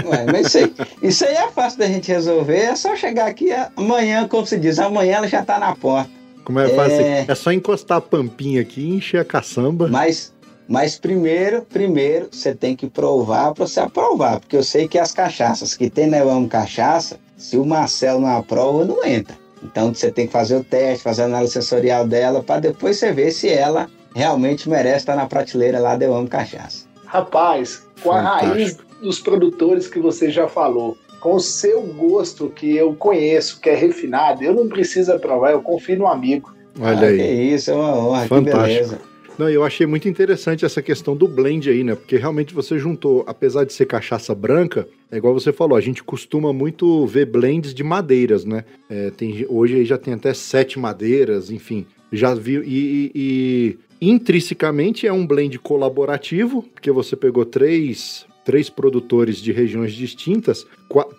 Ué, 0.06 0.26
mas 0.32 0.48
isso 0.48 0.58
aí, 0.58 0.74
isso 1.02 1.26
aí 1.26 1.36
é 1.36 1.48
fácil 1.50 1.80
da 1.80 1.88
gente 1.88 2.12
resolver. 2.12 2.58
É 2.58 2.76
só 2.76 2.96
chegar 2.96 3.28
aqui 3.28 3.50
amanhã, 3.76 4.28
como 4.28 4.46
se 4.46 4.58
diz, 4.58 4.80
amanhã 4.80 5.18
ela 5.18 5.28
já 5.28 5.44
tá 5.44 5.60
na 5.60 5.76
porta. 5.76 6.10
Como 6.44 6.60
é 6.60 6.70
fácil? 6.70 7.02
É, 7.02 7.26
é 7.28 7.36
só 7.36 7.52
encostar 7.52 7.98
a 8.00 8.02
pampinha 8.02 8.62
aqui 8.62 8.82
e 8.82 8.96
encher 8.96 9.22
a 9.22 9.26
caçamba. 9.26 9.88
Mas, 9.88 10.34
mas 10.68 10.98
primeiro, 10.98 11.62
primeiro, 11.62 12.30
você 12.32 12.54
tem 12.54 12.76
que 12.76 12.88
provar 12.88 13.54
para 13.54 13.68
você 13.68 13.80
aprovar. 13.80 14.40
Porque 14.40 14.58
eu 14.58 14.64
sei 14.64 14.88
que 14.88 14.98
as 14.98 15.12
cachaças 15.12 15.76
que 15.76 15.90
tem 15.90 16.08
na 16.08 16.24
né, 16.24 16.48
Cachaça, 16.50 17.20
se 17.38 17.58
o 17.58 17.66
Marcelo 17.66 18.22
não 18.22 18.38
aprova, 18.38 18.86
não 18.86 19.06
entra. 19.06 19.36
Então 19.64 19.94
você 19.94 20.12
tem 20.12 20.26
que 20.26 20.34
fazer 20.34 20.56
o 20.56 20.64
teste, 20.64 21.04
fazer 21.04 21.22
a 21.24 21.26
análise 21.26 21.54
sensorial 21.54 22.08
dela, 22.08 22.42
para 22.42 22.60
depois 22.60 22.98
você 22.98 23.12
ver 23.12 23.32
se 23.32 23.48
ela 23.48 23.88
realmente 24.16 24.68
merece 24.68 24.98
estar 24.98 25.16
na 25.16 25.28
prateleira 25.28 25.80
lá 25.80 25.96
de 25.96 26.06
Eu 26.06 26.16
Amo 26.16 26.28
Cachaça. 26.28 26.86
Rapaz, 27.06 27.84
com 28.02 28.12
a 28.12 28.22
raiz 28.22 28.78
dos 29.02 29.20
produtores 29.20 29.88
que 29.88 30.00
você 30.00 30.30
já 30.30 30.48
falou, 30.48 30.98
com 31.20 31.36
o 31.36 31.40
seu 31.40 31.82
gosto 31.82 32.50
que 32.50 32.76
eu 32.76 32.94
conheço, 32.94 33.60
que 33.60 33.70
é 33.70 33.76
refinado, 33.76 34.44
eu 34.44 34.54
não 34.54 34.68
preciso 34.68 35.18
provar, 35.20 35.52
eu 35.52 35.62
confio 35.62 35.98
no 35.98 36.08
amigo. 36.08 36.54
Olha 36.80 37.08
ah, 37.08 37.10
aí. 37.10 37.18
Que 37.18 37.24
isso, 37.56 37.72
é 37.72 37.74
uma 37.74 37.98
honra, 37.98 38.28
Fantástico. 38.28 38.62
que 38.62 38.68
beleza. 38.68 39.12
Não, 39.38 39.50
eu 39.50 39.64
achei 39.64 39.88
muito 39.88 40.08
interessante 40.08 40.66
essa 40.66 40.82
questão 40.82 41.16
do 41.16 41.28
blend 41.28 41.70
aí, 41.70 41.84
né? 41.84 41.96
Porque 41.96 42.18
realmente 42.18 42.54
você 42.54 42.78
juntou, 42.78 43.24
apesar 43.26 43.64
de 43.64 43.74
ser 43.74 43.86
cachaça 43.86 44.36
branca, 44.36 44.88
é 45.12 45.18
igual 45.18 45.34
você 45.34 45.52
falou, 45.52 45.78
a 45.78 45.82
gente 45.82 46.04
costuma 46.04 46.54
muito 46.54 47.06
ver 47.08 47.26
blends 47.26 47.74
de 47.74 47.84
madeiras, 47.84 48.46
né? 48.46 48.64
É, 48.90 49.10
tem, 49.10 49.46
hoje 49.50 49.78
aí 49.78 49.86
já 49.86 49.98
tem 49.98 50.14
até 50.14 50.34
sete 50.34 50.78
madeiras, 50.78 51.50
enfim. 51.50 51.86
Já 52.12 52.34
vi. 52.34 52.58
E, 52.58 53.12
e, 53.16 53.78
e 54.02 54.12
intrinsecamente 54.12 55.08
é 55.08 55.14
um 55.14 55.26
blend 55.26 55.58
colaborativo, 55.60 56.64
porque 56.74 56.92
você 56.92 57.16
pegou 57.16 57.46
três 57.46 58.26
três 58.44 58.70
produtores 58.70 59.38
de 59.38 59.52
regiões 59.52 59.94
distintas, 59.94 60.66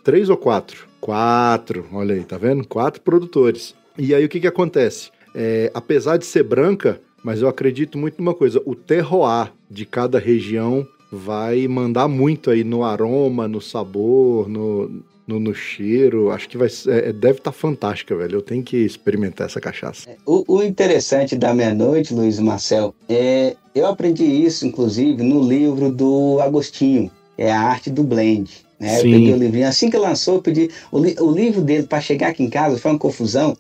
três 0.03 0.29
ou 0.29 0.37
quatro? 0.37 0.87
Quatro, 1.01 1.87
olha 1.93 2.15
aí, 2.15 2.25
tá 2.25 2.39
vendo? 2.39 2.67
Quatro 2.67 3.01
produtores. 3.01 3.75
E 3.99 4.15
aí 4.15 4.25
o 4.25 4.29
que 4.29 4.41
que 4.41 4.47
acontece? 4.47 5.11
É, 5.35 5.71
apesar 5.75 6.17
de 6.17 6.27
ser 6.27 6.43
branca, 6.43 7.01
mas 7.23 7.43
eu 7.43 7.49
acredito 7.49 7.99
muito 7.99 8.19
numa 8.19 8.35
coisa, 8.35 8.61
o 8.65 8.75
terroir 8.75 9.53
de 9.71 9.87
cada 9.87 10.19
região 10.19 10.87
vai 11.11 11.69
mandar 11.69 12.09
muito 12.09 12.51
aí 12.51 12.65
no 12.65 12.85
aroma, 12.85 13.47
no 13.47 13.61
sabor, 13.61 14.49
no, 14.49 15.03
no, 15.27 15.39
no 15.39 15.55
cheiro. 15.55 16.31
Acho 16.31 16.49
que 16.49 16.59
vai 16.59 16.69
é, 16.89 17.13
deve 17.13 17.39
estar 17.39 17.51
tá 17.51 17.53
fantástica, 17.53 18.15
velho. 18.17 18.37
Eu 18.37 18.43
tenho 18.43 18.63
que 18.63 18.77
experimentar 18.77 19.47
essa 19.47 19.61
cachaça. 19.61 20.11
É, 20.11 20.17
o, 20.27 20.45
o 20.57 20.63
interessante 20.63 21.37
da 21.37 21.55
meia-noite, 21.55 22.15
Luiz 22.15 22.39
Marcel, 22.39 22.95
é 23.09 23.57
eu 23.75 23.87
aprendi 23.87 24.25
isso, 24.25 24.67
inclusive, 24.67 25.23
no 25.23 25.43
livro 25.43 25.91
do 25.91 26.39
Agostinho, 26.41 27.11
é 27.39 27.51
a 27.51 27.61
arte 27.61 27.91
do 27.91 28.03
blend. 28.03 28.51
Né? 28.79 28.99
Eu 28.99 29.03
peguei 29.03 29.33
o 29.33 29.37
livrinho. 29.37 29.69
Assim 29.69 29.89
que 29.89 29.97
lançou, 29.97 30.35
eu 30.35 30.43
pedi. 30.43 30.71
O, 30.91 30.99
li, 30.99 31.17
o 31.19 31.31
livro 31.31 31.63
dele, 31.63 31.85
para 31.85 32.01
chegar 32.01 32.29
aqui 32.29 32.43
em 32.43 32.51
casa, 32.51 32.77
foi 32.79 32.91
uma 32.91 32.99
confusão, 32.99 33.57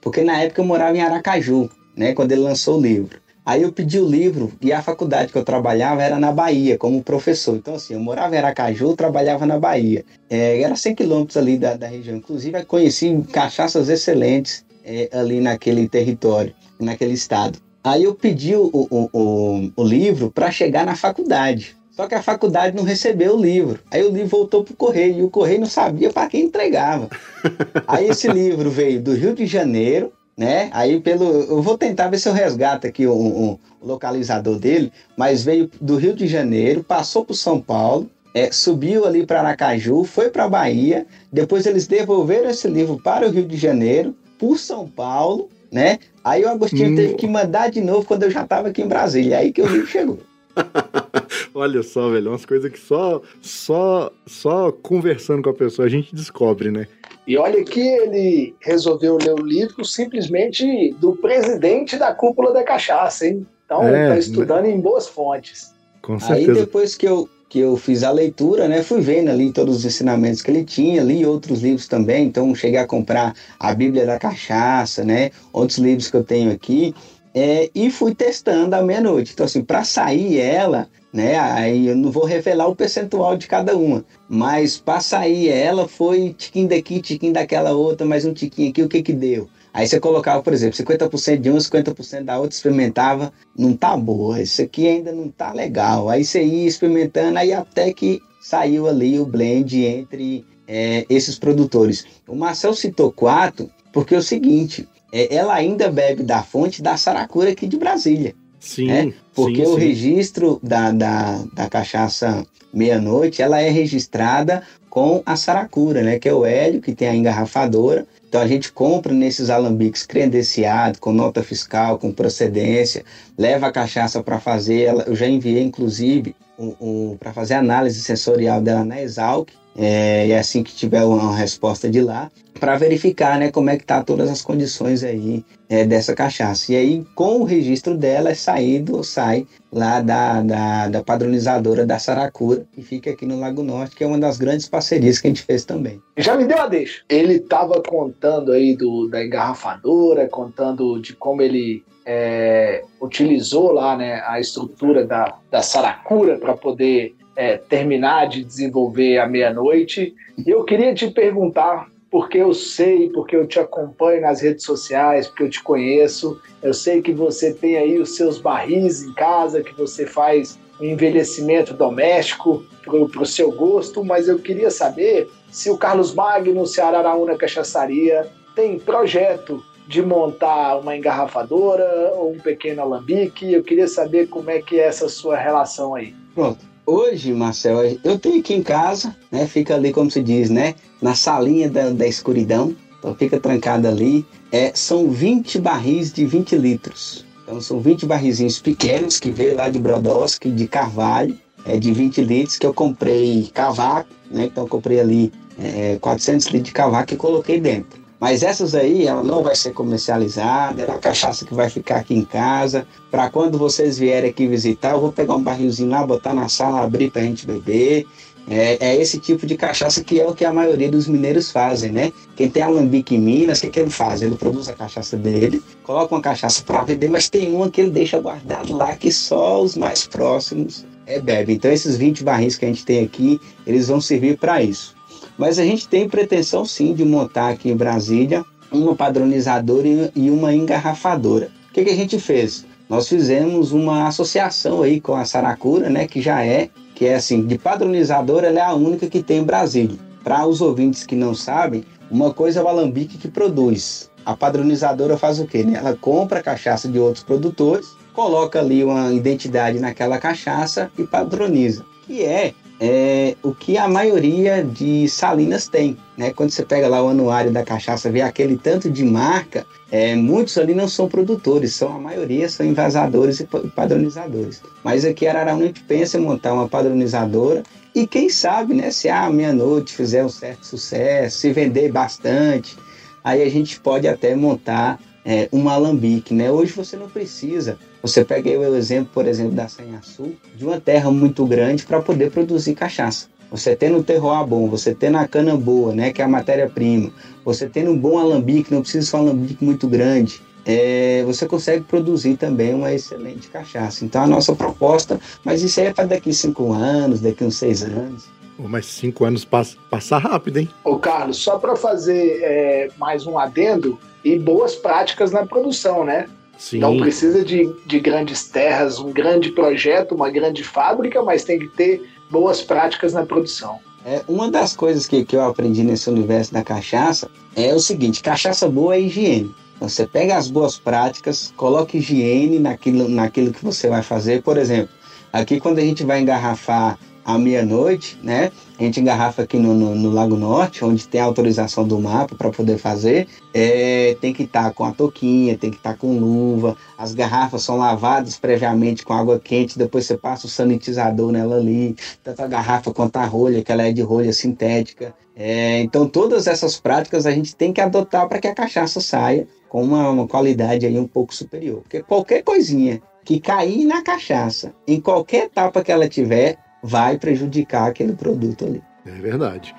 porque 0.00 0.22
na 0.22 0.40
época 0.40 0.60
eu 0.60 0.64
morava 0.64 0.96
em 0.96 1.00
Aracaju, 1.00 1.68
né? 1.96 2.12
Quando 2.12 2.32
ele 2.32 2.42
lançou 2.42 2.78
o 2.78 2.80
livro. 2.80 3.18
Aí 3.48 3.62
eu 3.62 3.72
pedi 3.72 3.98
o 3.98 4.06
livro 4.06 4.52
e 4.60 4.74
a 4.74 4.82
faculdade 4.82 5.32
que 5.32 5.38
eu 5.38 5.42
trabalhava 5.42 6.02
era 6.02 6.18
na 6.18 6.30
Bahia, 6.30 6.76
como 6.76 7.02
professor. 7.02 7.56
Então, 7.56 7.76
assim, 7.76 7.94
eu 7.94 8.00
morava 8.00 8.34
em 8.34 8.38
Aracaju, 8.38 8.94
trabalhava 8.94 9.46
na 9.46 9.58
Bahia. 9.58 10.04
É, 10.28 10.60
era 10.60 10.76
100 10.76 10.94
quilômetros 10.94 11.38
ali 11.38 11.56
da, 11.56 11.74
da 11.74 11.86
região. 11.86 12.18
Inclusive, 12.18 12.62
conheci 12.66 13.24
cachaças 13.32 13.88
excelentes 13.88 14.66
é, 14.84 15.08
ali 15.14 15.40
naquele 15.40 15.88
território, 15.88 16.54
naquele 16.78 17.14
estado. 17.14 17.58
Aí 17.82 18.04
eu 18.04 18.14
pedi 18.14 18.54
o, 18.54 18.66
o, 18.70 19.08
o, 19.14 19.70
o 19.74 19.82
livro 19.82 20.30
para 20.30 20.50
chegar 20.50 20.84
na 20.84 20.94
faculdade. 20.94 21.74
Só 21.92 22.06
que 22.06 22.14
a 22.14 22.22
faculdade 22.22 22.76
não 22.76 22.84
recebeu 22.84 23.34
o 23.34 23.42
livro. 23.42 23.80
Aí 23.90 24.04
o 24.04 24.10
livro 24.10 24.28
voltou 24.28 24.62
para 24.62 24.74
o 24.74 24.76
correio 24.76 25.20
e 25.20 25.22
o 25.22 25.30
correio 25.30 25.60
não 25.60 25.66
sabia 25.66 26.12
para 26.12 26.28
quem 26.28 26.44
entregava. 26.44 27.08
Aí 27.88 28.10
esse 28.10 28.28
livro 28.28 28.70
veio 28.70 29.00
do 29.00 29.14
Rio 29.14 29.34
de 29.34 29.46
Janeiro, 29.46 30.12
né? 30.38 30.70
Aí 30.72 31.00
pelo, 31.00 31.24
eu 31.24 31.60
vou 31.60 31.76
tentar 31.76 32.06
ver 32.06 32.18
se 32.18 32.28
eu 32.28 32.32
resgato 32.32 32.86
aqui 32.86 33.08
o, 33.08 33.58
localizador 33.82 34.56
dele, 34.56 34.92
mas 35.16 35.42
veio 35.42 35.68
do 35.80 35.96
Rio 35.96 36.14
de 36.14 36.28
Janeiro, 36.28 36.84
passou 36.84 37.24
por 37.24 37.34
São 37.34 37.60
Paulo, 37.60 38.08
é, 38.32 38.52
subiu 38.52 39.04
ali 39.04 39.26
para 39.26 39.40
Aracaju, 39.40 40.04
foi 40.04 40.30
para 40.30 40.48
Bahia, 40.48 41.06
depois 41.32 41.66
eles 41.66 41.88
devolveram 41.88 42.48
esse 42.48 42.68
livro 42.68 43.00
para 43.02 43.26
o 43.26 43.30
Rio 43.30 43.44
de 43.44 43.56
Janeiro, 43.56 44.14
por 44.38 44.56
São 44.58 44.86
Paulo, 44.86 45.48
né? 45.72 45.98
Aí 46.22 46.44
o 46.44 46.48
Agostinho 46.48 46.92
hum. 46.92 46.94
teve 46.94 47.14
que 47.14 47.26
mandar 47.26 47.70
de 47.70 47.80
novo 47.80 48.06
quando 48.06 48.22
eu 48.22 48.30
já 48.30 48.42
estava 48.42 48.68
aqui 48.68 48.82
em 48.82 48.88
Brasília, 48.88 49.38
aí 49.38 49.52
que 49.52 49.60
o 49.60 49.66
livro 49.66 49.88
chegou. 49.88 50.18
Olha 51.52 51.82
só, 51.82 52.08
velho, 52.10 52.30
umas 52.30 52.46
coisas 52.46 52.70
que 52.70 52.78
só, 52.78 53.20
só, 53.40 54.12
só 54.26 54.70
conversando 54.70 55.42
com 55.42 55.50
a 55.50 55.54
pessoa 55.54 55.86
a 55.86 55.90
gente 55.90 56.14
descobre, 56.14 56.70
né? 56.70 56.86
E 57.28 57.36
olha 57.36 57.62
que 57.62 57.78
ele 57.78 58.54
resolveu 58.58 59.18
ler 59.18 59.34
o 59.34 59.44
livro 59.44 59.84
simplesmente 59.84 60.94
do 60.98 61.14
presidente 61.14 61.98
da 61.98 62.14
cúpula 62.14 62.54
da 62.54 62.64
cachaça, 62.64 63.26
hein? 63.26 63.46
Então, 63.66 63.86
é, 63.86 64.08
tá 64.08 64.18
estudando 64.18 64.62
né? 64.62 64.70
em 64.70 64.80
boas 64.80 65.06
fontes. 65.06 65.74
Com 66.00 66.18
certeza. 66.18 66.52
Aí 66.52 66.58
depois 66.58 66.94
que 66.94 67.06
eu, 67.06 67.28
que 67.46 67.58
eu 67.58 67.76
fiz 67.76 68.02
a 68.02 68.10
leitura, 68.10 68.66
né, 68.66 68.82
fui 68.82 69.02
vendo 69.02 69.28
ali 69.28 69.52
todos 69.52 69.76
os 69.76 69.84
ensinamentos 69.84 70.40
que 70.40 70.50
ele 70.50 70.64
tinha, 70.64 71.02
li 71.02 71.26
outros 71.26 71.60
livros 71.60 71.86
também, 71.86 72.24
então 72.24 72.54
cheguei 72.54 72.80
a 72.80 72.86
comprar 72.86 73.34
a 73.60 73.74
Bíblia 73.74 74.06
da 74.06 74.18
Cachaça, 74.18 75.04
né, 75.04 75.30
outros 75.52 75.76
livros 75.76 76.10
que 76.10 76.16
eu 76.16 76.24
tenho 76.24 76.50
aqui, 76.50 76.94
é, 77.34 77.68
e 77.74 77.90
fui 77.90 78.14
testando 78.14 78.74
à 78.74 78.80
meia-noite. 78.80 79.32
Então, 79.34 79.44
assim, 79.44 79.62
para 79.62 79.84
sair 79.84 80.40
ela, 80.40 80.88
né? 81.12 81.38
Aí 81.38 81.86
eu 81.88 81.96
não 81.96 82.10
vou 82.10 82.24
revelar 82.24 82.68
o 82.68 82.76
percentual 82.76 83.36
de 83.36 83.46
cada 83.46 83.76
uma, 83.76 84.04
mas 84.28 84.78
para 84.78 85.00
sair 85.00 85.48
ela 85.48 85.88
foi 85.88 86.34
tiquinho 86.36 86.68
daqui, 86.68 87.00
tiquinho 87.00 87.32
daquela 87.32 87.72
outra, 87.72 88.06
mais 88.06 88.24
um 88.24 88.32
tiquinho 88.32 88.70
aqui, 88.70 88.82
o 88.82 88.88
que 88.88 89.02
que 89.02 89.12
deu? 89.12 89.48
Aí 89.72 89.86
você 89.86 90.00
colocava, 90.00 90.42
por 90.42 90.52
exemplo, 90.52 90.76
50% 90.76 91.38
de 91.38 91.50
uma, 91.50 91.58
50% 91.58 92.24
da 92.24 92.38
outra, 92.38 92.54
experimentava, 92.54 93.32
não 93.56 93.74
tá 93.74 93.96
boa, 93.96 94.40
isso 94.40 94.60
aqui 94.62 94.88
ainda 94.88 95.12
não 95.12 95.28
tá 95.28 95.52
legal. 95.52 96.08
Aí 96.08 96.24
você 96.24 96.42
ia 96.42 96.66
experimentando, 96.66 97.38
aí 97.38 97.52
até 97.52 97.92
que 97.92 98.20
saiu 98.40 98.88
ali 98.88 99.20
o 99.20 99.26
blend 99.26 99.84
entre 99.84 100.44
é, 100.66 101.06
esses 101.08 101.38
produtores. 101.38 102.04
O 102.26 102.34
Marcel 102.34 102.74
citou 102.74 103.12
quatro, 103.12 103.70
porque 103.92 104.14
é 104.14 104.18
o 104.18 104.22
seguinte, 104.22 104.88
é, 105.12 105.34
ela 105.34 105.54
ainda 105.54 105.90
bebe 105.90 106.22
da 106.22 106.42
fonte 106.42 106.82
da 106.82 106.96
Saracura 106.96 107.50
aqui 107.50 107.66
de 107.66 107.76
Brasília. 107.76 108.34
Sim. 108.60 108.86
Né? 108.86 109.12
Porque 109.34 109.64
sim, 109.64 109.72
o 109.72 109.74
sim. 109.74 109.80
registro 109.80 110.60
da, 110.62 110.90
da, 110.90 111.44
da 111.54 111.68
cachaça 111.68 112.44
meia-noite, 112.72 113.42
ela 113.42 113.60
é 113.60 113.70
registrada 113.70 114.62
com 114.90 115.22
a 115.24 115.36
Saracura, 115.36 116.02
né? 116.02 116.18
Que 116.18 116.28
é 116.28 116.34
o 116.34 116.44
hélio, 116.44 116.80
que 116.80 116.94
tem 116.94 117.08
a 117.08 117.14
engarrafadora. 117.14 118.06
Então 118.28 118.40
a 118.40 118.46
gente 118.46 118.70
compra 118.72 119.12
nesses 119.12 119.48
alambiques 119.48 120.04
credenciados, 120.04 121.00
com 121.00 121.12
nota 121.12 121.42
fiscal, 121.42 121.98
com 121.98 122.12
procedência, 122.12 123.04
leva 123.38 123.68
a 123.68 123.72
cachaça 123.72 124.22
para 124.22 124.38
fazer. 124.38 124.92
Eu 125.06 125.16
já 125.16 125.26
enviei, 125.26 125.62
inclusive, 125.62 126.34
um, 126.58 126.74
um, 126.80 127.16
para 127.16 127.32
fazer 127.32 127.54
análise 127.54 128.00
sensorial 128.02 128.60
dela 128.60 128.84
na 128.84 129.00
Exalc. 129.00 129.50
É, 129.80 130.26
e 130.26 130.34
assim 130.34 130.64
que 130.64 130.74
tiver 130.74 131.04
uma 131.04 131.36
resposta 131.36 131.88
de 131.88 132.00
lá, 132.00 132.28
para 132.58 132.76
verificar 132.76 133.38
né, 133.38 133.50
como 133.50 133.70
é 133.70 133.76
que 133.76 133.84
tá 133.84 134.02
todas 134.02 134.28
as 134.28 134.42
condições 134.42 135.04
aí 135.04 135.44
é, 135.68 135.84
dessa 135.84 136.14
cachaça. 136.14 136.72
E 136.72 136.76
aí, 136.76 137.06
com 137.14 137.40
o 137.40 137.44
registro 137.44 137.96
dela, 137.96 138.30
é 138.30 138.34
saído, 138.34 139.02
sai 139.04 139.46
lá 139.72 140.00
da, 140.00 140.42
da, 140.42 140.88
da, 140.88 141.04
padronizadora 141.04 141.86
da 141.86 141.98
Saracura, 141.98 142.64
que 142.72 142.82
fica 142.82 143.10
aqui 143.10 143.24
no 143.24 143.38
Lago 143.38 143.62
Norte, 143.62 143.94
que 143.94 144.02
é 144.02 144.06
uma 144.06 144.18
das 144.18 144.36
grandes 144.36 144.68
parcerias 144.68 145.20
que 145.20 145.28
a 145.28 145.30
gente 145.30 145.42
fez 145.42 145.64
também. 145.64 146.02
Já 146.16 146.36
me 146.36 146.44
deu 146.44 146.60
a 146.60 146.66
deixa. 146.66 147.02
Ele 147.08 147.34
estava 147.34 147.80
contando 147.82 148.50
aí 148.50 148.74
do, 148.74 149.08
da 149.08 149.24
engarrafadora, 149.24 150.26
contando 150.28 151.00
de 151.00 151.14
como 151.14 151.40
ele 151.40 151.84
é, 152.04 152.82
utilizou 153.00 153.70
lá 153.70 153.96
né, 153.96 154.22
a 154.26 154.40
estrutura 154.40 155.06
da, 155.06 155.36
da 155.50 155.62
Saracura 155.62 156.38
para 156.38 156.56
poder 156.56 157.14
é, 157.38 157.56
terminar 157.56 158.28
de 158.28 158.42
desenvolver 158.42 159.18
à 159.18 159.26
meia-noite. 159.28 160.12
Eu 160.44 160.64
queria 160.64 160.92
te 160.92 161.08
perguntar 161.08 161.88
porque 162.10 162.38
eu 162.38 162.52
sei, 162.52 163.10
porque 163.10 163.36
eu 163.36 163.46
te 163.46 163.60
acompanho 163.60 164.22
nas 164.22 164.40
redes 164.40 164.64
sociais, 164.64 165.28
porque 165.28 165.44
eu 165.44 165.50
te 165.50 165.62
conheço. 165.62 166.40
Eu 166.60 166.74
sei 166.74 167.00
que 167.00 167.12
você 167.12 167.54
tem 167.54 167.76
aí 167.76 167.96
os 167.96 168.16
seus 168.16 168.38
barris 168.38 169.04
em 169.04 169.14
casa, 169.14 169.62
que 169.62 169.72
você 169.74 170.04
faz 170.04 170.58
um 170.80 170.84
envelhecimento 170.84 171.72
doméstico 171.72 172.64
para 172.82 173.22
o 173.22 173.26
seu 173.26 173.52
gosto, 173.52 174.04
mas 174.04 174.26
eu 174.26 174.40
queria 174.40 174.70
saber 174.70 175.30
se 175.48 175.70
o 175.70 175.78
Carlos 175.78 176.12
Magno, 176.12 176.66
se 176.66 176.80
a 176.80 176.88
Araraúna 176.88 177.36
Cachaçaria 177.36 178.26
tem 178.56 178.80
projeto 178.80 179.62
de 179.86 180.02
montar 180.02 180.78
uma 180.78 180.96
engarrafadora 180.96 182.12
ou 182.16 182.32
um 182.32 182.38
pequeno 182.38 182.82
alambique. 182.82 183.52
Eu 183.52 183.62
queria 183.62 183.86
saber 183.86 184.28
como 184.28 184.50
é 184.50 184.60
que 184.60 184.80
é 184.80 184.86
essa 184.86 185.08
sua 185.08 185.36
relação 185.36 185.94
aí. 185.94 186.14
Pronto. 186.34 186.67
Hoje, 186.90 187.34
Marcel, 187.34 187.98
eu 188.02 188.18
tenho 188.18 188.40
aqui 188.40 188.54
em 188.54 188.62
casa, 188.62 189.14
né? 189.30 189.46
Fica 189.46 189.74
ali, 189.74 189.92
como 189.92 190.10
se 190.10 190.22
diz, 190.22 190.48
né? 190.48 190.74
Na 191.02 191.14
salinha 191.14 191.68
da, 191.68 191.90
da 191.90 192.06
escuridão. 192.06 192.74
Então 192.98 193.14
fica 193.14 193.38
trancado 193.38 193.86
ali. 193.86 194.24
É, 194.50 194.72
são 194.74 195.10
20 195.10 195.58
barris 195.58 196.10
de 196.10 196.24
20 196.24 196.56
litros. 196.56 197.26
Então 197.44 197.60
são 197.60 197.78
20 197.78 198.06
barrizinhos 198.06 198.58
pequenos 198.58 199.20
que 199.20 199.30
veio 199.30 199.54
lá 199.54 199.68
de 199.68 199.78
Brodowski, 199.78 200.50
de 200.50 200.66
Carvalho. 200.66 201.38
é, 201.66 201.76
de 201.76 201.92
20 201.92 202.22
litros 202.22 202.56
que 202.56 202.66
eu 202.66 202.72
comprei 202.72 203.50
cavaco, 203.52 204.08
né? 204.30 204.46
Então 204.46 204.64
eu 204.64 204.68
comprei 204.68 204.98
ali 204.98 205.30
é, 205.58 205.98
400 206.00 206.46
litros 206.46 206.68
de 206.68 206.72
cavaco 206.72 207.12
e 207.12 207.18
coloquei 207.18 207.60
dentro. 207.60 207.97
Mas 208.20 208.42
essas 208.42 208.74
aí, 208.74 209.06
ela 209.06 209.22
não 209.22 209.42
vai 209.42 209.54
ser 209.54 209.72
comercializada, 209.72 210.82
é 210.82 210.90
a 210.90 210.98
cachaça 210.98 211.44
que 211.44 211.54
vai 211.54 211.70
ficar 211.70 211.96
aqui 211.96 212.14
em 212.14 212.24
casa. 212.24 212.86
Para 213.10 213.30
quando 213.30 213.56
vocês 213.56 213.96
vierem 213.98 214.30
aqui 214.30 214.46
visitar, 214.46 214.92
eu 214.92 215.00
vou 215.00 215.12
pegar 215.12 215.36
um 215.36 215.42
barrilzinho 215.42 215.90
lá, 215.90 216.04
botar 216.04 216.34
na 216.34 216.48
sala, 216.48 216.82
abrir 216.82 217.10
para 217.10 217.22
a 217.22 217.24
gente 217.24 217.46
beber. 217.46 218.06
É, 218.50 218.78
é, 218.80 218.96
esse 218.96 219.18
tipo 219.18 219.46
de 219.46 219.56
cachaça 219.56 220.02
que 220.02 220.18
é 220.18 220.26
o 220.26 220.34
que 220.34 220.44
a 220.44 220.52
maioria 220.52 220.90
dos 220.90 221.06
mineiros 221.06 221.50
fazem, 221.50 221.92
né? 221.92 222.10
Quem 222.34 222.48
tem 222.48 222.62
alambique 222.62 223.14
em 223.14 223.18
Minas, 223.18 223.58
o 223.58 223.62
que, 223.62 223.68
que 223.68 223.80
ele 223.80 223.90
faz? 223.90 224.22
Ele 224.22 224.36
produz 224.36 224.68
a 224.70 224.72
cachaça 224.72 225.18
dele, 225.18 225.62
coloca 225.82 226.14
uma 226.14 226.20
cachaça 226.22 226.62
para 226.62 226.82
vender, 226.82 227.08
mas 227.08 227.28
tem 227.28 227.54
uma 227.54 227.70
que 227.70 227.82
ele 227.82 227.90
deixa 227.90 228.18
guardado 228.18 228.74
lá 228.74 228.96
que 228.96 229.12
só 229.12 229.62
os 229.62 229.76
mais 229.76 230.06
próximos 230.06 230.86
é, 231.06 231.20
bebem. 231.20 231.56
Então 231.56 231.70
esses 231.70 231.98
20 231.98 232.24
barris 232.24 232.56
que 232.56 232.64
a 232.64 232.68
gente 232.68 232.86
tem 232.86 233.04
aqui, 233.04 233.38
eles 233.66 233.88
vão 233.88 234.00
servir 234.00 234.38
para 234.38 234.62
isso. 234.62 234.97
Mas 235.38 235.58
a 235.58 235.64
gente 235.64 235.88
tem 235.88 236.08
pretensão 236.08 236.64
sim 236.64 236.92
de 236.92 237.04
montar 237.04 237.50
aqui 237.50 237.70
em 237.70 237.76
Brasília 237.76 238.44
uma 238.70 238.94
padronizadora 238.94 240.10
e 240.14 240.30
uma 240.30 240.52
engarrafadora. 240.52 241.50
O 241.70 241.72
que, 241.72 241.84
que 241.84 241.90
a 241.90 241.96
gente 241.96 242.18
fez? 242.18 242.66
Nós 242.88 243.08
fizemos 243.08 243.72
uma 243.72 244.08
associação 244.08 244.82
aí 244.82 245.00
com 245.00 245.14
a 245.14 245.24
Saracura, 245.24 245.88
né, 245.88 246.06
que 246.06 246.20
já 246.20 246.44
é 246.44 246.68
que 246.98 247.06
é 247.06 247.14
assim, 247.14 247.46
de 247.46 247.56
padronizadora, 247.56 248.48
ela 248.48 248.58
é 248.58 248.62
a 248.62 248.74
única 248.74 249.06
que 249.06 249.22
tem 249.22 249.38
em 249.38 249.44
Brasília. 249.44 249.96
Para 250.24 250.44
os 250.44 250.60
ouvintes 250.60 251.06
que 251.06 251.14
não 251.14 251.32
sabem, 251.32 251.84
uma 252.10 252.34
coisa 252.34 252.58
é 252.58 252.62
o 252.62 252.66
alambique 252.66 253.16
que 253.16 253.28
produz. 253.28 254.10
A 254.26 254.36
padronizadora 254.36 255.16
faz 255.16 255.38
o 255.38 255.46
quê? 255.46 255.62
Né? 255.62 255.78
Ela 255.78 255.94
compra 255.94 256.42
cachaça 256.42 256.88
de 256.88 256.98
outros 256.98 257.22
produtores, 257.22 257.86
coloca 258.12 258.58
ali 258.58 258.82
uma 258.82 259.12
identidade 259.12 259.78
naquela 259.78 260.18
cachaça 260.18 260.90
e 260.98 261.04
padroniza. 261.04 261.84
Que 262.04 262.24
é 262.24 262.52
é 262.80 263.34
o 263.42 263.52
que 263.52 263.76
a 263.76 263.88
maioria 263.88 264.62
de 264.62 265.08
salinas 265.08 265.68
tem. 265.68 265.96
Né? 266.16 266.32
Quando 266.32 266.50
você 266.50 266.64
pega 266.64 266.88
lá 266.88 267.02
o 267.02 267.08
anuário 267.08 267.50
da 267.50 267.64
cachaça, 267.64 268.10
vê 268.10 268.20
aquele 268.20 268.56
tanto 268.56 268.90
de 268.90 269.04
marca, 269.04 269.66
é, 269.90 270.14
muitos 270.14 270.56
ali 270.58 270.74
não 270.74 270.86
são 270.86 271.08
produtores, 271.08 271.74
são 271.74 271.94
a 271.94 271.98
maioria 271.98 272.48
são 272.48 272.64
invasadores 272.64 273.40
e 273.40 273.44
padronizadores. 273.74 274.62
Mas 274.84 275.04
aqui 275.04 275.26
a 275.26 275.38
Araúna 275.38 275.72
pensa 275.86 276.18
em 276.18 276.20
montar 276.20 276.52
uma 276.52 276.68
padronizadora 276.68 277.62
e 277.94 278.06
quem 278.06 278.28
sabe, 278.28 278.74
né, 278.74 278.90
se 278.90 279.08
a 279.08 279.28
meia-noite 279.28 279.92
fizer 279.92 280.24
um 280.24 280.28
certo 280.28 280.64
sucesso, 280.64 281.38
se 281.38 281.52
vender 281.52 281.90
bastante, 281.90 282.76
aí 283.24 283.42
a 283.42 283.50
gente 283.50 283.80
pode 283.80 284.06
até 284.06 284.36
montar 284.36 285.00
é, 285.30 285.46
um 285.52 285.68
alambique, 285.68 286.32
né? 286.32 286.50
Hoje 286.50 286.72
você 286.72 286.96
não 286.96 287.06
precisa. 287.06 287.78
Você 288.00 288.24
pega 288.24 288.48
o 288.48 288.74
exemplo, 288.74 289.10
por 289.12 289.26
exemplo, 289.26 289.52
da 289.52 289.68
Sanhaçu, 289.68 290.32
de 290.56 290.64
uma 290.64 290.80
terra 290.80 291.10
muito 291.10 291.44
grande 291.44 291.84
para 291.84 292.00
poder 292.00 292.30
produzir 292.30 292.74
cachaça. 292.74 293.26
Você 293.50 293.76
tendo 293.76 293.98
o 293.98 294.02
terroir 294.02 294.46
bom, 294.46 294.70
você 294.70 294.94
tendo 294.94 295.18
a 295.18 295.28
cana 295.28 295.54
boa, 295.54 295.94
né, 295.94 296.12
que 296.12 296.22
é 296.22 296.24
a 296.24 296.28
matéria-prima, 296.28 297.10
você 297.44 297.68
tendo 297.68 297.90
um 297.90 297.98
bom 297.98 298.18
alambique, 298.18 298.72
não 298.72 298.80
precisa 298.80 299.06
ser 299.06 299.16
um 299.16 299.20
alambique 299.20 299.62
muito 299.62 299.86
grande, 299.86 300.40
é, 300.64 301.22
você 301.24 301.46
consegue 301.46 301.84
produzir 301.84 302.36
também 302.36 302.74
uma 302.74 302.92
excelente 302.92 303.48
cachaça. 303.48 304.06
Então 304.06 304.22
a 304.22 304.26
nossa 304.26 304.54
proposta, 304.54 305.20
mas 305.44 305.62
isso 305.62 305.78
aí 305.78 305.86
é 305.86 305.92
para 305.92 306.06
daqui 306.06 306.32
cinco 306.32 306.72
anos, 306.72 307.20
daqui 307.20 307.44
uns 307.44 307.56
seis 307.56 307.82
anos. 307.82 308.24
Mas 308.58 308.86
cinco 308.86 309.24
anos 309.24 309.44
passa, 309.44 309.76
passa 309.88 310.18
rápido, 310.18 310.58
hein? 310.58 310.68
Ô 310.82 310.98
Carlos, 310.98 311.36
só 311.36 311.58
para 311.58 311.76
fazer 311.76 312.40
é, 312.42 312.88
mais 312.98 313.26
um 313.26 313.38
adendo, 313.38 313.98
e 314.24 314.38
boas 314.38 314.74
práticas 314.74 315.30
na 315.30 315.46
produção, 315.46 316.04
né? 316.04 316.28
Sim. 316.58 316.78
Não 316.80 316.98
precisa 316.98 317.44
de, 317.44 317.72
de 317.86 318.00
grandes 318.00 318.48
terras, 318.48 318.98
um 318.98 319.12
grande 319.12 319.52
projeto, 319.52 320.14
uma 320.14 320.28
grande 320.28 320.64
fábrica, 320.64 321.22
mas 321.22 321.44
tem 321.44 321.58
que 321.58 321.68
ter 321.68 322.02
boas 322.28 322.60
práticas 322.60 323.12
na 323.12 323.24
produção. 323.24 323.78
É, 324.04 324.22
uma 324.26 324.50
das 324.50 324.76
coisas 324.76 325.06
que, 325.06 325.24
que 325.24 325.36
eu 325.36 325.44
aprendi 325.44 325.84
nesse 325.84 326.10
universo 326.10 326.52
da 326.52 326.64
cachaça 326.64 327.30
é 327.54 327.72
o 327.72 327.78
seguinte: 327.78 328.22
cachaça 328.22 328.68
boa 328.68 328.96
é 328.96 329.00
higiene. 329.00 329.54
Você 329.80 330.04
pega 330.06 330.36
as 330.36 330.50
boas 330.50 330.76
práticas, 330.76 331.52
coloca 331.56 331.96
higiene 331.96 332.58
naquilo, 332.58 333.08
naquilo 333.08 333.52
que 333.52 333.64
você 333.64 333.88
vai 333.88 334.02
fazer. 334.02 334.42
Por 334.42 334.56
exemplo, 334.56 334.88
aqui 335.32 335.60
quando 335.60 335.78
a 335.78 335.82
gente 335.82 336.04
vai 336.04 336.20
engarrafar 336.20 336.98
à 337.28 337.38
meia-noite, 337.38 338.18
né? 338.22 338.50
A 338.78 338.82
gente 338.82 339.00
engarrafa 339.00 339.42
aqui 339.42 339.58
no, 339.58 339.74
no, 339.74 339.94
no, 339.94 340.10
Lago 340.10 340.34
Norte, 340.34 340.82
onde 340.82 341.06
tem 341.06 341.20
autorização 341.20 341.86
do 341.86 342.00
mapa 342.00 342.34
para 342.34 342.48
poder 342.48 342.78
fazer. 342.78 343.28
É, 343.52 344.16
tem 344.18 344.32
que 344.32 344.44
estar 344.44 344.64
tá 344.64 344.70
com 344.70 344.82
a 344.82 344.92
toquinha, 344.92 345.58
tem 345.58 345.70
que 345.70 345.76
estar 345.76 345.92
tá 345.92 345.98
com 345.98 346.18
luva. 346.18 346.74
As 346.96 347.12
garrafas 347.12 347.62
são 347.62 347.76
lavadas 347.76 348.38
previamente 348.38 349.04
com 349.04 349.12
água 349.12 349.38
quente, 349.38 349.78
depois 349.78 350.06
você 350.06 350.16
passa 350.16 350.46
o 350.46 350.48
sanitizador 350.48 351.30
nela 351.30 351.56
ali. 351.56 351.94
Tanto 352.24 352.40
a 352.40 352.46
garrafa 352.46 352.94
quanto 352.94 353.18
a 353.18 353.26
rolha, 353.26 353.62
que 353.62 353.70
ela 353.70 353.86
é 353.86 353.92
de 353.92 354.00
rolha 354.00 354.32
sintética. 354.32 355.14
É, 355.36 355.80
então, 355.82 356.08
todas 356.08 356.46
essas 356.46 356.80
práticas 356.80 357.26
a 357.26 357.30
gente 357.30 357.54
tem 357.54 357.74
que 357.74 357.80
adotar 357.82 358.26
para 358.26 358.38
que 358.38 358.48
a 358.48 358.54
cachaça 358.54 359.02
saia 359.02 359.46
com 359.68 359.82
uma, 359.82 360.08
uma 360.08 360.26
qualidade 360.26 360.86
aí 360.86 360.98
um 360.98 361.06
pouco 361.06 361.34
superior. 361.34 361.82
Porque 361.82 362.02
qualquer 362.02 362.42
coisinha 362.42 363.02
que 363.22 363.38
cair 363.38 363.84
na 363.84 364.02
cachaça, 364.02 364.72
em 364.86 364.98
qualquer 364.98 365.44
etapa 365.44 365.84
que 365.84 365.92
ela 365.92 366.08
tiver, 366.08 366.56
vai 366.82 367.18
prejudicar 367.18 367.88
aquele 367.88 368.12
produto 368.12 368.64
ali. 368.64 368.82
É 369.06 369.10
verdade. 369.10 369.74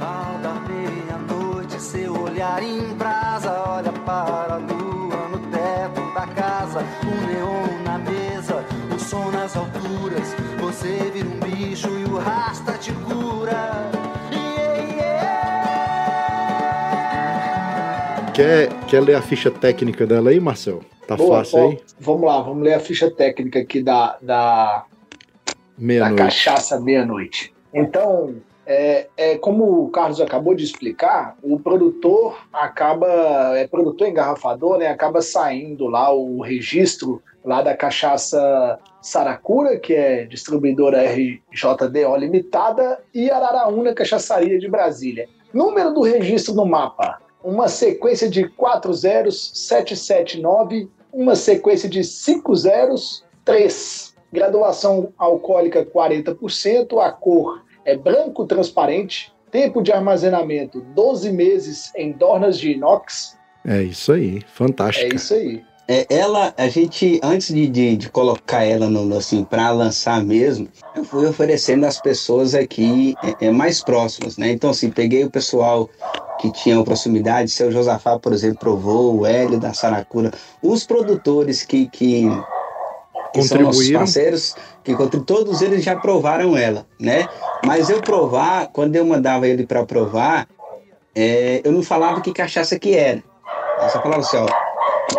Ao 0.00 0.38
dar 0.38 0.66
meia-noite, 0.68 1.80
seu 1.80 2.22
olhar 2.22 2.62
em 2.62 2.94
brasa, 2.94 3.52
olha 3.68 3.92
para 3.92 4.54
a 4.54 4.58
lua 4.58 5.28
no 5.28 5.38
teto 5.50 6.14
da 6.14 6.26
casa, 6.28 6.80
o 7.02 7.26
neon 7.26 7.82
na 7.84 7.98
mesa, 7.98 8.64
o 8.94 8.98
som 8.98 9.30
nas 9.30 9.56
alturas, 9.56 10.34
você 10.60 11.10
vira 11.12 11.28
um 11.28 11.40
bicho 11.40 11.88
e 11.88 12.04
o 12.04 12.18
rasta 12.18 12.72
te 12.74 12.92
cura. 12.92 13.88
Quer, 18.34 18.68
quer 18.86 19.00
ler 19.00 19.16
a 19.16 19.22
ficha 19.22 19.50
técnica 19.50 20.06
dela 20.06 20.30
aí, 20.30 20.38
Marcel? 20.38 20.80
Tá 21.08 21.16
Boa, 21.16 21.38
fácil 21.38 21.70
aí? 21.70 21.80
Vamos 21.98 22.22
lá, 22.22 22.40
vamos 22.40 22.62
ler 22.62 22.74
a 22.74 22.78
ficha 22.78 23.10
técnica 23.10 23.58
aqui 23.58 23.82
da, 23.82 24.16
da 24.22 24.84
Meia 25.78 26.10
da 26.10 26.14
cachaça 26.14 26.80
meia-noite. 26.80 27.54
Então, 27.72 28.34
é, 28.66 29.06
é, 29.16 29.38
como 29.38 29.84
o 29.84 29.88
Carlos 29.88 30.20
acabou 30.20 30.54
de 30.54 30.62
explicar, 30.62 31.36
o 31.42 31.58
produtor 31.58 32.36
acaba, 32.52 33.56
é 33.56 33.66
produtor 33.66 34.08
engarrafador, 34.08 34.76
né, 34.76 34.88
acaba 34.88 35.22
saindo 35.22 35.86
lá 35.86 36.12
o 36.12 36.42
registro 36.42 37.22
lá 37.42 37.62
da 37.62 37.74
cachaça 37.74 38.78
Saracura, 39.00 39.78
que 39.78 39.94
é 39.94 40.26
distribuidora 40.26 41.02
RJDO 41.02 42.16
Limitada, 42.18 43.00
e 43.14 43.30
Araraúna 43.30 43.94
Cachaçaria 43.94 44.58
de 44.58 44.68
Brasília. 44.68 45.26
Número 45.54 45.94
do 45.94 46.02
registro 46.02 46.52
no 46.52 46.66
mapa, 46.66 47.22
uma 47.42 47.68
sequência 47.68 48.28
de 48.28 48.48
4 48.48 48.92
zeros 48.92 49.50
779, 49.54 50.90
uma 51.10 51.34
sequência 51.34 51.88
de 51.88 52.04
5 52.04 52.54
zeros 52.54 53.24
3 53.46 54.07
graduação 54.32 55.12
alcoólica 55.16 55.84
40%, 55.84 56.98
a 57.00 57.10
cor 57.10 57.64
é 57.84 57.96
branco 57.96 58.44
transparente, 58.44 59.32
tempo 59.50 59.82
de 59.82 59.92
armazenamento 59.92 60.80
12 60.94 61.32
meses 61.32 61.92
em 61.96 62.12
dornas 62.12 62.58
de 62.58 62.72
inox. 62.72 63.38
É 63.64 63.82
isso 63.82 64.12
aí, 64.12 64.40
fantástico. 64.52 65.12
É 65.12 65.16
isso 65.16 65.34
aí. 65.34 65.62
É, 65.90 66.06
ela, 66.10 66.52
a 66.58 66.68
gente, 66.68 67.18
antes 67.22 67.48
de, 67.48 67.66
de, 67.66 67.96
de 67.96 68.10
colocar 68.10 68.62
ela 68.62 68.90
no, 68.90 69.16
assim, 69.16 69.42
para 69.42 69.70
lançar 69.70 70.22
mesmo, 70.22 70.68
eu 70.94 71.02
fui 71.02 71.26
oferecendo 71.26 71.86
às 71.86 71.98
pessoas 71.98 72.54
aqui 72.54 73.14
é, 73.24 73.46
é, 73.46 73.50
mais 73.50 73.82
próximas, 73.82 74.36
né? 74.36 74.50
Então, 74.50 74.68
assim, 74.68 74.90
peguei 74.90 75.24
o 75.24 75.30
pessoal 75.30 75.88
que 76.38 76.52
tinha 76.52 76.84
proximidade, 76.84 77.50
seu 77.50 77.72
Josafá, 77.72 78.18
por 78.18 78.34
exemplo, 78.34 78.58
provou, 78.58 79.20
o 79.20 79.26
Hélio 79.26 79.58
da 79.58 79.72
Saracura, 79.72 80.30
os 80.62 80.84
produtores 80.84 81.64
que, 81.64 81.88
que 81.88 82.28
que 83.32 83.42
são 83.42 83.60
nossos 83.60 83.90
parceiros, 83.90 84.54
que 84.84 84.94
todos 85.20 85.62
eles 85.62 85.84
já 85.84 85.96
provaram 85.96 86.56
ela, 86.56 86.86
né? 86.98 87.28
Mas 87.64 87.90
eu 87.90 88.00
provar, 88.00 88.68
quando 88.68 88.96
eu 88.96 89.04
mandava 89.04 89.46
ele 89.46 89.66
para 89.66 89.84
provar, 89.84 90.48
é, 91.14 91.60
eu 91.64 91.72
não 91.72 91.82
falava 91.82 92.20
que 92.20 92.32
cachaça 92.32 92.78
que 92.78 92.94
era. 92.94 93.22
Eu 93.82 93.88
só 93.90 94.02
falava 94.02 94.20
assim, 94.20 94.36
ó, 94.36 94.46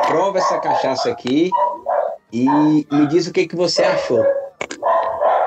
prova 0.07 0.37
essa 0.37 0.57
cachaça 0.59 1.09
aqui 1.09 1.49
e 2.31 2.45
me 2.91 3.07
diz 3.07 3.27
o 3.27 3.33
que, 3.33 3.47
que 3.47 3.55
você 3.55 3.83
achou. 3.83 4.23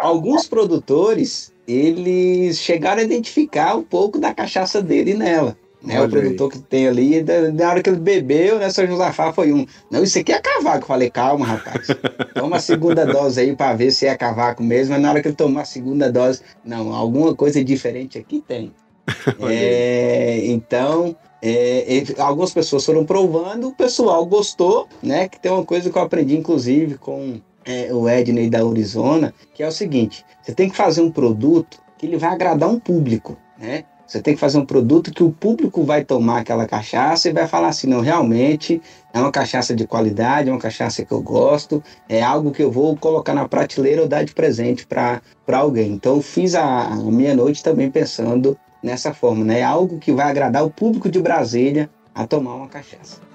Alguns 0.00 0.46
produtores, 0.46 1.52
eles 1.66 2.58
chegaram 2.58 3.00
a 3.00 3.04
identificar 3.04 3.76
um 3.76 3.82
pouco 3.82 4.18
da 4.18 4.34
cachaça 4.34 4.82
dele 4.82 5.14
nela. 5.14 5.56
Né, 5.84 6.00
o 6.00 6.08
produtor 6.08 6.48
que 6.48 6.60
tem 6.60 6.86
ali, 6.86 7.24
na 7.54 7.68
hora 7.68 7.82
que 7.82 7.90
ele 7.90 7.98
bebeu, 7.98 8.58
né, 8.58 8.70
São 8.70 8.86
Josafá 8.86 9.32
foi 9.32 9.52
um. 9.52 9.66
Não, 9.90 10.04
isso 10.04 10.16
aqui 10.16 10.32
é 10.32 10.40
cavaco. 10.40 10.84
Eu 10.84 10.86
falei, 10.86 11.10
calma, 11.10 11.44
rapaz. 11.44 11.88
Toma 12.34 12.56
a 12.56 12.60
segunda 12.60 13.04
dose 13.04 13.40
aí 13.40 13.56
para 13.56 13.74
ver 13.74 13.90
se 13.90 14.06
é 14.06 14.16
cavaco 14.16 14.62
mesmo. 14.62 14.92
Mas 14.94 15.02
na 15.02 15.10
hora 15.10 15.20
que 15.20 15.26
ele 15.26 15.34
tomar 15.34 15.62
a 15.62 15.64
segunda 15.64 16.10
dose, 16.10 16.40
não, 16.64 16.94
alguma 16.94 17.34
coisa 17.34 17.64
diferente 17.64 18.16
aqui 18.16 18.44
tem. 18.46 18.72
é, 19.50 20.46
então, 20.46 21.16
é, 21.42 22.04
algumas 22.18 22.52
pessoas 22.52 22.84
foram 22.84 23.04
provando, 23.04 23.68
o 23.68 23.74
pessoal 23.74 24.24
gostou, 24.24 24.86
né? 25.02 25.28
Que 25.28 25.40
tem 25.40 25.50
uma 25.50 25.64
coisa 25.64 25.90
que 25.90 25.98
eu 25.98 26.02
aprendi, 26.02 26.36
inclusive, 26.36 26.96
com 26.96 27.40
é, 27.64 27.92
o 27.92 28.08
Edney 28.08 28.48
da 28.48 28.64
Arizona, 28.64 29.34
que 29.52 29.62
é 29.62 29.66
o 29.66 29.72
seguinte: 29.72 30.24
você 30.40 30.54
tem 30.54 30.70
que 30.70 30.76
fazer 30.76 31.00
um 31.00 31.10
produto 31.10 31.80
que 31.98 32.06
ele 32.06 32.16
vai 32.16 32.30
agradar 32.30 32.68
um 32.68 32.78
público, 32.78 33.36
né? 33.58 33.84
Você 34.12 34.20
tem 34.20 34.34
que 34.34 34.40
fazer 34.40 34.58
um 34.58 34.66
produto 34.66 35.10
que 35.10 35.22
o 35.22 35.32
público 35.32 35.84
vai 35.84 36.04
tomar 36.04 36.40
aquela 36.40 36.66
cachaça 36.66 37.30
e 37.30 37.32
vai 37.32 37.48
falar 37.48 37.68
assim: 37.68 37.86
não, 37.86 38.02
realmente 38.02 38.78
é 39.10 39.18
uma 39.18 39.32
cachaça 39.32 39.74
de 39.74 39.86
qualidade, 39.86 40.50
é 40.50 40.52
uma 40.52 40.60
cachaça 40.60 41.02
que 41.02 41.12
eu 41.12 41.22
gosto, 41.22 41.82
é 42.06 42.22
algo 42.22 42.50
que 42.50 42.62
eu 42.62 42.70
vou 42.70 42.94
colocar 42.94 43.32
na 43.32 43.48
prateleira 43.48 44.02
ou 44.02 44.08
dar 44.08 44.22
de 44.22 44.34
presente 44.34 44.86
para 44.86 45.22
alguém. 45.50 45.92
Então, 45.92 46.20
fiz 46.20 46.54
a, 46.54 46.88
a 46.88 46.96
meia-noite 46.96 47.62
também 47.62 47.90
pensando 47.90 48.54
nessa 48.82 49.14
forma, 49.14 49.46
né? 49.46 49.60
É 49.60 49.64
algo 49.64 49.96
que 49.98 50.12
vai 50.12 50.28
agradar 50.28 50.62
o 50.62 50.70
público 50.70 51.08
de 51.08 51.18
Brasília 51.18 51.88
a 52.14 52.26
tomar 52.26 52.54
uma 52.54 52.68
cachaça. 52.68 53.31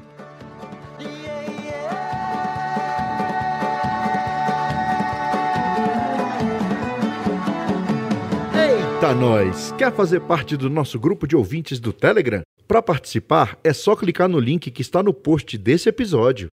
Eita, 8.98 9.14
nós! 9.14 9.72
Quer 9.78 9.94
fazer 9.94 10.22
parte 10.22 10.58
do 10.58 10.72
nosso 10.72 11.00
grupo 11.00 11.28
de 11.28 11.36
ouvintes 11.36 11.80
do 11.80 11.94
Telegram? 11.94 12.42
Para 12.68 12.82
participar, 12.82 13.56
é 13.64 13.72
só 13.72 13.96
clicar 13.96 14.28
no 14.28 14.40
link 14.40 14.72
que 14.72 14.82
está 14.82 15.04
no 15.04 15.14
post 15.14 15.56
desse 15.56 15.88
episódio. 15.88 16.50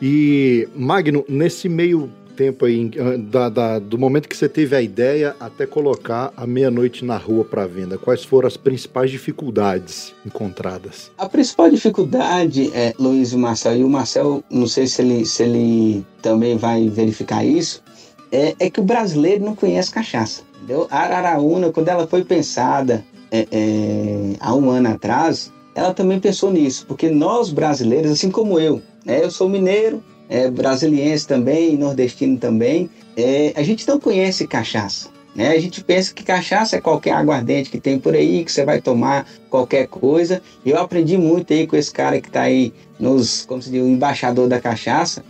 E, 0.00 0.68
Magno, 0.76 1.24
nesse 1.28 1.68
meio 1.68 2.08
tempo 2.36 2.64
aí, 2.64 2.88
ah, 3.00 3.18
da, 3.18 3.48
da, 3.48 3.78
do 3.80 3.98
momento 3.98 4.28
que 4.28 4.36
você 4.36 4.48
teve 4.48 4.76
a 4.76 4.80
ideia 4.80 5.34
até 5.40 5.66
colocar 5.66 6.32
a 6.36 6.46
meia-noite 6.46 7.04
na 7.04 7.16
rua 7.16 7.44
para 7.44 7.66
venda, 7.66 7.98
quais 7.98 8.24
foram 8.24 8.46
as 8.46 8.56
principais 8.56 9.10
dificuldades 9.10 10.14
encontradas? 10.24 11.10
A 11.18 11.28
principal 11.28 11.68
dificuldade, 11.68 12.70
é, 12.72 12.94
Luiz 12.96 13.32
e 13.32 13.36
Marcel, 13.36 13.76
e 13.76 13.82
o 13.82 13.88
Marcel, 13.88 14.44
não 14.48 14.68
sei 14.68 14.86
se 14.86 15.02
ele, 15.02 15.26
se 15.26 15.42
ele 15.42 16.06
também 16.22 16.56
vai 16.56 16.88
verificar 16.88 17.44
isso, 17.44 17.82
é, 18.30 18.54
é 18.60 18.70
que 18.70 18.78
o 18.78 18.84
brasileiro 18.84 19.44
não 19.44 19.56
conhece 19.56 19.90
cachaça. 19.90 20.53
Entendeu? 20.64 20.88
A 20.90 21.00
Araraúna, 21.00 21.70
quando 21.70 21.88
ela 21.88 22.06
foi 22.06 22.24
pensada 22.24 23.04
é, 23.30 23.46
é, 23.52 24.32
há 24.40 24.54
um 24.54 24.70
ano 24.70 24.88
atrás, 24.88 25.52
ela 25.74 25.92
também 25.92 26.18
pensou 26.18 26.50
nisso, 26.50 26.86
porque 26.88 27.10
nós 27.10 27.52
brasileiros, 27.52 28.10
assim 28.10 28.30
como 28.30 28.58
eu, 28.58 28.80
né, 29.04 29.22
eu 29.22 29.30
sou 29.30 29.46
mineiro, 29.46 30.02
é, 30.26 30.50
brasiliense 30.50 31.26
também, 31.26 31.76
nordestino 31.76 32.38
também, 32.38 32.88
é, 33.14 33.52
a 33.54 33.62
gente 33.62 33.86
não 33.86 34.00
conhece 34.00 34.46
cachaça. 34.46 35.10
Né? 35.36 35.48
A 35.48 35.60
gente 35.60 35.84
pensa 35.84 36.14
que 36.14 36.22
cachaça 36.22 36.76
é 36.76 36.80
qualquer 36.80 37.12
aguardente 37.12 37.68
que 37.68 37.78
tem 37.78 37.98
por 37.98 38.14
aí, 38.14 38.42
que 38.42 38.50
você 38.50 38.64
vai 38.64 38.80
tomar 38.80 39.26
qualquer 39.50 39.86
coisa. 39.86 40.40
Eu 40.64 40.78
aprendi 40.78 41.18
muito 41.18 41.52
aí 41.52 41.66
com 41.66 41.76
esse 41.76 41.92
cara 41.92 42.18
que 42.22 42.28
está 42.28 42.42
aí, 42.42 42.72
nos, 42.98 43.44
como 43.44 43.60
se 43.60 43.70
diz, 43.70 43.82
o 43.82 43.86
embaixador 43.86 44.48
da 44.48 44.58
cachaça. 44.58 45.22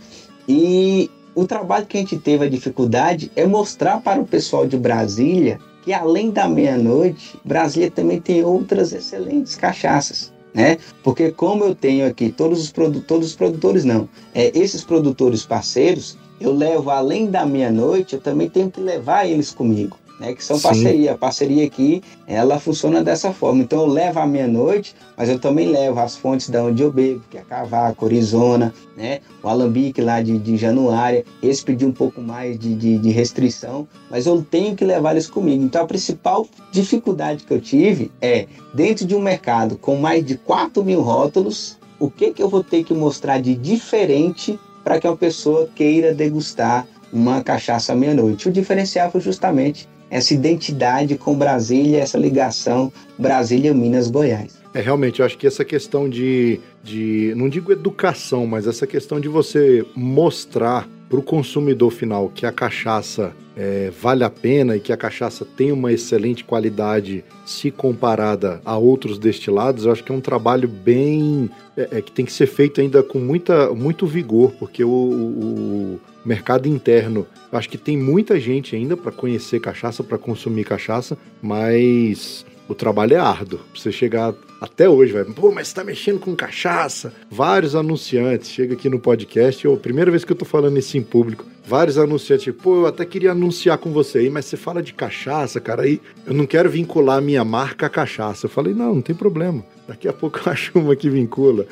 E 0.47 1.09
o 1.35 1.45
trabalho 1.45 1.85
que 1.85 1.97
a 1.97 1.99
gente 1.99 2.17
teve 2.17 2.45
a 2.45 2.49
dificuldade 2.49 3.31
é 3.35 3.45
mostrar 3.45 4.01
para 4.01 4.21
o 4.21 4.25
pessoal 4.25 4.65
de 4.65 4.77
Brasília 4.77 5.59
que 5.83 5.93
além 5.93 6.31
da 6.31 6.47
meia-noite, 6.47 7.39
Brasília 7.45 7.91
também 7.91 8.19
tem 8.19 8.43
outras 8.43 8.91
excelentes 8.91 9.55
cachaças 9.55 10.33
né? 10.55 10.77
Porque 11.03 11.31
como 11.31 11.65
eu 11.65 11.75
tenho 11.75 12.07
aqui 12.07 12.31
todos 12.31 12.61
os 12.61 12.71
produtores, 12.71 13.07
todos 13.07 13.27
os 13.27 13.35
produtores 13.35 13.83
não, 13.83 14.07
é, 14.33 14.57
esses 14.57 14.85
produtores 14.85 15.45
parceiros, 15.45 16.17
eu 16.39 16.53
levo 16.53 16.89
além 16.89 17.29
da 17.29 17.45
meia-noite, 17.45 18.15
eu 18.15 18.21
também 18.21 18.49
tenho 18.49 18.71
que 18.71 18.79
levar 18.79 19.27
eles 19.27 19.53
comigo 19.53 19.97
né, 20.19 20.33
que 20.33 20.43
são 20.43 20.57
Sim. 20.57 20.63
parceria. 20.63 21.11
A 21.13 21.17
parceria 21.17 21.65
aqui, 21.65 22.01
ela 22.27 22.59
funciona 22.59 23.03
dessa 23.03 23.31
forma. 23.31 23.61
Então 23.61 23.81
eu 23.81 23.87
levo 23.87 24.19
à 24.19 24.27
meia-noite, 24.27 24.95
mas 25.17 25.29
eu 25.29 25.39
também 25.39 25.67
levo 25.67 25.99
as 25.99 26.15
fontes 26.15 26.49
da 26.49 26.63
onde 26.63 26.81
eu 26.81 26.91
bebo, 26.91 27.21
que 27.29 27.37
é 27.37 27.41
Cavaco, 27.41 28.05
Arizona, 28.05 28.73
né, 28.95 29.19
o 29.43 29.47
Alambique 29.47 30.01
lá 30.01 30.21
de, 30.21 30.37
de 30.37 30.57
Januária. 30.57 31.25
Esse 31.41 31.63
pediu 31.63 31.87
um 31.87 31.93
pouco 31.93 32.21
mais 32.21 32.57
de, 32.57 32.73
de, 32.75 32.97
de, 32.97 33.09
restrição, 33.09 33.87
mas 34.09 34.25
eu 34.25 34.41
tenho 34.41 34.75
que 34.75 34.85
levar 34.85 35.11
eles 35.11 35.27
comigo. 35.27 35.63
Então 35.63 35.83
a 35.83 35.87
principal 35.87 36.47
dificuldade 36.71 37.43
que 37.43 37.53
eu 37.53 37.61
tive 37.61 38.11
é, 38.21 38.47
dentro 38.73 39.05
de 39.05 39.15
um 39.15 39.21
mercado 39.21 39.77
com 39.77 39.95
mais 39.95 40.25
de 40.25 40.37
4 40.37 40.83
mil 40.83 41.01
rótulos, 41.01 41.77
o 41.99 42.09
que, 42.09 42.31
que 42.31 42.43
eu 42.43 42.49
vou 42.49 42.63
ter 42.63 42.83
que 42.83 42.93
mostrar 42.93 43.39
de 43.39 43.55
diferente 43.55 44.59
para 44.83 44.99
que 44.99 45.07
uma 45.07 45.17
pessoa 45.17 45.67
queira 45.73 46.13
degustar 46.13 46.85
uma 47.11 47.41
cachaça 47.41 47.95
meia-noite. 47.95 48.49
O 48.49 48.51
diferencial 48.51 49.09
foi 49.09 49.21
justamente 49.21 49.87
essa 50.09 50.33
identidade 50.33 51.17
com 51.17 51.35
Brasília, 51.35 51.99
essa 51.99 52.17
ligação 52.17 52.91
Brasília-Minas-Goiás. 53.17 54.65
É, 54.73 54.81
realmente, 54.81 55.21
eu 55.21 55.25
acho 55.25 55.37
que 55.37 55.47
essa 55.47 55.63
questão 55.63 56.09
de, 56.09 56.59
de, 56.83 57.33
não 57.37 57.47
digo 57.47 57.71
educação, 57.71 58.45
mas 58.45 58.67
essa 58.67 58.85
questão 58.85 59.19
de 59.21 59.29
você 59.29 59.85
mostrar 59.95 60.87
para 61.09 61.17
o 61.17 61.23
consumidor 61.23 61.91
final 61.91 62.29
que 62.33 62.45
a 62.45 62.51
cachaça 62.51 63.33
é, 63.55 63.89
vale 64.01 64.23
a 64.23 64.29
pena 64.29 64.75
e 64.75 64.79
que 64.79 64.91
a 64.91 64.97
cachaça 64.97 65.45
tem 65.45 65.71
uma 65.71 65.93
excelente 65.93 66.43
qualidade 66.43 67.23
se 67.45 67.71
comparada 67.71 68.59
a 68.65 68.77
outros 68.77 69.17
destilados, 69.17 69.85
eu 69.85 69.91
acho 69.91 70.03
que 70.03 70.11
é 70.11 70.15
um 70.15 70.21
trabalho 70.21 70.67
bem. 70.67 71.49
É, 71.77 71.97
é, 71.97 72.01
que 72.01 72.11
tem 72.11 72.25
que 72.25 72.31
ser 72.31 72.47
feito 72.47 72.81
ainda 72.81 73.03
com 73.03 73.19
muita, 73.19 73.73
muito 73.73 74.05
vigor, 74.05 74.53
porque 74.59 74.83
o, 74.83 74.89
o 74.89 75.99
mercado 76.25 76.67
interno, 76.67 77.27
acho 77.51 77.69
que 77.69 77.77
tem 77.77 77.97
muita 77.97 78.39
gente 78.39 78.75
ainda 78.75 78.97
para 78.97 79.11
conhecer 79.11 79.59
cachaça, 79.59 80.03
para 80.03 80.17
consumir 80.17 80.63
cachaça, 80.63 81.17
mas 81.41 82.45
o 82.67 82.73
trabalho 82.73 83.13
é 83.13 83.19
árduo. 83.19 83.59
Pra 83.59 83.81
você 83.81 83.91
chegar 83.91 84.33
até 84.59 84.89
hoje, 84.89 85.13
vai, 85.13 85.23
pô, 85.23 85.51
mas 85.51 85.67
você 85.67 85.75
tá 85.75 85.83
mexendo 85.83 86.19
com 86.19 86.35
cachaça. 86.35 87.13
Vários 87.29 87.75
anunciantes, 87.75 88.49
chega 88.49 88.73
aqui 88.73 88.89
no 88.89 88.99
podcast, 88.99 89.63
eu, 89.63 89.77
primeira 89.77 90.09
vez 90.09 90.23
que 90.23 90.31
eu 90.31 90.35
tô 90.35 90.45
falando 90.45 90.77
isso 90.77 90.97
em 90.97 91.03
público, 91.03 91.45
vários 91.65 91.97
anunciantes, 91.97 92.53
pô, 92.55 92.77
eu 92.77 92.87
até 92.87 93.05
queria 93.05 93.31
anunciar 93.31 93.77
com 93.77 93.91
você 93.91 94.19
aí, 94.19 94.29
mas 94.29 94.45
você 94.45 94.57
fala 94.57 94.81
de 94.81 94.93
cachaça, 94.93 95.59
cara, 95.59 95.83
aí 95.83 96.01
eu 96.25 96.33
não 96.33 96.45
quero 96.45 96.69
vincular 96.69 97.21
minha 97.21 97.43
marca 97.43 97.85
à 97.85 97.89
cachaça. 97.89 98.45
Eu 98.45 98.49
falei, 98.49 98.73
não, 98.73 98.95
não 98.95 99.01
tem 99.01 99.15
problema. 99.15 99.63
Daqui 99.87 100.07
a 100.07 100.13
pouco 100.13 100.39
eu 100.39 100.51
acho 100.51 100.77
uma 100.77 100.95
que 100.95 101.09
vincula. 101.09 101.65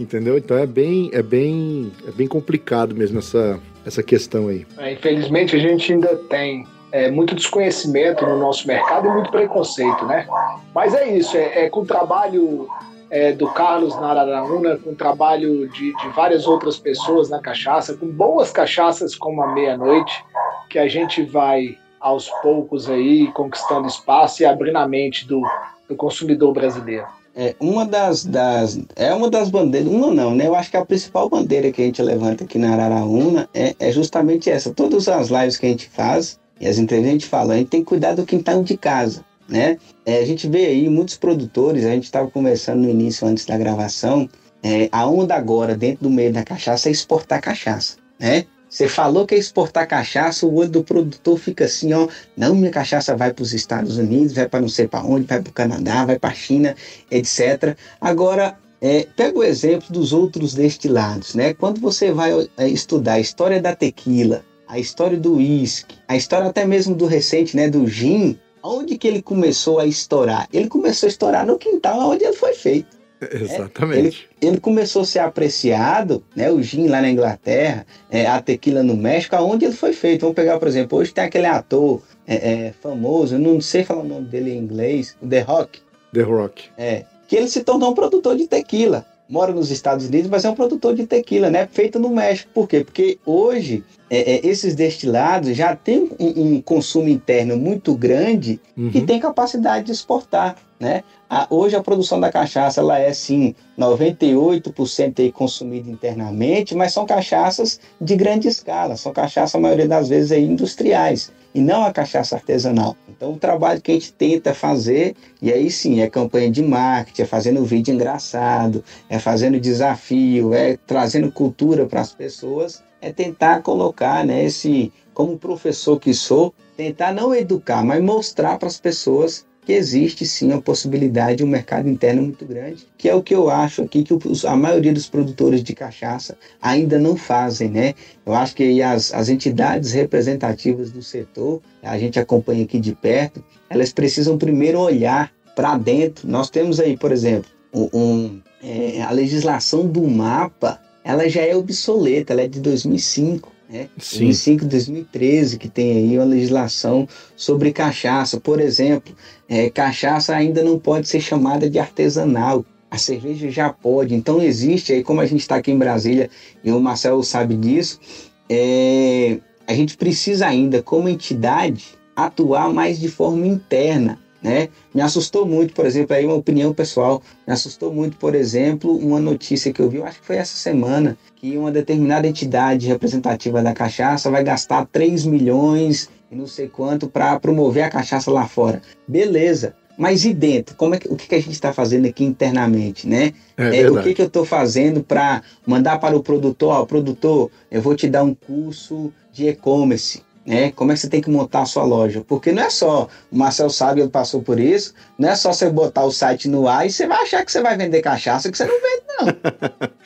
Entendeu? 0.00 0.38
Então 0.38 0.56
é 0.56 0.64
bem, 0.64 1.10
é 1.12 1.22
bem, 1.22 1.90
é 2.06 2.12
bem 2.12 2.28
complicado 2.28 2.94
mesmo 2.94 3.18
essa, 3.18 3.58
essa 3.84 4.02
questão 4.02 4.48
aí. 4.48 4.66
É, 4.78 4.92
infelizmente 4.92 5.56
a 5.56 5.58
gente 5.58 5.92
ainda 5.92 6.16
tem 6.28 6.66
é, 6.92 7.10
muito 7.10 7.34
desconhecimento 7.34 8.26
no 8.26 8.38
nosso 8.38 8.66
mercado 8.66 9.08
e 9.08 9.10
muito 9.10 9.30
preconceito, 9.30 10.04
né? 10.06 10.26
Mas 10.74 10.94
é 10.94 11.08
isso, 11.08 11.36
é, 11.36 11.64
é 11.64 11.70
com 11.70 11.80
o 11.80 11.86
trabalho 11.86 12.68
é, 13.10 13.32
do 13.32 13.48
Carlos 13.48 13.94
na 13.96 14.10
Araraúna, 14.10 14.76
com 14.76 14.90
o 14.90 14.94
trabalho 14.94 15.68
de, 15.68 15.94
de, 15.94 16.08
várias 16.10 16.46
outras 16.46 16.78
pessoas 16.78 17.28
na 17.28 17.40
cachaça, 17.40 17.96
com 17.96 18.06
boas 18.06 18.50
cachaças 18.50 19.14
como 19.14 19.42
a 19.42 19.52
meia-noite, 19.52 20.24
que 20.68 20.78
a 20.78 20.86
gente 20.86 21.22
vai 21.22 21.78
aos 22.00 22.28
poucos 22.42 22.88
aí 22.88 23.30
conquistando 23.32 23.88
espaço 23.88 24.42
e 24.42 24.46
abrindo 24.46 24.76
a 24.76 24.86
mente 24.86 25.26
do, 25.26 25.42
do 25.88 25.96
consumidor 25.96 26.52
brasileiro. 26.52 27.06
É 27.40 27.54
uma 27.60 27.86
das, 27.86 28.24
das 28.24 28.80
é 28.96 29.14
uma 29.14 29.30
das 29.30 29.48
bandeiras, 29.48 29.88
uma 29.88 30.12
não, 30.12 30.34
né? 30.34 30.48
Eu 30.48 30.56
acho 30.56 30.72
que 30.72 30.76
a 30.76 30.84
principal 30.84 31.30
bandeira 31.30 31.70
que 31.70 31.80
a 31.80 31.84
gente 31.84 32.02
levanta 32.02 32.42
aqui 32.42 32.58
na 32.58 32.72
Araraúna 32.72 33.48
é, 33.54 33.76
é 33.78 33.92
justamente 33.92 34.50
essa. 34.50 34.74
Todas 34.74 35.06
as 35.06 35.28
lives 35.28 35.56
que 35.56 35.66
a 35.66 35.68
gente 35.68 35.88
faz, 35.88 36.36
e 36.60 36.66
as 36.66 36.78
entrevistas 36.78 37.10
a 37.10 37.12
gente 37.12 37.26
fala, 37.26 37.54
a 37.54 37.56
gente 37.58 37.68
tem 37.68 37.80
que 37.80 37.86
cuidar 37.86 38.14
do 38.16 38.26
quintal 38.26 38.64
de 38.64 38.76
casa, 38.76 39.24
né? 39.48 39.78
É, 40.04 40.18
a 40.18 40.24
gente 40.26 40.48
vê 40.48 40.66
aí 40.66 40.88
muitos 40.88 41.16
produtores, 41.16 41.84
a 41.84 41.92
gente 41.92 42.06
estava 42.06 42.28
conversando 42.28 42.82
no 42.82 42.90
início, 42.90 43.24
antes 43.24 43.46
da 43.46 43.56
gravação, 43.56 44.28
é, 44.60 44.88
a 44.90 45.06
onda 45.06 45.36
agora, 45.36 45.76
dentro 45.76 46.08
do 46.08 46.10
meio 46.10 46.32
da 46.32 46.42
cachaça, 46.42 46.88
é 46.88 46.92
exportar 46.92 47.40
cachaça, 47.40 47.98
né? 48.18 48.46
Você 48.68 48.86
falou 48.86 49.26
que 49.26 49.34
é 49.34 49.38
exportar 49.38 49.88
cachaça, 49.88 50.46
o 50.46 50.54
olho 50.54 50.68
do 50.68 50.84
produtor 50.84 51.38
fica 51.38 51.64
assim, 51.64 51.92
ó, 51.94 52.06
não, 52.36 52.54
minha 52.54 52.70
cachaça 52.70 53.16
vai 53.16 53.32
para 53.32 53.42
os 53.42 53.54
Estados 53.54 53.96
Unidos, 53.96 54.34
vai 54.34 54.46
para 54.46 54.60
não 54.60 54.68
sei 54.68 54.86
para 54.86 55.04
onde, 55.04 55.26
vai 55.26 55.40
para 55.40 55.50
o 55.50 55.54
Canadá, 55.54 56.04
vai 56.04 56.18
para 56.18 56.30
a 56.30 56.34
China, 56.34 56.76
etc. 57.10 57.76
Agora, 57.98 58.58
é, 58.80 59.06
pega 59.16 59.38
o 59.38 59.42
exemplo 59.42 59.88
dos 59.90 60.12
outros 60.12 60.54
destilados, 60.54 61.34
né? 61.34 61.54
Quando 61.54 61.80
você 61.80 62.12
vai 62.12 62.32
é, 62.56 62.68
estudar 62.68 63.14
a 63.14 63.20
história 63.20 63.60
da 63.60 63.74
tequila, 63.74 64.44
a 64.68 64.78
história 64.78 65.16
do 65.16 65.36
uísque, 65.36 65.96
a 66.06 66.16
história 66.16 66.46
até 66.46 66.66
mesmo 66.66 66.94
do 66.94 67.06
recente, 67.06 67.56
né, 67.56 67.70
do 67.70 67.86
gin, 67.86 68.38
onde 68.62 68.98
que 68.98 69.08
ele 69.08 69.22
começou 69.22 69.78
a 69.78 69.86
estourar? 69.86 70.46
Ele 70.52 70.68
começou 70.68 71.06
a 71.06 71.10
estourar 71.10 71.46
no 71.46 71.58
quintal 71.58 72.10
onde 72.10 72.24
ele 72.24 72.36
foi 72.36 72.52
feito. 72.52 72.97
Exatamente. 73.32 74.28
É, 74.40 74.46
ele, 74.46 74.52
ele, 74.52 74.60
começou 74.60 75.02
a 75.02 75.04
ser 75.04 75.18
apreciado, 75.18 76.22
né, 76.34 76.50
o 76.50 76.62
gin 76.62 76.86
lá 76.88 77.00
na 77.00 77.10
Inglaterra, 77.10 77.86
é, 78.10 78.26
a 78.26 78.40
tequila 78.40 78.82
no 78.82 78.96
México, 78.96 79.34
aonde 79.36 79.64
ele 79.64 79.74
foi 79.74 79.92
feito. 79.92 80.22
Vamos 80.22 80.36
pegar, 80.36 80.58
por 80.58 80.68
exemplo, 80.68 80.98
hoje 80.98 81.12
tem 81.12 81.24
aquele 81.24 81.46
ator 81.46 82.00
é, 82.26 82.34
é, 82.34 82.74
famoso, 82.80 83.34
eu 83.34 83.38
não 83.38 83.60
sei 83.60 83.84
falar 83.84 84.02
o 84.02 84.08
nome 84.08 84.26
dele 84.26 84.52
em 84.52 84.58
inglês, 84.58 85.16
o 85.20 85.26
The 85.26 85.40
Rock. 85.40 85.80
The 86.12 86.22
Rock. 86.22 86.64
É, 86.76 87.04
que 87.26 87.36
ele 87.36 87.48
se 87.48 87.62
tornou 87.62 87.90
um 87.90 87.94
produtor 87.94 88.36
de 88.36 88.46
tequila 88.46 89.04
mora 89.28 89.52
nos 89.52 89.70
Estados 89.70 90.06
Unidos, 90.06 90.30
mas 90.30 90.44
é 90.44 90.50
um 90.50 90.54
produtor 90.54 90.94
de 90.94 91.06
tequila, 91.06 91.50
né? 91.50 91.68
Feito 91.70 91.98
no 91.98 92.08
México. 92.08 92.50
Por 92.54 92.66
quê? 92.66 92.82
Porque 92.82 93.18
hoje 93.26 93.84
é, 94.08 94.36
é, 94.36 94.46
esses 94.46 94.74
destilados 94.74 95.54
já 95.54 95.76
têm 95.76 96.10
um, 96.18 96.54
um, 96.56 96.62
consumo 96.62 97.08
interno 97.08 97.56
muito 97.56 97.94
grande 97.94 98.58
uhum. 98.76 98.90
e 98.94 99.02
tem 99.02 99.20
capacidade 99.20 99.86
de 99.86 99.92
exportar. 99.92 100.56
né? 100.80 101.04
A, 101.30 101.46
hoje 101.50 101.76
a 101.76 101.82
produção 101.82 102.18
da 102.18 102.32
cachaça 102.32 102.80
ela 102.80 102.98
é 102.98 103.12
sim 103.12 103.54
98% 103.78 105.20
aí 105.20 105.30
consumida 105.30 105.90
internamente, 105.90 106.74
mas 106.74 106.92
são 106.92 107.04
cachaças 107.04 107.78
de 108.00 108.16
grande 108.16 108.48
escala, 108.48 108.96
são 108.96 109.12
cachaças 109.12 109.54
a 109.54 109.60
maioria 109.60 109.86
das 109.86 110.08
vezes 110.08 110.32
aí 110.32 110.44
industriais 110.44 111.30
e 111.54 111.60
não 111.60 111.84
a 111.84 111.92
cachaça 111.92 112.36
artesanal. 112.36 112.96
Então 113.06 113.32
o 113.32 113.38
trabalho 113.38 113.80
que 113.82 113.90
a 113.90 113.94
gente 113.94 114.12
tenta 114.12 114.54
fazer, 114.54 115.14
e 115.42 115.52
aí 115.52 115.70
sim, 115.70 116.00
é 116.00 116.08
campanha 116.08 116.50
de 116.50 116.62
marketing, 116.62 117.22
é 117.22 117.26
fazendo 117.26 117.64
vídeo 117.64 117.92
engraçado, 117.92 118.82
é 119.10 119.18
fazendo 119.18 119.60
desafio, 119.60 120.54
é 120.54 120.78
trazendo 120.86 121.30
cultura 121.30 121.84
para 121.84 122.00
as 122.00 122.12
pessoas, 122.12 122.82
é 123.02 123.12
tentar 123.12 123.60
colocar, 123.60 124.24
né, 124.24 124.44
esse, 124.44 124.90
como 125.12 125.38
professor 125.38 126.00
que 126.00 126.14
sou, 126.14 126.54
tentar 126.76 127.12
não 127.12 127.34
educar, 127.34 127.84
mas 127.84 128.02
mostrar 128.02 128.58
para 128.58 128.68
as 128.68 128.80
pessoas 128.80 129.44
que 129.68 129.74
existe 129.74 130.24
sim 130.24 130.50
a 130.50 130.62
possibilidade 130.62 131.36
de 131.36 131.44
um 131.44 131.46
mercado 131.46 131.90
interno 131.90 132.22
muito 132.22 132.46
grande, 132.46 132.88
que 132.96 133.06
é 133.06 133.14
o 133.14 133.22
que 133.22 133.34
eu 133.34 133.50
acho 133.50 133.82
aqui 133.82 134.02
que 134.02 134.14
a 134.46 134.56
maioria 134.56 134.94
dos 134.94 135.10
produtores 135.10 135.62
de 135.62 135.74
cachaça 135.74 136.38
ainda 136.58 136.98
não 136.98 137.18
fazem, 137.18 137.68
né? 137.68 137.92
Eu 138.24 138.32
acho 138.32 138.54
que 138.54 138.80
as, 138.80 139.12
as 139.12 139.28
entidades 139.28 139.92
representativas 139.92 140.90
do 140.90 141.02
setor, 141.02 141.60
a 141.82 141.98
gente 141.98 142.18
acompanha 142.18 142.64
aqui 142.64 142.80
de 142.80 142.94
perto, 142.94 143.44
elas 143.68 143.92
precisam 143.92 144.38
primeiro 144.38 144.80
olhar 144.80 145.30
para 145.54 145.76
dentro. 145.76 146.26
Nós 146.26 146.48
temos 146.48 146.80
aí, 146.80 146.96
por 146.96 147.12
exemplo, 147.12 147.50
um, 147.74 148.40
é, 148.62 149.02
a 149.02 149.10
legislação 149.10 149.86
do 149.86 150.02
mapa, 150.08 150.80
ela 151.04 151.28
já 151.28 151.42
é 151.42 151.54
obsoleta, 151.54 152.32
ela 152.32 152.40
é 152.40 152.48
de 152.48 152.58
2005 152.58 153.52
né? 153.68 153.88
Sim. 153.98 154.26
2005, 154.26 154.64
2013, 154.64 155.58
que 155.58 155.68
tem 155.68 155.92
aí 155.92 156.18
uma 156.18 156.24
legislação 156.24 157.06
sobre 157.36 157.72
cachaça. 157.72 158.40
Por 158.40 158.60
exemplo, 158.60 159.14
é, 159.48 159.68
cachaça 159.70 160.34
ainda 160.34 160.62
não 160.62 160.78
pode 160.78 161.08
ser 161.08 161.20
chamada 161.20 161.68
de 161.68 161.78
artesanal. 161.78 162.64
A 162.90 162.96
cerveja 162.96 163.50
já 163.50 163.70
pode. 163.70 164.14
Então 164.14 164.40
existe 164.42 164.92
aí, 164.92 165.02
como 165.02 165.20
a 165.20 165.26
gente 165.26 165.40
está 165.40 165.56
aqui 165.56 165.70
em 165.70 165.78
Brasília, 165.78 166.30
e 166.64 166.70
o 166.72 166.80
Marcelo 166.80 167.22
sabe 167.22 167.54
disso, 167.54 168.00
é, 168.48 169.38
a 169.66 169.74
gente 169.74 169.96
precisa 169.96 170.46
ainda, 170.46 170.82
como 170.82 171.08
entidade, 171.08 171.84
atuar 172.16 172.72
mais 172.72 172.98
de 172.98 173.08
forma 173.08 173.46
interna 173.46 174.18
né? 174.42 174.68
Me 174.94 175.00
assustou 175.00 175.46
muito, 175.46 175.74
por 175.74 175.86
exemplo, 175.86 176.14
aí 176.14 176.24
uma 176.24 176.34
opinião 176.34 176.72
pessoal, 176.72 177.22
me 177.46 177.52
assustou 177.52 177.92
muito, 177.92 178.16
por 178.16 178.34
exemplo, 178.34 178.96
uma 178.96 179.20
notícia 179.20 179.72
que 179.72 179.80
eu 179.80 179.88
vi, 179.88 179.98
eu 179.98 180.06
acho 180.06 180.20
que 180.20 180.26
foi 180.26 180.36
essa 180.36 180.56
semana, 180.56 181.16
que 181.36 181.56
uma 181.56 181.70
determinada 181.70 182.26
entidade 182.26 182.86
representativa 182.86 183.62
da 183.62 183.72
cachaça 183.72 184.30
vai 184.30 184.42
gastar 184.42 184.86
3 184.86 185.26
milhões 185.26 186.08
e 186.30 186.36
não 186.36 186.46
sei 186.46 186.68
quanto 186.68 187.08
para 187.08 187.38
promover 187.40 187.84
a 187.84 187.90
cachaça 187.90 188.30
lá 188.30 188.46
fora. 188.46 188.82
Beleza. 189.06 189.74
Mas 189.96 190.24
e 190.24 190.32
dentro? 190.32 190.76
Como 190.76 190.94
é 190.94 190.98
que, 190.98 191.08
o 191.08 191.16
que, 191.16 191.26
que 191.26 191.34
a 191.34 191.40
gente 191.40 191.50
está 191.50 191.72
fazendo 191.72 192.06
aqui 192.06 192.24
internamente, 192.24 193.08
né? 193.08 193.32
É, 193.56 193.80
é 193.80 193.90
o 193.90 194.00
que, 194.00 194.14
que 194.14 194.22
eu 194.22 194.28
estou 194.28 194.44
fazendo 194.44 195.02
para 195.02 195.42
mandar 195.66 195.98
para 195.98 196.16
o 196.16 196.22
produtor? 196.22 196.72
Ó, 196.72 196.86
produtor, 196.86 197.50
eu 197.68 197.82
vou 197.82 197.96
te 197.96 198.08
dar 198.08 198.22
um 198.22 198.32
curso 198.32 199.12
de 199.32 199.48
e-commerce 199.48 200.22
né? 200.48 200.72
Como 200.72 200.90
é 200.90 200.94
que 200.94 201.00
você 201.00 201.10
tem 201.10 201.20
que 201.20 201.28
montar 201.28 201.62
a 201.62 201.66
sua 201.66 201.84
loja? 201.84 202.24
Porque 202.26 202.50
não 202.52 202.62
é 202.62 202.70
só, 202.70 203.06
o 203.30 203.36
Marcel 203.36 203.68
sabe, 203.68 204.00
ele 204.00 204.08
passou 204.08 204.40
por 204.42 204.58
isso, 204.58 204.94
não 205.18 205.28
é 205.28 205.36
só 205.36 205.52
você 205.52 205.68
botar 205.68 206.04
o 206.04 206.10
site 206.10 206.48
no 206.48 206.66
ar 206.66 206.86
e 206.86 206.90
você 206.90 207.06
vai 207.06 207.22
achar 207.22 207.44
que 207.44 207.52
você 207.52 207.60
vai 207.60 207.76
vender 207.76 208.00
cachaça, 208.00 208.50
que 208.50 208.56
você 208.56 208.64
não 208.64 208.80
vende, 208.80 209.02
não. 209.20 209.88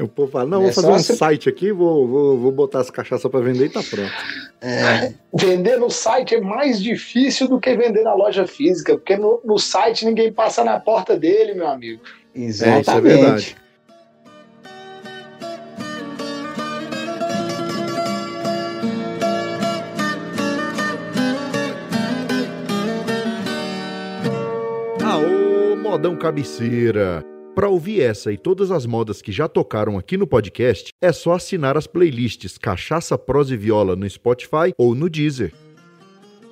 O 0.00 0.06
povo 0.06 0.30
fala, 0.30 0.46
não, 0.46 0.60
é 0.60 0.64
vou 0.64 0.72
fazer 0.72 0.86
um 0.86 0.92
você... 0.92 1.16
site 1.16 1.48
aqui, 1.48 1.72
vou, 1.72 2.06
vou, 2.06 2.38
vou 2.38 2.52
botar 2.52 2.78
as 2.78 2.88
cachaças 2.88 3.28
para 3.28 3.40
vender 3.40 3.66
e 3.66 3.68
tá 3.68 3.82
pronto. 3.82 4.12
É. 4.60 5.12
Vender 5.34 5.76
no 5.76 5.90
site 5.90 6.36
é 6.36 6.40
mais 6.40 6.80
difícil 6.80 7.48
do 7.48 7.58
que 7.58 7.74
vender 7.76 8.02
na 8.02 8.14
loja 8.14 8.46
física, 8.46 8.96
porque 8.96 9.16
no, 9.16 9.40
no 9.44 9.58
site 9.58 10.04
ninguém 10.04 10.32
passa 10.32 10.62
na 10.62 10.78
porta 10.78 11.16
dele, 11.16 11.52
meu 11.54 11.66
amigo. 11.66 12.00
Exatamente. 12.32 12.76
É, 12.76 12.80
isso 12.80 12.90
é 12.90 13.00
verdade. 13.00 13.56
Modão 25.88 26.14
cabeceira. 26.14 27.24
Para 27.54 27.70
ouvir 27.70 28.02
essa 28.02 28.30
e 28.30 28.36
todas 28.36 28.70
as 28.70 28.84
modas 28.84 29.22
que 29.22 29.32
já 29.32 29.48
tocaram 29.48 29.96
aqui 29.96 30.18
no 30.18 30.26
podcast, 30.26 30.92
é 31.00 31.10
só 31.12 31.32
assinar 31.32 31.78
as 31.78 31.86
playlists 31.86 32.58
Cachaça, 32.58 33.16
Prosa 33.16 33.54
e 33.54 33.56
Viola 33.56 33.96
no 33.96 34.08
Spotify 34.08 34.74
ou 34.76 34.94
no 34.94 35.08
Deezer. 35.08 35.54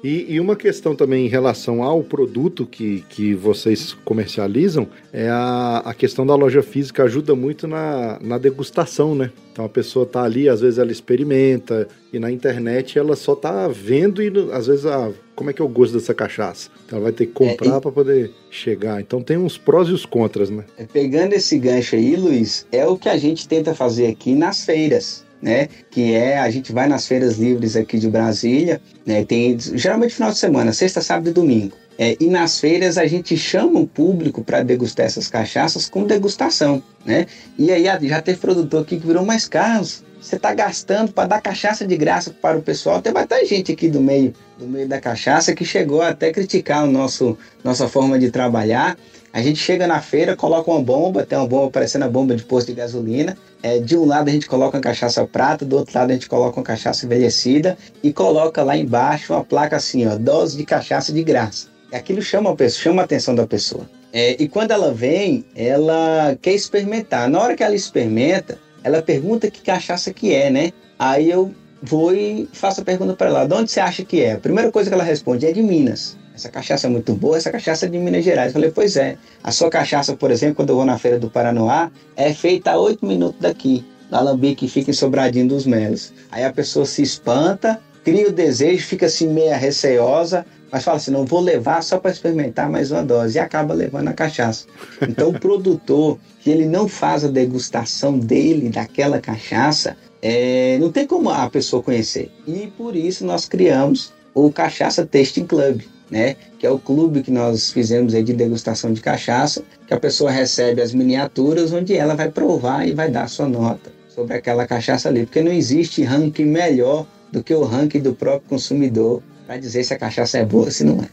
E, 0.04 0.34
e, 0.34 0.40
uma 0.40 0.54
questão 0.54 0.94
também 0.94 1.26
em 1.26 1.28
relação 1.28 1.82
ao 1.82 2.02
produto 2.02 2.66
que, 2.66 3.04
que 3.08 3.34
vocês 3.34 3.92
comercializam 4.04 4.86
é 5.12 5.28
a, 5.28 5.82
a 5.84 5.94
questão 5.94 6.26
da 6.26 6.34
loja 6.34 6.62
física 6.62 7.04
ajuda 7.04 7.34
muito 7.34 7.66
na, 7.66 8.18
na 8.20 8.38
degustação, 8.38 9.14
né? 9.14 9.32
Então 9.52 9.64
a 9.64 9.68
pessoa 9.68 10.04
tá 10.04 10.22
ali, 10.22 10.48
às 10.48 10.60
vezes 10.60 10.78
ela 10.78 10.92
experimenta, 10.92 11.88
e 12.12 12.18
na 12.18 12.30
internet 12.30 12.98
ela 12.98 13.16
só 13.16 13.34
tá 13.34 13.66
vendo 13.68 14.22
e 14.22 14.30
às 14.52 14.66
vezes 14.66 14.86
a, 14.86 15.10
como 15.34 15.50
é 15.50 15.52
que 15.52 15.60
eu 15.60 15.68
gosto 15.68 15.94
dessa 15.94 16.14
cachaça. 16.14 16.70
Então 16.84 16.98
ela 16.98 17.04
vai 17.04 17.12
ter 17.12 17.26
que 17.26 17.32
comprar 17.32 17.76
é, 17.76 17.80
para 17.80 17.90
poder 17.90 18.30
chegar. 18.50 19.00
Então 19.00 19.22
tem 19.22 19.36
uns 19.36 19.58
prós 19.58 19.88
e 19.88 19.92
os 19.92 20.06
contras, 20.06 20.50
né? 20.50 20.64
É, 20.78 20.84
pegando 20.84 21.32
esse 21.32 21.58
gancho 21.58 21.96
aí, 21.96 22.16
Luiz, 22.16 22.66
é 22.70 22.86
o 22.86 22.96
que 22.96 23.08
a 23.08 23.16
gente 23.16 23.48
tenta 23.48 23.74
fazer 23.74 24.06
aqui 24.06 24.34
nas 24.34 24.64
feiras. 24.64 25.25
Né, 25.46 25.68
que 25.92 26.12
é 26.12 26.40
a 26.40 26.50
gente 26.50 26.72
vai 26.72 26.88
nas 26.88 27.06
feiras 27.06 27.38
livres 27.38 27.76
aqui 27.76 28.00
de 28.00 28.10
Brasília, 28.10 28.80
né, 29.06 29.24
tem 29.24 29.56
geralmente 29.56 30.14
final 30.14 30.32
de 30.32 30.38
semana, 30.38 30.72
sexta, 30.72 31.00
sábado 31.00 31.30
e 31.30 31.32
domingo. 31.32 31.76
É, 31.96 32.16
e 32.18 32.26
nas 32.26 32.58
feiras 32.58 32.98
a 32.98 33.06
gente 33.06 33.36
chama 33.36 33.78
o 33.78 33.86
público 33.86 34.42
para 34.42 34.64
degustar 34.64 35.06
essas 35.06 35.28
cachaças 35.28 35.88
com 35.88 36.02
degustação, 36.02 36.82
né? 37.04 37.26
E 37.56 37.70
aí 37.70 37.84
já 37.84 38.20
teve 38.20 38.38
produtor 38.38 38.82
aqui 38.82 38.98
que 38.98 39.06
virou 39.06 39.24
mais 39.24 39.46
caros 39.48 40.04
você 40.26 40.36
está 40.36 40.52
gastando 40.52 41.12
para 41.12 41.28
dar 41.28 41.40
cachaça 41.40 41.86
de 41.86 41.96
graça 41.96 42.30
para 42.30 42.58
o 42.58 42.62
pessoal. 42.62 43.00
Tem 43.00 43.12
bastante 43.12 43.46
gente 43.46 43.72
aqui 43.72 43.88
do 43.88 44.00
meio, 44.00 44.34
do 44.58 44.66
meio 44.66 44.88
da 44.88 45.00
cachaça 45.00 45.54
que 45.54 45.64
chegou 45.64 46.02
até 46.02 46.32
criticar 46.32 46.84
o 46.84 46.90
nosso 46.90 47.38
nossa 47.62 47.88
forma 47.88 48.18
de 48.18 48.30
trabalhar. 48.30 48.98
A 49.36 49.42
gente 49.42 49.58
chega 49.58 49.86
na 49.86 50.00
feira, 50.00 50.34
coloca 50.34 50.70
uma 50.70 50.80
bomba, 50.80 51.22
tem 51.22 51.36
uma 51.36 51.46
bomba 51.46 51.70
parecendo 51.70 52.06
a 52.06 52.08
bomba 52.08 52.34
de 52.34 52.42
posto 52.42 52.68
de 52.68 52.72
gasolina. 52.72 53.36
É, 53.62 53.78
de 53.78 53.94
um 53.94 54.06
lado 54.06 54.30
a 54.30 54.32
gente 54.32 54.46
coloca 54.46 54.78
uma 54.78 54.82
cachaça 54.82 55.26
prata, 55.26 55.62
do 55.62 55.76
outro 55.76 55.94
lado 55.94 56.10
a 56.10 56.14
gente 56.14 56.26
coloca 56.26 56.58
uma 56.58 56.64
cachaça 56.64 57.04
envelhecida 57.04 57.76
e 58.02 58.14
coloca 58.14 58.62
lá 58.62 58.78
embaixo 58.78 59.34
uma 59.34 59.44
placa 59.44 59.76
assim, 59.76 60.06
ó, 60.06 60.16
dose 60.16 60.56
de 60.56 60.64
cachaça 60.64 61.12
de 61.12 61.22
graça. 61.22 61.66
Aquilo 61.92 62.22
chama 62.22 62.48
a 62.48 62.56
pessoa, 62.56 62.82
chama 62.82 63.02
a 63.02 63.04
atenção 63.04 63.34
da 63.34 63.46
pessoa. 63.46 63.86
É, 64.10 64.42
e 64.42 64.48
quando 64.48 64.70
ela 64.70 64.90
vem, 64.94 65.44
ela 65.54 66.34
quer 66.40 66.54
experimentar. 66.54 67.28
Na 67.28 67.38
hora 67.38 67.54
que 67.54 67.62
ela 67.62 67.74
experimenta, 67.74 68.58
ela 68.82 69.02
pergunta 69.02 69.50
que 69.50 69.60
cachaça 69.60 70.14
que 70.14 70.32
é, 70.32 70.48
né? 70.48 70.72
Aí 70.98 71.30
eu 71.30 71.54
vou 71.82 72.14
e 72.14 72.48
faço 72.54 72.80
a 72.80 72.84
pergunta 72.84 73.12
para 73.12 73.26
ela: 73.26 73.44
de 73.44 73.52
onde 73.52 73.70
você 73.70 73.80
acha 73.80 74.02
que 74.02 74.22
é? 74.22 74.32
A 74.32 74.38
primeira 74.38 74.72
coisa 74.72 74.88
que 74.88 74.94
ela 74.94 75.04
responde 75.04 75.44
é 75.44 75.52
de 75.52 75.62
Minas. 75.62 76.16
Essa 76.36 76.50
cachaça 76.50 76.86
é 76.86 76.90
muito 76.90 77.14
boa, 77.14 77.38
essa 77.38 77.50
cachaça 77.50 77.86
é 77.86 77.88
de 77.88 77.96
Minas 77.96 78.22
Gerais. 78.22 78.48
Eu 78.48 78.52
falei, 78.52 78.70
pois 78.70 78.94
é. 78.94 79.16
A 79.42 79.50
sua 79.50 79.70
cachaça, 79.70 80.14
por 80.14 80.30
exemplo, 80.30 80.56
quando 80.56 80.68
eu 80.68 80.76
vou 80.76 80.84
na 80.84 80.98
feira 80.98 81.18
do 81.18 81.30
Paranoá, 81.30 81.90
é 82.14 82.30
feita 82.34 82.72
a 82.72 82.78
oito 82.78 83.06
minutos 83.06 83.40
daqui, 83.40 83.82
no 84.10 84.18
alambique 84.18 84.66
que 84.66 84.68
fica 84.68 84.90
em 84.90 84.94
Sobradinho 84.94 85.48
dos 85.48 85.64
Melos. 85.64 86.12
Aí 86.30 86.44
a 86.44 86.52
pessoa 86.52 86.84
se 86.84 87.00
espanta, 87.00 87.80
cria 88.04 88.28
o 88.28 88.32
desejo, 88.32 88.86
fica 88.86 89.06
assim 89.06 89.28
meia 89.28 89.56
receosa, 89.56 90.44
mas 90.70 90.84
fala 90.84 90.98
assim, 90.98 91.10
não 91.10 91.24
vou 91.24 91.40
levar 91.40 91.82
só 91.82 91.98
para 91.98 92.10
experimentar 92.10 92.68
mais 92.68 92.90
uma 92.90 93.02
dose 93.02 93.38
e 93.38 93.40
acaba 93.40 93.72
levando 93.72 94.08
a 94.08 94.12
cachaça. 94.12 94.66
Então 95.00 95.30
o 95.30 95.32
produtor 95.40 96.18
que 96.42 96.50
ele 96.50 96.66
não 96.66 96.86
faz 96.86 97.24
a 97.24 97.28
degustação 97.28 98.18
dele 98.18 98.68
daquela 98.68 99.18
cachaça, 99.22 99.96
é, 100.20 100.76
não 100.78 100.92
tem 100.92 101.06
como 101.06 101.30
a 101.30 101.48
pessoa 101.48 101.82
conhecer. 101.82 102.30
E 102.46 102.66
por 102.76 102.94
isso 102.94 103.24
nós 103.24 103.48
criamos 103.48 104.12
o 104.34 104.52
Cachaça 104.52 105.06
Tasting 105.06 105.46
Club, 105.46 105.80
né? 106.10 106.36
Que 106.58 106.66
é 106.66 106.70
o 106.70 106.78
clube 106.78 107.22
que 107.22 107.30
nós 107.30 107.72
fizemos 107.72 108.14
aí 108.14 108.22
de 108.22 108.32
degustação 108.32 108.92
de 108.92 109.00
cachaça, 109.00 109.62
que 109.86 109.94
a 109.94 110.00
pessoa 110.00 110.30
recebe 110.30 110.80
as 110.80 110.92
miniaturas 110.92 111.72
onde 111.72 111.94
ela 111.94 112.14
vai 112.14 112.30
provar 112.30 112.86
e 112.86 112.92
vai 112.92 113.10
dar 113.10 113.28
sua 113.28 113.48
nota 113.48 113.92
sobre 114.08 114.34
aquela 114.34 114.66
cachaça 114.66 115.08
ali, 115.08 115.26
porque 115.26 115.42
não 115.42 115.52
existe 115.52 116.02
ranking 116.02 116.46
melhor 116.46 117.06
do 117.30 117.42
que 117.42 117.52
o 117.52 117.64
ranking 117.64 118.00
do 118.00 118.14
próprio 118.14 118.48
consumidor 118.48 119.22
para 119.46 119.58
dizer 119.58 119.84
se 119.84 119.92
a 119.92 119.98
cachaça 119.98 120.38
é 120.38 120.44
boa 120.44 120.64
ou 120.64 120.70
se 120.70 120.84
não 120.84 121.02
é. 121.02 121.08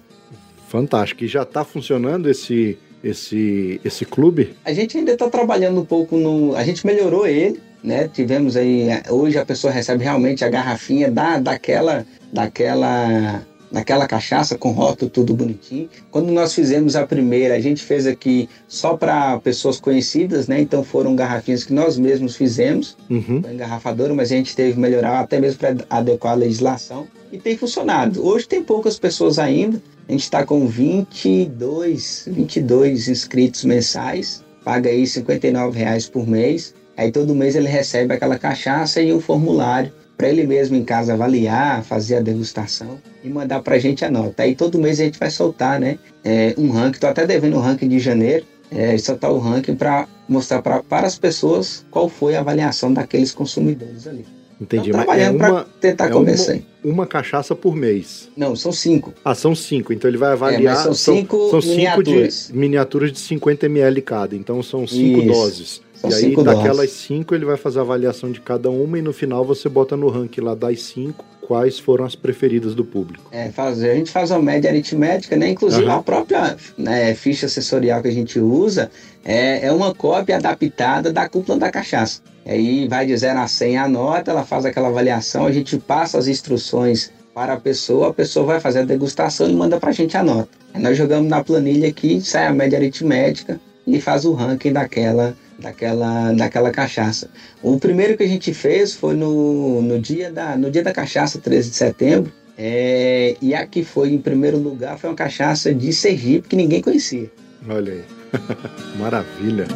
Fantástico. 0.69 1.23
E 1.23 1.27
já 1.27 1.43
está 1.43 1.63
funcionando 1.63 2.29
esse, 2.29 2.77
esse, 3.03 3.79
esse 3.83 4.05
clube? 4.05 4.55
A 4.65 4.73
gente 4.73 4.97
ainda 4.97 5.11
está 5.11 5.29
trabalhando 5.29 5.81
um 5.81 5.85
pouco 5.85 6.17
no. 6.17 6.55
A 6.55 6.63
gente 6.63 6.85
melhorou 6.85 7.27
ele, 7.27 7.59
né? 7.83 8.07
Tivemos 8.07 8.55
aí. 8.55 8.87
Hoje 9.09 9.37
a 9.37 9.45
pessoa 9.45 9.71
recebe 9.71 10.03
realmente 10.03 10.43
a 10.43 10.49
garrafinha 10.49 11.11
da, 11.11 11.37
daquela, 11.37 12.05
daquela 12.31 13.43
naquela 13.73 14.07
cachaça 14.07 14.55
com 14.55 14.71
rótulo 14.71 15.09
tudo 15.09 15.33
bonitinho. 15.33 15.89
Quando 16.11 16.31
nós 16.31 16.53
fizemos 16.53 16.95
a 16.95 17.07
primeira, 17.07 17.55
a 17.55 17.59
gente 17.59 17.81
fez 17.81 18.05
aqui 18.05 18.47
só 18.67 18.95
para 18.95 19.39
pessoas 19.39 19.79
conhecidas, 19.79 20.47
né? 20.47 20.61
Então 20.61 20.83
foram 20.83 21.15
garrafinhas 21.15 21.63
que 21.63 21.73
nós 21.73 21.97
mesmos 21.97 22.35
fizemos, 22.35 22.95
uhum. 23.09 23.41
engarrafadora, 23.51 24.13
mas 24.13 24.31
a 24.31 24.35
gente 24.35 24.55
teve 24.55 24.73
que 24.73 24.79
melhorar 24.79 25.19
até 25.19 25.39
mesmo 25.39 25.57
para 25.57 25.75
adequar 25.89 26.33
a 26.33 26.35
legislação 26.35 27.07
e 27.31 27.39
tem 27.39 27.57
funcionado. 27.57 28.23
Hoje 28.23 28.47
tem 28.47 28.63
poucas 28.63 28.99
pessoas 28.99 29.39
ainda, 29.39 29.81
A 30.07 30.11
gente 30.11 30.23
está 30.23 30.45
com 30.45 30.67
22, 30.67 32.29
22 32.29 33.07
inscritos 33.07 33.63
mensais, 33.63 34.43
paga 34.63 34.89
aí 34.89 35.07
59 35.07 35.79
reais 35.79 36.07
por 36.07 36.27
mês. 36.27 36.75
Aí 36.95 37.11
todo 37.11 37.33
mês 37.33 37.55
ele 37.55 37.67
recebe 37.67 38.13
aquela 38.13 38.37
cachaça 38.37 39.01
e 39.01 39.11
um 39.11 39.19
formulário 39.19 39.91
para 40.23 40.29
ele 40.29 40.47
mesmo 40.47 40.77
em 40.77 40.85
casa 40.85 41.11
avaliar, 41.13 41.83
fazer 41.83 42.15
a 42.15 42.21
degustação 42.21 42.97
e 43.21 43.27
mandar 43.27 43.61
para 43.61 43.75
a 43.75 43.79
gente 43.79 44.05
a 44.05 44.09
nota. 44.09 44.43
Aí 44.43 44.55
todo 44.55 44.79
mês 44.79 44.97
a 45.01 45.03
gente 45.03 45.19
vai 45.19 45.29
soltar 45.29 45.81
né, 45.81 45.99
é, 46.23 46.55
um 46.57 46.71
ranking, 46.71 46.93
estou 46.95 47.09
até 47.09 47.27
devendo 47.27 47.57
o 47.57 47.59
ranking 47.59 47.89
de 47.89 47.99
janeiro, 47.99 48.45
é, 48.71 48.97
soltar 48.97 49.33
o 49.33 49.37
ranking 49.37 49.75
para 49.75 50.07
mostrar 50.29 50.61
pra, 50.61 50.81
para 50.81 51.05
as 51.05 51.19
pessoas 51.19 51.85
qual 51.91 52.07
foi 52.07 52.37
a 52.37 52.39
avaliação 52.39 52.93
daqueles 52.93 53.33
consumidores 53.33 54.07
ali. 54.07 54.25
Entendi, 54.61 54.91
Então, 54.91 55.03
mas 55.05 55.09
é 55.19 55.25
trabalhando 55.25 55.35
uma, 55.35 55.63
para 55.63 55.63
tentar 55.81 56.05
é 56.05 56.09
convencer. 56.11 56.63
uma, 56.81 56.93
uma 56.93 57.05
cachaça 57.07 57.53
por 57.53 57.75
mês. 57.75 58.29
Não, 58.37 58.55
são 58.55 58.71
cinco. 58.71 59.13
Ah, 59.25 59.35
são 59.35 59.53
cinco. 59.53 59.91
Então 59.91 60.09
ele 60.09 60.17
vai 60.17 60.29
É, 60.29 60.33
avaliar. 60.33 60.75
mas 60.75 60.83
são 60.83 60.93
cinco 60.93 61.49
são 61.49 61.59
cinco 61.59 61.75
miniaturas. 61.75 62.47
de 62.49 62.57
miniaturas 62.57 63.11
de 63.11 63.19
50 63.19 63.65
ml 63.65 64.01
cada. 64.01 64.35
Então 64.37 64.63
são 64.63 64.87
cinco 64.87 65.19
Isso. 65.19 65.27
doses. 65.27 65.81
São 66.09 66.19
e 66.19 66.25
aí, 66.25 66.35
daquelas 66.35 66.77
doses. 66.77 66.91
cinco, 66.91 67.33
ele 67.33 67.45
vai 67.45 67.55
fazer 67.55 67.79
a 67.79 67.81
avaliação 67.81 68.31
de 68.31 68.41
cada 68.41 68.69
uma 68.69 68.99
e 68.99 69.01
no 69.01 69.13
final 69.13 69.45
você 69.45 69.69
bota 69.69 69.95
no 69.95 70.09
ranking 70.09 70.41
lá 70.41 70.53
das 70.53 70.81
cinco 70.81 71.23
quais 71.47 71.77
foram 71.77 72.05
as 72.05 72.15
preferidas 72.15 72.73
do 72.73 72.85
público. 72.85 73.29
É, 73.31 73.49
fazer, 73.49 73.91
a 73.91 73.95
gente 73.95 74.11
faz 74.11 74.31
uma 74.31 74.41
média 74.41 74.69
aritmética, 74.69 75.35
né? 75.35 75.49
Inclusive 75.49 75.85
Aham. 75.85 75.97
a 75.97 76.03
própria 76.03 76.57
né, 76.77 77.13
ficha 77.15 77.47
sensorial 77.47 78.01
que 78.01 78.07
a 78.07 78.13
gente 78.13 78.39
usa 78.39 78.89
é, 79.23 79.67
é 79.67 79.71
uma 79.71 79.93
cópia 79.93 80.37
adaptada 80.37 81.11
da 81.11 81.27
cúpula 81.27 81.57
da 81.57 81.69
cachaça. 81.69 82.21
Aí 82.45 82.87
vai 82.87 83.05
de 83.05 83.15
0 83.15 83.39
a 83.39 83.47
100 83.47 83.77
a 83.77 83.87
nota, 83.87 84.31
ela 84.31 84.43
faz 84.43 84.65
aquela 84.65 84.89
avaliação, 84.89 85.45
a 85.45 85.51
gente 85.51 85.77
passa 85.77 86.17
as 86.17 86.27
instruções 86.27 87.11
para 87.33 87.53
a 87.53 87.59
pessoa, 87.59 88.09
a 88.09 88.13
pessoa 88.13 88.45
vai 88.45 88.59
fazer 88.59 88.79
a 88.79 88.83
degustação 88.83 89.49
e 89.49 89.53
manda 89.53 89.79
para 89.79 89.89
a 89.89 89.93
gente 89.93 90.15
a 90.17 90.23
nota. 90.23 90.49
Aí 90.73 90.81
nós 90.81 90.97
jogamos 90.97 91.29
na 91.29 91.43
planilha 91.43 91.87
aqui, 91.87 92.21
sai 92.21 92.47
a 92.47 92.53
média 92.53 92.77
aritmética 92.77 93.59
e 93.87 93.99
faz 93.99 94.25
o 94.25 94.33
ranking 94.33 94.73
daquela, 94.73 95.35
daquela, 95.59 96.31
daquela 96.33 96.71
cachaça. 96.71 97.29
O 97.61 97.79
primeiro 97.79 98.17
que 98.17 98.23
a 98.23 98.27
gente 98.27 98.53
fez 98.53 98.93
foi 98.93 99.15
no, 99.15 99.81
no, 99.81 99.99
dia, 99.99 100.31
da, 100.31 100.57
no 100.57 100.69
dia 100.69 100.83
da 100.83 100.91
cachaça, 100.91 101.39
13 101.39 101.69
de 101.69 101.75
setembro, 101.75 102.31
é, 102.57 103.35
e 103.41 103.53
a 103.53 103.65
que 103.65 103.83
foi 103.83 104.11
em 104.11 104.19
primeiro 104.19 104.57
lugar 104.57 104.97
foi 104.97 105.09
uma 105.09 105.15
cachaça 105.15 105.73
de 105.73 105.91
Sergipe 105.91 106.47
que 106.47 106.55
ninguém 106.55 106.81
conhecia. 106.81 107.31
Olha 107.67 107.93
aí. 107.93 108.03
Maravilha. 108.99 109.67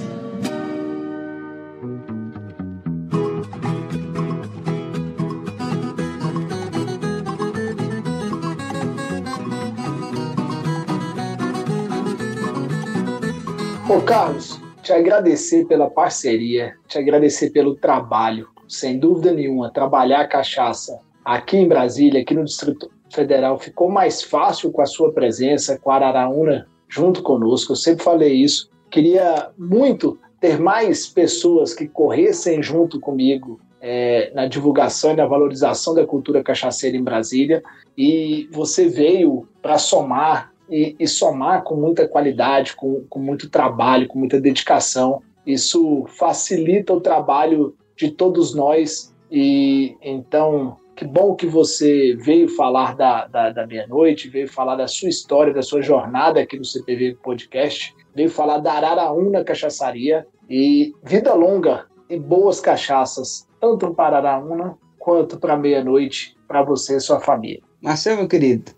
Ô 13.90 14.02
Carlos, 14.02 14.57
te 14.88 14.94
agradecer 14.94 15.66
pela 15.66 15.90
parceria, 15.90 16.74
te 16.88 16.98
agradecer 16.98 17.50
pelo 17.50 17.76
trabalho. 17.76 18.48
Sem 18.70 18.98
dúvida 18.98 19.34
nenhuma, 19.34 19.70
trabalhar 19.70 20.22
a 20.22 20.28
cachaça 20.28 21.02
aqui 21.26 21.58
em 21.58 21.68
Brasília, 21.68 22.22
aqui 22.22 22.34
no 22.34 22.46
Distrito 22.46 22.90
Federal, 23.14 23.60
ficou 23.60 23.90
mais 23.90 24.24
fácil 24.24 24.72
com 24.72 24.82
a 24.82 24.86
sua 24.86 25.12
presença, 25.12 25.78
com 25.78 25.92
a 25.92 25.96
Araraúna 25.96 26.68
junto 26.88 27.22
conosco. 27.22 27.74
Eu 27.74 27.76
sempre 27.76 28.02
falei 28.02 28.34
isso. 28.34 28.70
Queria 28.90 29.50
muito 29.58 30.18
ter 30.40 30.58
mais 30.58 31.06
pessoas 31.06 31.74
que 31.74 31.86
corressem 31.86 32.64
junto 32.64 32.98
comigo 32.98 33.60
é, 33.82 34.32
na 34.34 34.48
divulgação 34.48 35.12
e 35.12 35.18
na 35.18 35.26
valorização 35.26 35.94
da 35.94 36.06
cultura 36.06 36.42
cachaceira 36.42 36.96
em 36.96 37.04
Brasília. 37.04 37.62
E 37.98 38.48
você 38.54 38.88
veio 38.88 39.50
para 39.62 39.78
somar 39.78 40.54
e, 40.70 40.96
e, 41.00 41.08
somar 41.08 41.64
com 41.64 41.76
muita 41.76 42.08
qualidade, 42.08 42.76
com, 42.76 43.04
com 43.10 43.20
muito 43.20 43.50
trabalho, 43.50 44.08
com 44.08 44.20
muita 44.20 44.40
dedicação. 44.40 45.22
Isso 45.46 46.06
facilita 46.08 46.94
o 46.94 47.02
trabalho 47.02 47.76
de 47.96 48.12
todos 48.12 48.54
nós. 48.54 49.14
E 49.32 49.96
então, 50.02 50.78
que 50.96 51.06
bom 51.06 51.36
que 51.36 51.46
você 51.46 52.16
veio 52.16 52.50
falar 52.50 52.96
da, 52.96 53.28
da, 53.28 53.50
da 53.52 53.68
meia-noite, 53.68 54.30
veio 54.30 54.52
falar 54.52 54.76
da 54.76 54.88
sua 54.88 55.10
história, 55.10 55.54
da 55.54 55.62
sua 55.62 55.82
jornada 55.82 56.40
aqui 56.40 56.58
no 56.58 56.66
CPV 56.66 57.18
Podcast, 57.22 57.96
veio 58.16 58.30
falar 58.30 58.58
da 58.58 58.74
Araraúna 58.74 59.44
Cachaçaria 59.44 60.26
e 60.50 60.94
vida 61.04 61.34
longa 61.34 61.86
e 62.10 62.18
boas 62.18 62.60
cachaças, 62.60 63.48
tanto 63.60 63.94
para 63.94 64.18
Araraúna 64.18 64.78
quanto 64.98 65.38
para 65.38 65.56
meia-noite, 65.56 66.36
para 66.48 66.64
você 66.64 66.98
e 66.98 67.00
sua 67.00 67.20
família. 67.20 67.62
Marcelo, 67.82 68.18
meu 68.18 68.28
querido, 68.28 68.72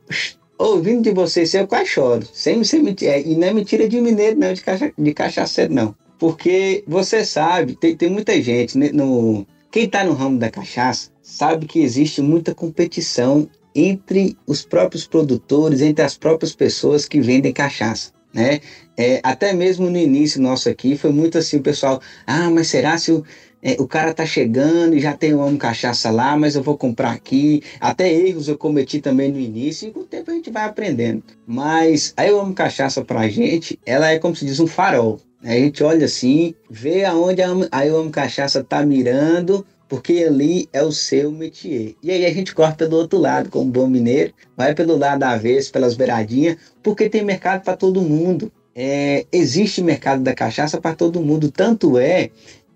ouvindo 0.59 1.03
de 1.03 1.11
vocês, 1.11 1.53
eu 1.53 1.65
quase 1.65 1.89
choro. 1.89 2.27
Sem 2.31 2.63
ser 2.63 2.83
mentira. 2.83 3.17
E 3.17 3.35
não 3.35 3.47
é 3.47 3.53
mentira 3.53 3.87
de 3.87 3.99
mineiro, 3.99 4.37
não, 4.37 4.53
de, 4.53 4.61
cacha, 4.61 4.93
de 4.95 5.13
cachaceiro, 5.13 5.73
não. 5.73 5.95
Porque 6.19 6.83
você 6.85 7.23
sabe, 7.23 7.75
tem, 7.75 7.95
tem 7.95 8.09
muita 8.09 8.39
gente, 8.41 8.77
né, 8.77 8.89
no, 8.91 9.47
quem 9.71 9.85
está 9.85 10.03
no 10.03 10.13
ramo 10.13 10.37
da 10.37 10.51
cachaça, 10.51 11.09
sabe 11.21 11.65
que 11.65 11.79
existe 11.79 12.21
muita 12.21 12.53
competição 12.53 13.49
entre 13.73 14.37
os 14.45 14.65
próprios 14.65 15.07
produtores, 15.07 15.79
entre 15.79 16.03
as 16.03 16.17
próprias 16.17 16.53
pessoas 16.53 17.05
que 17.05 17.21
vendem 17.21 17.53
cachaça. 17.53 18.11
Né? 18.33 18.59
É, 18.97 19.19
até 19.23 19.53
mesmo 19.53 19.89
no 19.89 19.97
início 19.97 20.41
nosso 20.41 20.67
aqui, 20.69 20.97
foi 20.97 21.11
muito 21.11 21.37
assim, 21.37 21.57
o 21.57 21.63
pessoal, 21.63 22.01
ah, 22.27 22.49
mas 22.49 22.67
será 22.67 22.97
se 22.97 23.11
o, 23.11 23.23
é, 23.61 23.75
o 23.79 23.87
cara 23.87 24.13
tá 24.13 24.25
chegando 24.25 24.95
e 24.95 24.99
já 24.99 25.13
tem 25.13 25.33
um 25.33 25.57
cachaça 25.57 26.09
lá, 26.09 26.37
mas 26.37 26.55
eu 26.55 26.63
vou 26.63 26.77
comprar 26.77 27.11
aqui. 27.11 27.61
Até 27.79 28.11
erros 28.11 28.47
eu 28.47 28.57
cometi 28.57 29.01
também 29.01 29.31
no 29.31 29.39
início 29.39 29.89
e 29.89 29.91
com 29.91 30.01
o 30.01 30.05
tempo 30.05 30.31
a 30.31 30.33
gente 30.33 30.49
vai 30.49 30.63
aprendendo. 30.63 31.23
Mas 31.45 32.13
a 32.15 32.25
Eu 32.25 32.39
Amo 32.39 32.53
Cachaça 32.53 33.03
pra 33.03 33.27
gente, 33.27 33.79
ela 33.85 34.09
é 34.09 34.19
como 34.19 34.35
se 34.35 34.45
diz 34.45 34.59
um 34.59 34.67
farol. 34.67 35.19
A 35.43 35.51
gente 35.51 35.83
olha 35.83 36.05
assim, 36.05 36.53
vê 36.69 37.05
aonde 37.05 37.41
a 37.71 37.85
Eu 37.85 37.97
Amo 37.97 38.11
Cachaça 38.11 38.63
tá 38.63 38.85
mirando, 38.85 39.65
porque 39.89 40.23
ali 40.23 40.69
é 40.71 40.83
o 40.83 40.91
seu 40.91 41.31
métier. 41.31 41.95
E 42.01 42.11
aí 42.11 42.25
a 42.25 42.31
gente 42.31 42.53
corta 42.53 42.87
do 42.87 42.95
outro 42.95 43.19
lado, 43.19 43.49
como 43.49 43.71
bom 43.71 43.87
mineiro, 43.87 44.33
vai 44.55 44.73
pelo 44.73 44.95
lado 44.95 45.19
da 45.19 45.35
vez, 45.35 45.69
pelas 45.69 45.95
beiradinhas, 45.95 46.57
porque 46.83 47.09
tem 47.09 47.23
mercado 47.23 47.63
para 47.63 47.75
todo 47.75 48.01
mundo. 48.01 48.51
É, 48.75 49.25
existe 49.31 49.81
mercado 49.81 50.21
da 50.23 50.33
cachaça 50.33 50.79
para 50.79 50.95
todo 50.95 51.19
mundo, 51.19 51.51
tanto 51.51 51.97
é 51.97 52.29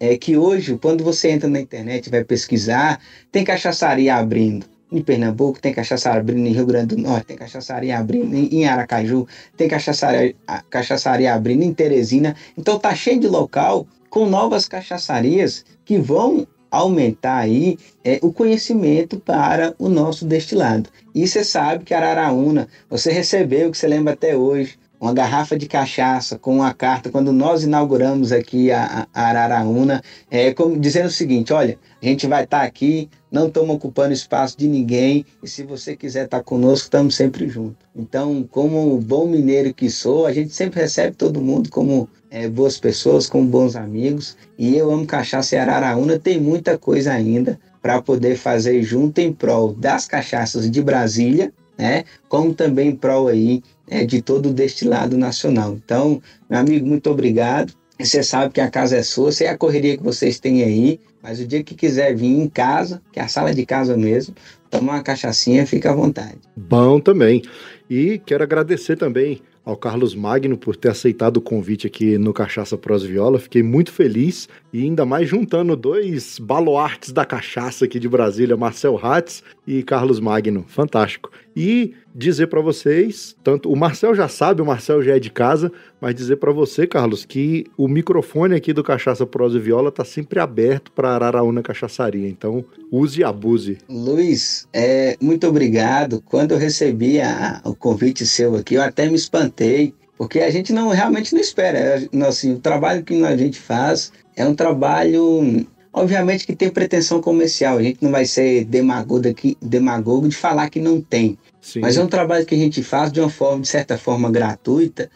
é 0.05 0.17
que 0.17 0.35
hoje, 0.35 0.77
quando 0.81 1.01
você 1.01 1.29
entra 1.29 1.49
na 1.49 1.61
internet 1.61 2.07
e 2.07 2.09
vai 2.09 2.25
pesquisar, 2.25 2.99
tem 3.31 3.41
cachaçaria 3.41 4.15
abrindo. 4.15 4.65
Em 4.91 5.01
Pernambuco, 5.01 5.61
tem 5.61 5.73
cachaçaria 5.73 6.19
abrindo 6.19 6.45
em 6.45 6.51
Rio 6.51 6.65
Grande 6.65 6.95
do 6.95 7.01
Norte, 7.01 7.27
tem 7.27 7.37
cachaçaria 7.37 7.97
abrindo 7.97 8.35
em 8.35 8.65
Aracaju, 8.67 9.25
tem 9.55 9.69
cachaçaria, 9.69 10.35
cachaçaria 10.69 11.33
abrindo 11.33 11.63
em 11.63 11.73
Teresina. 11.73 12.35
Então 12.57 12.77
tá 12.77 12.93
cheio 12.93 13.17
de 13.17 13.27
local 13.27 13.87
com 14.09 14.25
novas 14.25 14.67
cachaçarias 14.67 15.63
que 15.85 15.97
vão 15.97 16.45
aumentar 16.69 17.37
aí 17.37 17.77
é, 18.03 18.19
o 18.21 18.33
conhecimento 18.33 19.17
para 19.19 19.73
o 19.79 19.87
nosso 19.87 20.25
destilado. 20.25 20.89
E 21.15 21.25
você 21.25 21.45
sabe 21.45 21.85
que 21.85 21.93
Araraúna, 21.93 22.67
você 22.89 23.09
recebeu, 23.09 23.71
que 23.71 23.77
você 23.77 23.87
lembra 23.87 24.13
até 24.13 24.35
hoje, 24.35 24.77
uma 25.03 25.13
garrafa 25.13 25.57
de 25.57 25.67
cachaça 25.67 26.39
com 26.39 26.55
uma 26.55 26.73
carta 26.73 27.09
quando 27.09 27.33
nós 27.33 27.61
inauguramos 27.61 28.31
aqui 28.31 28.71
a, 28.71 29.05
a 29.13 29.21
Araraúna, 29.27 30.01
é, 30.31 30.53
como, 30.53 30.79
dizendo 30.79 31.07
o 31.07 31.11
seguinte: 31.11 31.51
olha, 31.51 31.77
a 32.01 32.05
gente 32.05 32.25
vai 32.25 32.45
estar 32.45 32.59
tá 32.59 32.63
aqui, 32.63 33.09
não 33.29 33.47
estamos 33.47 33.75
ocupando 33.75 34.13
espaço 34.13 34.57
de 34.57 34.65
ninguém, 34.65 35.25
e 35.43 35.47
se 35.47 35.63
você 35.63 35.93
quiser 35.97 36.23
estar 36.23 36.37
tá 36.37 36.43
conosco, 36.43 36.85
estamos 36.85 37.15
sempre 37.15 37.49
juntos. 37.49 37.85
Então, 37.93 38.47
como 38.49 38.97
bom 38.97 39.27
mineiro 39.27 39.73
que 39.73 39.89
sou, 39.89 40.25
a 40.25 40.31
gente 40.31 40.53
sempre 40.53 40.79
recebe 40.79 41.17
todo 41.17 41.41
mundo 41.41 41.69
como 41.69 42.07
é, 42.31 42.47
boas 42.47 42.79
pessoas, 42.79 43.27
como 43.27 43.45
bons 43.45 43.75
amigos, 43.75 44.37
e 44.57 44.77
eu 44.77 44.89
amo 44.89 45.05
cachaça 45.05 45.55
e 45.55 45.59
Araraúna, 45.59 46.17
tem 46.17 46.39
muita 46.39 46.77
coisa 46.77 47.11
ainda 47.11 47.59
para 47.81 48.01
poder 48.01 48.37
fazer 48.37 48.81
junto 48.81 49.19
em 49.19 49.33
prol 49.33 49.73
das 49.73 50.07
cachaças 50.07 50.71
de 50.71 50.81
Brasília, 50.81 51.51
né? 51.77 52.05
Como 52.29 52.53
também 52.53 52.89
em 52.89 52.95
prol 52.95 53.27
aí 53.27 53.61
é, 53.87 54.05
de 54.05 54.21
todo 54.21 54.49
o 54.49 54.53
destilado 54.53 55.17
nacional. 55.17 55.73
Então, 55.83 56.21
meu 56.49 56.59
amigo, 56.59 56.85
muito 56.85 57.09
obrigado. 57.09 57.73
Você 57.99 58.23
sabe 58.23 58.53
que 58.53 58.61
a 58.61 58.69
casa 58.69 58.97
é 58.97 59.03
sua, 59.03 59.31
sei 59.31 59.47
a 59.47 59.57
correria 59.57 59.97
que 59.97 60.03
vocês 60.03 60.39
têm 60.39 60.63
aí, 60.63 60.99
mas 61.21 61.39
o 61.39 61.47
dia 61.47 61.63
que 61.63 61.75
quiser 61.75 62.15
vir 62.15 62.39
em 62.39 62.49
casa, 62.49 63.01
que 63.11 63.19
é 63.19 63.23
a 63.23 63.27
sala 63.27 63.53
de 63.53 63.65
casa 63.65 63.95
mesmo, 63.95 64.35
tomar 64.69 64.93
uma 64.93 65.03
cachaçinha, 65.03 65.65
fica 65.65 65.91
à 65.91 65.95
vontade. 65.95 66.37
Bom 66.57 66.99
também. 66.99 67.43
E 67.89 68.19
quero 68.25 68.43
agradecer 68.43 68.97
também 68.97 69.41
ao 69.65 69.77
Carlos 69.77 70.13
Magno 70.13 70.57
por 70.57 70.75
ter 70.75 70.89
aceitado 70.89 71.37
o 71.37 71.41
convite 71.41 71.87
aqui 71.87 72.17
no 72.17 72.33
Cachaça 72.33 72.77
Pros 72.77 73.03
Viola. 73.03 73.39
Fiquei 73.39 73.63
muito 73.63 73.91
feliz 73.91 74.49
e 74.73 74.83
ainda 74.83 75.05
mais 75.05 75.29
juntando 75.29 75.75
dois 75.75 76.37
baluartes 76.39 77.11
da 77.11 77.25
cachaça 77.25 77.85
aqui 77.85 77.99
de 77.99 78.09
Brasília, 78.09 78.57
Marcel 78.57 78.99
Hatz 79.01 79.43
e 79.65 79.81
Carlos 79.83 80.19
Magno. 80.19 80.65
Fantástico. 80.67 81.31
E 81.55 81.93
dizer 82.13 82.47
para 82.47 82.61
vocês, 82.61 83.35
tanto 83.43 83.71
o 83.71 83.75
Marcel 83.75 84.13
já 84.13 84.27
sabe, 84.27 84.61
o 84.61 84.65
Marcel 84.65 85.01
já 85.01 85.15
é 85.15 85.19
de 85.19 85.29
casa, 85.29 85.71
mas 85.99 86.13
dizer 86.13 86.37
para 86.37 86.51
você, 86.51 86.85
Carlos, 86.85 87.25
que 87.25 87.65
o 87.77 87.87
microfone 87.87 88.55
aqui 88.55 88.71
do 88.71 88.83
Cachaça 88.83 89.25
Prosa 89.25 89.57
e 89.57 89.61
Viola 89.61 89.91
tá 89.91 90.05
sempre 90.05 90.39
aberto 90.39 90.91
para 90.91 91.09
Araraúna 91.09 91.63
Cachaçaria. 91.63 92.27
Então, 92.27 92.63
use 92.91 93.21
e 93.21 93.23
abuse. 93.23 93.77
Luiz, 93.89 94.67
é, 94.71 95.17
muito 95.19 95.47
obrigado. 95.47 96.21
Quando 96.21 96.51
eu 96.51 96.57
recebi 96.57 97.19
a, 97.19 97.61
o 97.63 97.75
convite 97.75 98.25
seu 98.25 98.55
aqui, 98.55 98.75
eu 98.75 98.81
até 98.81 99.07
me 99.07 99.15
espantei, 99.15 99.93
porque 100.17 100.39
a 100.39 100.51
gente 100.51 100.71
não 100.71 100.89
realmente 100.89 101.33
não 101.33 101.41
espera. 101.41 101.77
É, 101.77 102.09
assim, 102.27 102.53
o 102.53 102.59
trabalho 102.59 103.03
que 103.03 103.23
a 103.23 103.35
gente 103.35 103.59
faz 103.59 104.11
é 104.35 104.45
um 104.45 104.55
trabalho 104.55 105.65
Obviamente 105.95 106.47
que 106.47 106.55
tem 106.55 106.71
pretensão 106.71 107.21
comercial, 107.21 107.77
a 107.77 107.83
gente 107.83 107.99
não 108.01 108.09
vai 108.09 108.25
ser 108.25 108.65
demagogo, 108.65 109.29
aqui, 109.29 109.55
demagogo 109.61 110.27
de 110.27 110.35
falar 110.35 110.67
que 110.67 110.79
não 110.79 110.99
tem. 110.99 111.37
Sim. 111.63 111.79
Mas 111.79 111.95
é 111.95 112.03
um 112.03 112.07
trabalho 112.07 112.45
que 112.45 112.53
a 112.53 112.57
gente 112.57 112.83
faz 112.83 113.09
de 113.09 113.21
uma 113.21 113.29
forma, 113.29 113.61
de 113.61 113.69
certa 113.69 113.97
forma, 113.97 114.29
gratuita, 114.29 115.09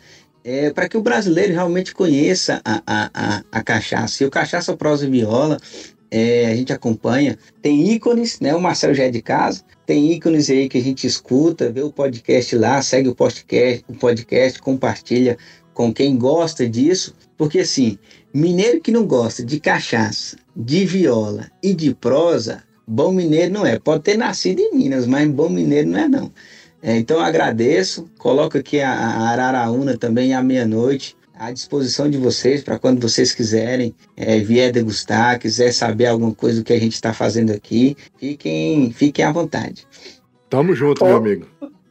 é, 0.45 0.69
para 0.71 0.87
que 0.87 0.95
o 0.95 1.01
brasileiro 1.01 1.51
realmente 1.51 1.93
conheça 1.93 2.61
a, 2.63 2.81
a, 2.87 3.09
a, 3.13 3.43
a 3.51 3.61
cachaça. 3.61 4.23
E 4.23 4.25
o 4.25 4.31
Cachaça 4.31 4.75
Prosa 4.77 5.05
e 5.05 5.09
Viola, 5.09 5.59
é, 6.09 6.45
a 6.45 6.55
gente 6.55 6.71
acompanha, 6.71 7.37
tem 7.61 7.91
ícones, 7.91 8.39
né? 8.39 8.55
O 8.55 8.61
Marcelo 8.61 8.93
já 8.93 9.03
é 9.03 9.09
de 9.09 9.21
casa, 9.21 9.61
tem 9.85 10.13
ícones 10.13 10.49
aí 10.49 10.69
que 10.69 10.77
a 10.77 10.81
gente 10.81 11.05
escuta, 11.05 11.69
vê 11.69 11.81
o 11.81 11.91
podcast 11.91 12.55
lá, 12.55 12.81
segue 12.81 13.09
o 13.09 13.15
podcast, 13.15 13.83
o 13.89 13.93
podcast 13.93 14.61
compartilha 14.61 15.37
com 15.73 15.93
quem 15.93 16.17
gosta 16.17 16.67
disso, 16.67 17.13
porque 17.37 17.59
assim, 17.59 17.99
mineiro 18.33 18.79
que 18.79 18.89
não 18.89 19.05
gosta 19.05 19.43
de 19.43 19.59
cachaça, 19.59 20.37
de 20.55 20.85
viola 20.85 21.51
e 21.61 21.73
de 21.73 21.93
prosa, 21.93 22.63
bom 22.87 23.11
mineiro 23.11 23.53
não 23.53 23.65
é. 23.65 23.77
Pode 23.77 24.03
ter 24.03 24.17
nascido 24.17 24.59
em 24.59 24.75
Minas, 24.75 25.05
mas 25.05 25.27
bom 25.29 25.49
mineiro 25.49 25.89
não 25.89 25.99
é 25.99 26.07
não. 26.07 26.31
É, 26.81 26.95
então 26.95 27.19
agradeço, 27.19 28.07
coloco 28.17 28.57
aqui 28.57 28.79
a, 28.79 28.91
a 28.91 29.29
Araraúna 29.29 29.97
também 29.97 30.33
à 30.33 30.41
meia-noite 30.41 31.17
à 31.39 31.51
disposição 31.51 32.09
de 32.09 32.17
vocês 32.17 32.63
para 32.63 32.79
quando 32.79 33.01
vocês 33.01 33.33
quiserem 33.33 33.95
é, 34.15 34.39
vier 34.39 34.71
degustar, 34.71 35.39
quiser 35.39 35.71
saber 35.71 36.07
alguma 36.07 36.33
coisa 36.33 36.59
do 36.59 36.65
que 36.65 36.73
a 36.73 36.79
gente 36.79 36.93
está 36.93 37.13
fazendo 37.13 37.51
aqui, 37.51 37.95
fiquem, 38.17 38.91
fiquem 38.91 39.23
à 39.23 39.31
vontade. 39.31 39.87
Tamo 40.49 40.73
junto, 40.73 41.03
Ô, 41.03 41.07
meu 41.07 41.17
amigo. 41.17 41.45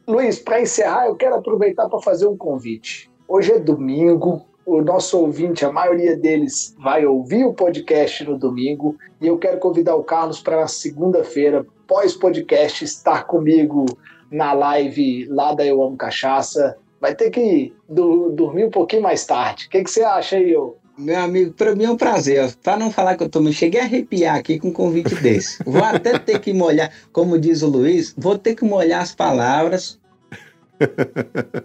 Luiz, 0.07 0.39
para 0.39 0.61
encerrar, 0.61 1.07
eu 1.07 1.15
quero 1.15 1.35
aproveitar 1.35 1.87
para 1.89 2.01
fazer 2.01 2.27
um 2.27 2.37
convite. 2.37 3.09
Hoje 3.27 3.51
é 3.51 3.59
domingo, 3.59 4.45
o 4.67 4.81
nosso 4.81 5.17
ouvinte, 5.17 5.63
a 5.63 5.71
maioria 5.71 6.17
deles, 6.17 6.75
vai 6.77 7.05
ouvir 7.05 7.45
o 7.45 7.53
podcast 7.53 8.25
no 8.25 8.37
domingo. 8.37 8.97
E 9.21 9.27
eu 9.27 9.37
quero 9.37 9.59
convidar 9.59 9.95
o 9.95 10.03
Carlos 10.03 10.41
para 10.41 10.59
na 10.59 10.67
segunda-feira, 10.67 11.65
pós-podcast, 11.87 12.83
estar 12.83 13.23
comigo 13.23 13.85
na 14.29 14.51
live 14.51 15.25
lá 15.29 15.53
da 15.53 15.65
Eu 15.65 15.81
Amo 15.81 15.95
Cachaça. 15.95 16.75
Vai 16.99 17.15
ter 17.15 17.29
que 17.29 17.73
do, 17.87 18.29
dormir 18.29 18.65
um 18.65 18.69
pouquinho 18.69 19.01
mais 19.01 19.25
tarde. 19.25 19.67
O 19.67 19.69
que, 19.69 19.85
que 19.85 19.89
você 19.89 20.03
acha 20.03 20.35
aí, 20.35 20.51
eu? 20.51 20.75
Meu 20.97 21.17
amigo, 21.17 21.53
para 21.53 21.73
mim 21.73 21.85
é 21.85 21.89
um 21.89 21.95
prazer. 21.95 22.53
Para 22.61 22.75
não 22.75 22.91
falar 22.91 23.15
que 23.15 23.23
eu 23.23 23.29
tô 23.29 23.39
me 23.39 23.53
cheguei 23.53 23.79
a 23.79 23.85
arrepiar 23.85 24.35
aqui 24.35 24.59
com 24.59 24.67
um 24.67 24.73
convite 24.73 25.15
desse. 25.15 25.63
Vou 25.63 25.83
até 25.83 26.19
ter 26.19 26.39
que 26.39 26.51
molhar, 26.51 26.91
como 27.13 27.39
diz 27.39 27.61
o 27.61 27.69
Luiz, 27.69 28.13
vou 28.17 28.37
ter 28.37 28.53
que 28.53 28.65
molhar 28.65 29.01
as 29.01 29.15
palavras 29.15 29.97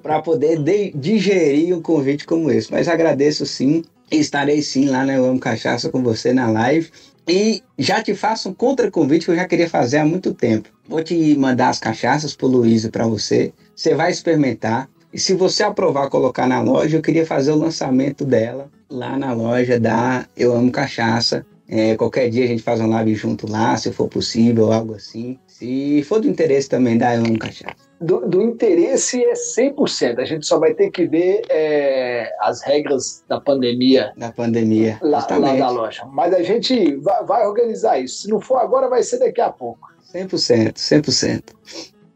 para 0.02 0.20
poder 0.20 0.58
digerir 0.94 1.76
um 1.76 1.82
convite 1.82 2.26
como 2.26 2.50
esse. 2.50 2.70
Mas 2.70 2.88
agradeço 2.88 3.44
sim, 3.46 3.84
estarei 4.10 4.62
sim 4.62 4.88
lá 4.88 5.04
na 5.04 5.14
Eu 5.14 5.24
Amo 5.24 5.38
Cachaça 5.38 5.88
com 5.88 6.02
você 6.02 6.32
na 6.32 6.50
live. 6.50 6.90
E 7.28 7.62
já 7.78 8.02
te 8.02 8.14
faço 8.14 8.48
um 8.48 8.54
contra-convite 8.54 9.26
que 9.26 9.30
eu 9.30 9.36
já 9.36 9.46
queria 9.46 9.68
fazer 9.68 9.98
há 9.98 10.04
muito 10.04 10.34
tempo. 10.34 10.68
Vou 10.88 11.02
te 11.02 11.36
mandar 11.36 11.68
as 11.68 11.78
cachaças 11.78 12.34
pro 12.34 12.48
Luiz 12.48 12.84
e 12.84 12.90
para 12.90 13.06
você. 13.06 13.52
Você 13.74 13.94
vai 13.94 14.10
experimentar. 14.10 14.88
E 15.12 15.18
se 15.18 15.34
você 15.34 15.62
aprovar 15.62 16.08
colocar 16.08 16.46
na 16.46 16.60
loja, 16.60 16.96
eu 16.96 17.02
queria 17.02 17.24
fazer 17.24 17.52
o 17.52 17.56
lançamento 17.56 18.24
dela 18.24 18.68
lá 18.90 19.16
na 19.16 19.32
loja 19.32 19.78
da 19.78 20.26
Eu 20.36 20.54
Amo 20.54 20.72
Cachaça. 20.72 21.46
É, 21.68 21.96
qualquer 21.96 22.28
dia 22.28 22.44
a 22.44 22.48
gente 22.48 22.62
faz 22.62 22.80
uma 22.80 22.88
live 22.88 23.14
junto 23.14 23.50
lá, 23.50 23.76
se 23.76 23.92
for 23.92 24.08
possível, 24.08 24.72
algo 24.72 24.94
assim. 24.94 25.38
Se 25.46 26.02
for 26.02 26.20
do 26.20 26.28
interesse 26.28 26.68
também 26.68 26.98
da 26.98 27.14
Eu 27.14 27.24
Amo 27.24 27.38
Cachaça 27.38 27.91
do, 28.02 28.28
do, 28.28 28.42
interesse 28.42 29.22
é 29.24 29.32
100%. 29.32 30.18
A 30.18 30.24
gente 30.24 30.46
só 30.46 30.58
vai 30.58 30.74
ter 30.74 30.90
que 30.90 31.06
ver 31.06 31.42
é, 31.48 32.30
as 32.40 32.62
regras 32.62 33.24
da 33.28 33.40
pandemia. 33.40 34.12
Da 34.16 34.32
pandemia. 34.32 34.98
Lá, 35.00 35.26
lá 35.30 35.56
da 35.56 35.70
loja. 35.70 36.04
Mas 36.12 36.34
a 36.34 36.42
gente 36.42 36.96
vai, 36.96 37.24
vai, 37.24 37.46
organizar 37.46 37.98
isso. 37.98 38.22
Se 38.22 38.28
não 38.28 38.40
for 38.40 38.58
agora, 38.58 38.88
vai 38.88 39.02
ser 39.02 39.18
daqui 39.18 39.40
a 39.40 39.50
pouco. 39.50 39.88
100%, 40.12 40.74
100%. 40.74 41.42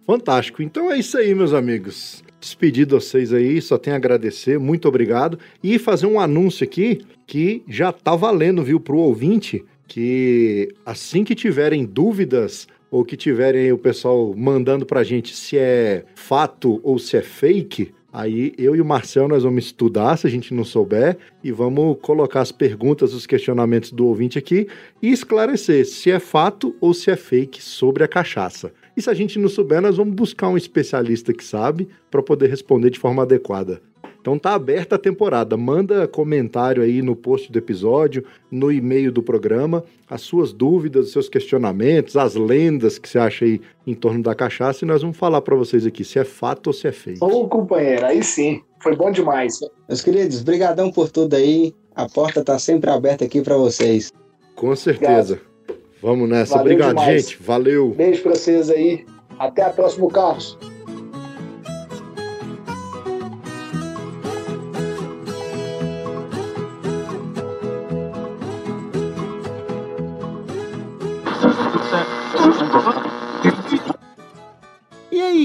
Fantástico. 0.06 0.62
Então 0.62 0.90
é 0.90 0.98
isso 0.98 1.16
aí, 1.16 1.34
meus 1.34 1.52
amigos. 1.52 2.22
Despedido 2.40 3.00
vocês 3.00 3.32
aí, 3.32 3.60
só 3.60 3.78
tenho 3.78 3.94
a 3.94 3.96
agradecer, 3.96 4.58
muito 4.58 4.86
obrigado. 4.86 5.38
E 5.62 5.78
fazer 5.78 6.06
um 6.06 6.20
anúncio 6.20 6.64
aqui 6.64 7.04
que 7.26 7.64
já 7.66 7.90
tá 7.90 8.14
valendo, 8.14 8.62
viu, 8.62 8.78
pro 8.78 8.98
ouvinte, 8.98 9.64
que 9.88 10.68
assim 10.84 11.24
que 11.24 11.34
tiverem 11.34 11.84
dúvidas 11.84 12.68
ou 12.90 13.04
que 13.04 13.16
tiverem 13.16 13.72
o 13.72 13.78
pessoal 13.78 14.34
mandando 14.36 14.86
pra 14.86 15.04
gente 15.04 15.34
se 15.34 15.58
é 15.58 16.04
fato 16.14 16.80
ou 16.82 16.98
se 16.98 17.16
é 17.16 17.22
fake, 17.22 17.92
aí 18.12 18.52
eu 18.56 18.74
e 18.74 18.80
o 18.80 18.84
Marcel 18.84 19.28
nós 19.28 19.42
vamos 19.42 19.66
estudar 19.66 20.16
se 20.16 20.26
a 20.26 20.30
gente 20.30 20.54
não 20.54 20.64
souber 20.64 21.18
e 21.42 21.52
vamos 21.52 21.98
colocar 22.00 22.40
as 22.40 22.52
perguntas, 22.52 23.12
os 23.12 23.26
questionamentos 23.26 23.92
do 23.92 24.06
ouvinte 24.06 24.38
aqui 24.38 24.68
e 25.02 25.10
esclarecer 25.10 25.86
se 25.86 26.10
é 26.10 26.18
fato 26.18 26.74
ou 26.80 26.94
se 26.94 27.10
é 27.10 27.16
fake 27.16 27.62
sobre 27.62 28.04
a 28.04 28.08
cachaça. 28.08 28.72
E 28.96 29.02
se 29.02 29.10
a 29.10 29.14
gente 29.14 29.38
não 29.38 29.48
souber, 29.48 29.82
nós 29.82 29.98
vamos 29.98 30.14
buscar 30.14 30.48
um 30.48 30.56
especialista 30.56 31.32
que 31.32 31.44
sabe 31.44 31.88
para 32.10 32.22
poder 32.22 32.48
responder 32.48 32.88
de 32.88 32.98
forma 32.98 33.22
adequada. 33.22 33.82
Então 34.26 34.40
tá 34.40 34.54
aberta 34.54 34.96
a 34.96 34.98
temporada. 34.98 35.56
Manda 35.56 36.08
comentário 36.08 36.82
aí 36.82 37.00
no 37.00 37.14
post 37.14 37.52
do 37.52 37.56
episódio, 37.60 38.24
no 38.50 38.72
e-mail 38.72 39.12
do 39.12 39.22
programa, 39.22 39.84
as 40.10 40.22
suas 40.22 40.52
dúvidas, 40.52 41.06
os 41.06 41.12
seus 41.12 41.28
questionamentos, 41.28 42.16
as 42.16 42.34
lendas 42.34 42.98
que 42.98 43.08
você 43.08 43.20
acha 43.20 43.44
aí 43.44 43.60
em 43.86 43.94
torno 43.94 44.24
da 44.24 44.34
cachaça 44.34 44.84
e 44.84 44.88
nós 44.88 45.00
vamos 45.00 45.16
falar 45.16 45.42
para 45.42 45.54
vocês 45.54 45.86
aqui 45.86 46.02
se 46.02 46.18
é 46.18 46.24
fato 46.24 46.66
ou 46.66 46.72
se 46.72 46.88
é 46.88 46.92
fake. 46.92 47.22
Ô, 47.22 47.46
companheiro, 47.46 48.04
aí 48.04 48.20
sim. 48.20 48.62
Foi 48.82 48.96
bom 48.96 49.12
demais. 49.12 49.60
Meus 49.88 50.02
queridos, 50.02 50.42
brigadão 50.42 50.90
por 50.90 51.08
tudo 51.08 51.36
aí. 51.36 51.72
A 51.94 52.08
porta 52.08 52.42
tá 52.42 52.58
sempre 52.58 52.90
aberta 52.90 53.24
aqui 53.24 53.40
para 53.40 53.56
vocês. 53.56 54.12
Com 54.56 54.74
certeza. 54.74 55.34
Obrigado. 55.34 55.86
Vamos 56.02 56.28
nessa. 56.28 56.56
Valeu 56.56 56.72
Obrigado, 56.72 56.96
demais. 56.96 57.22
gente. 57.28 57.40
Valeu. 57.40 57.90
Beijo 57.90 58.24
pra 58.24 58.34
vocês 58.34 58.70
aí. 58.70 59.06
Até 59.38 59.62
a 59.62 59.70
próxima, 59.70 60.08
Carlos. 60.08 60.58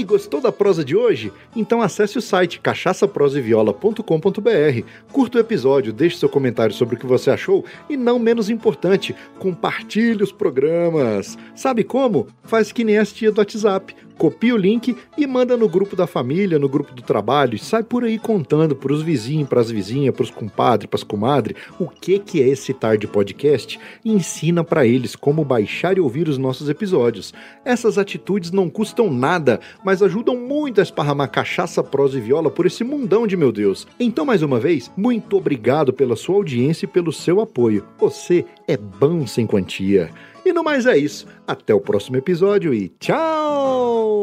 Gostou 0.04 0.40
da 0.40 0.52
prosa 0.52 0.84
de 0.84 0.96
hoje? 0.96 1.32
Então 1.54 1.82
acesse 1.82 2.18
o 2.18 2.22
site 2.22 2.58
cachaçaproseviola.com.br, 2.60 4.86
curta 5.12 5.38
o 5.38 5.40
episódio, 5.40 5.92
deixe 5.92 6.16
seu 6.16 6.28
comentário 6.28 6.74
sobre 6.74 6.96
o 6.96 6.98
que 6.98 7.06
você 7.06 7.30
achou 7.30 7.64
e, 7.88 7.96
não 7.96 8.18
menos 8.18 8.50
importante, 8.50 9.14
compartilhe 9.38 10.22
os 10.22 10.32
programas. 10.32 11.38
Sabe 11.54 11.84
como? 11.84 12.26
Faz 12.42 12.72
que 12.72 12.84
nem 12.84 12.98
a 12.98 13.04
tia 13.04 13.30
do 13.30 13.38
WhatsApp 13.38 13.94
copia 14.16 14.54
o 14.54 14.58
link 14.58 14.96
e 15.16 15.26
manda 15.26 15.56
no 15.56 15.68
grupo 15.68 15.96
da 15.96 16.06
família, 16.06 16.58
no 16.58 16.68
grupo 16.68 16.94
do 16.94 17.02
trabalho, 17.02 17.58
sai 17.58 17.82
por 17.82 18.04
aí 18.04 18.18
contando 18.18 18.74
para 18.74 18.92
os 18.92 19.02
vizinhos, 19.02 19.48
para 19.48 19.60
as 19.60 19.70
vizinhas, 19.70 20.14
para 20.14 20.24
os 20.24 20.30
compadres, 20.30 20.88
para 20.88 20.98
as 20.98 21.04
comadres, 21.04 21.56
o 21.78 21.88
que 21.88 22.18
que 22.18 22.42
é 22.42 22.48
esse 22.48 22.72
tarde 22.72 23.06
podcast 23.06 23.78
e 24.04 24.12
ensina 24.12 24.64
para 24.64 24.86
eles 24.86 25.16
como 25.16 25.44
baixar 25.44 25.96
e 25.96 26.00
ouvir 26.00 26.28
os 26.28 26.38
nossos 26.38 26.68
episódios. 26.68 27.32
Essas 27.64 27.98
atitudes 27.98 28.50
não 28.50 28.68
custam 28.68 29.12
nada, 29.12 29.60
mas 29.84 30.02
ajudam 30.02 30.36
muito 30.36 30.80
a 30.80 30.82
esparramar 30.82 31.30
cachaça, 31.30 31.82
prosa 31.82 32.18
e 32.18 32.20
viola 32.20 32.50
por 32.50 32.66
esse 32.66 32.84
mundão 32.84 33.26
de 33.26 33.36
meu 33.36 33.52
Deus. 33.52 33.86
Então, 33.98 34.24
mais 34.24 34.42
uma 34.42 34.58
vez, 34.58 34.90
muito 34.96 35.36
obrigado 35.36 35.92
pela 35.92 36.16
sua 36.16 36.36
audiência 36.36 36.86
e 36.86 36.88
pelo 36.88 37.12
seu 37.12 37.40
apoio. 37.40 37.84
Você 37.98 38.44
é 38.66 38.76
bom 38.76 39.26
sem 39.26 39.46
quantia. 39.46 40.10
E 40.44 40.52
no 40.52 40.62
mais 40.64 40.86
é 40.86 40.96
isso. 40.96 41.26
Até 41.46 41.74
o 41.74 41.80
próximo 41.80 42.16
episódio 42.16 42.74
e 42.74 42.88
tchau! 42.98 44.22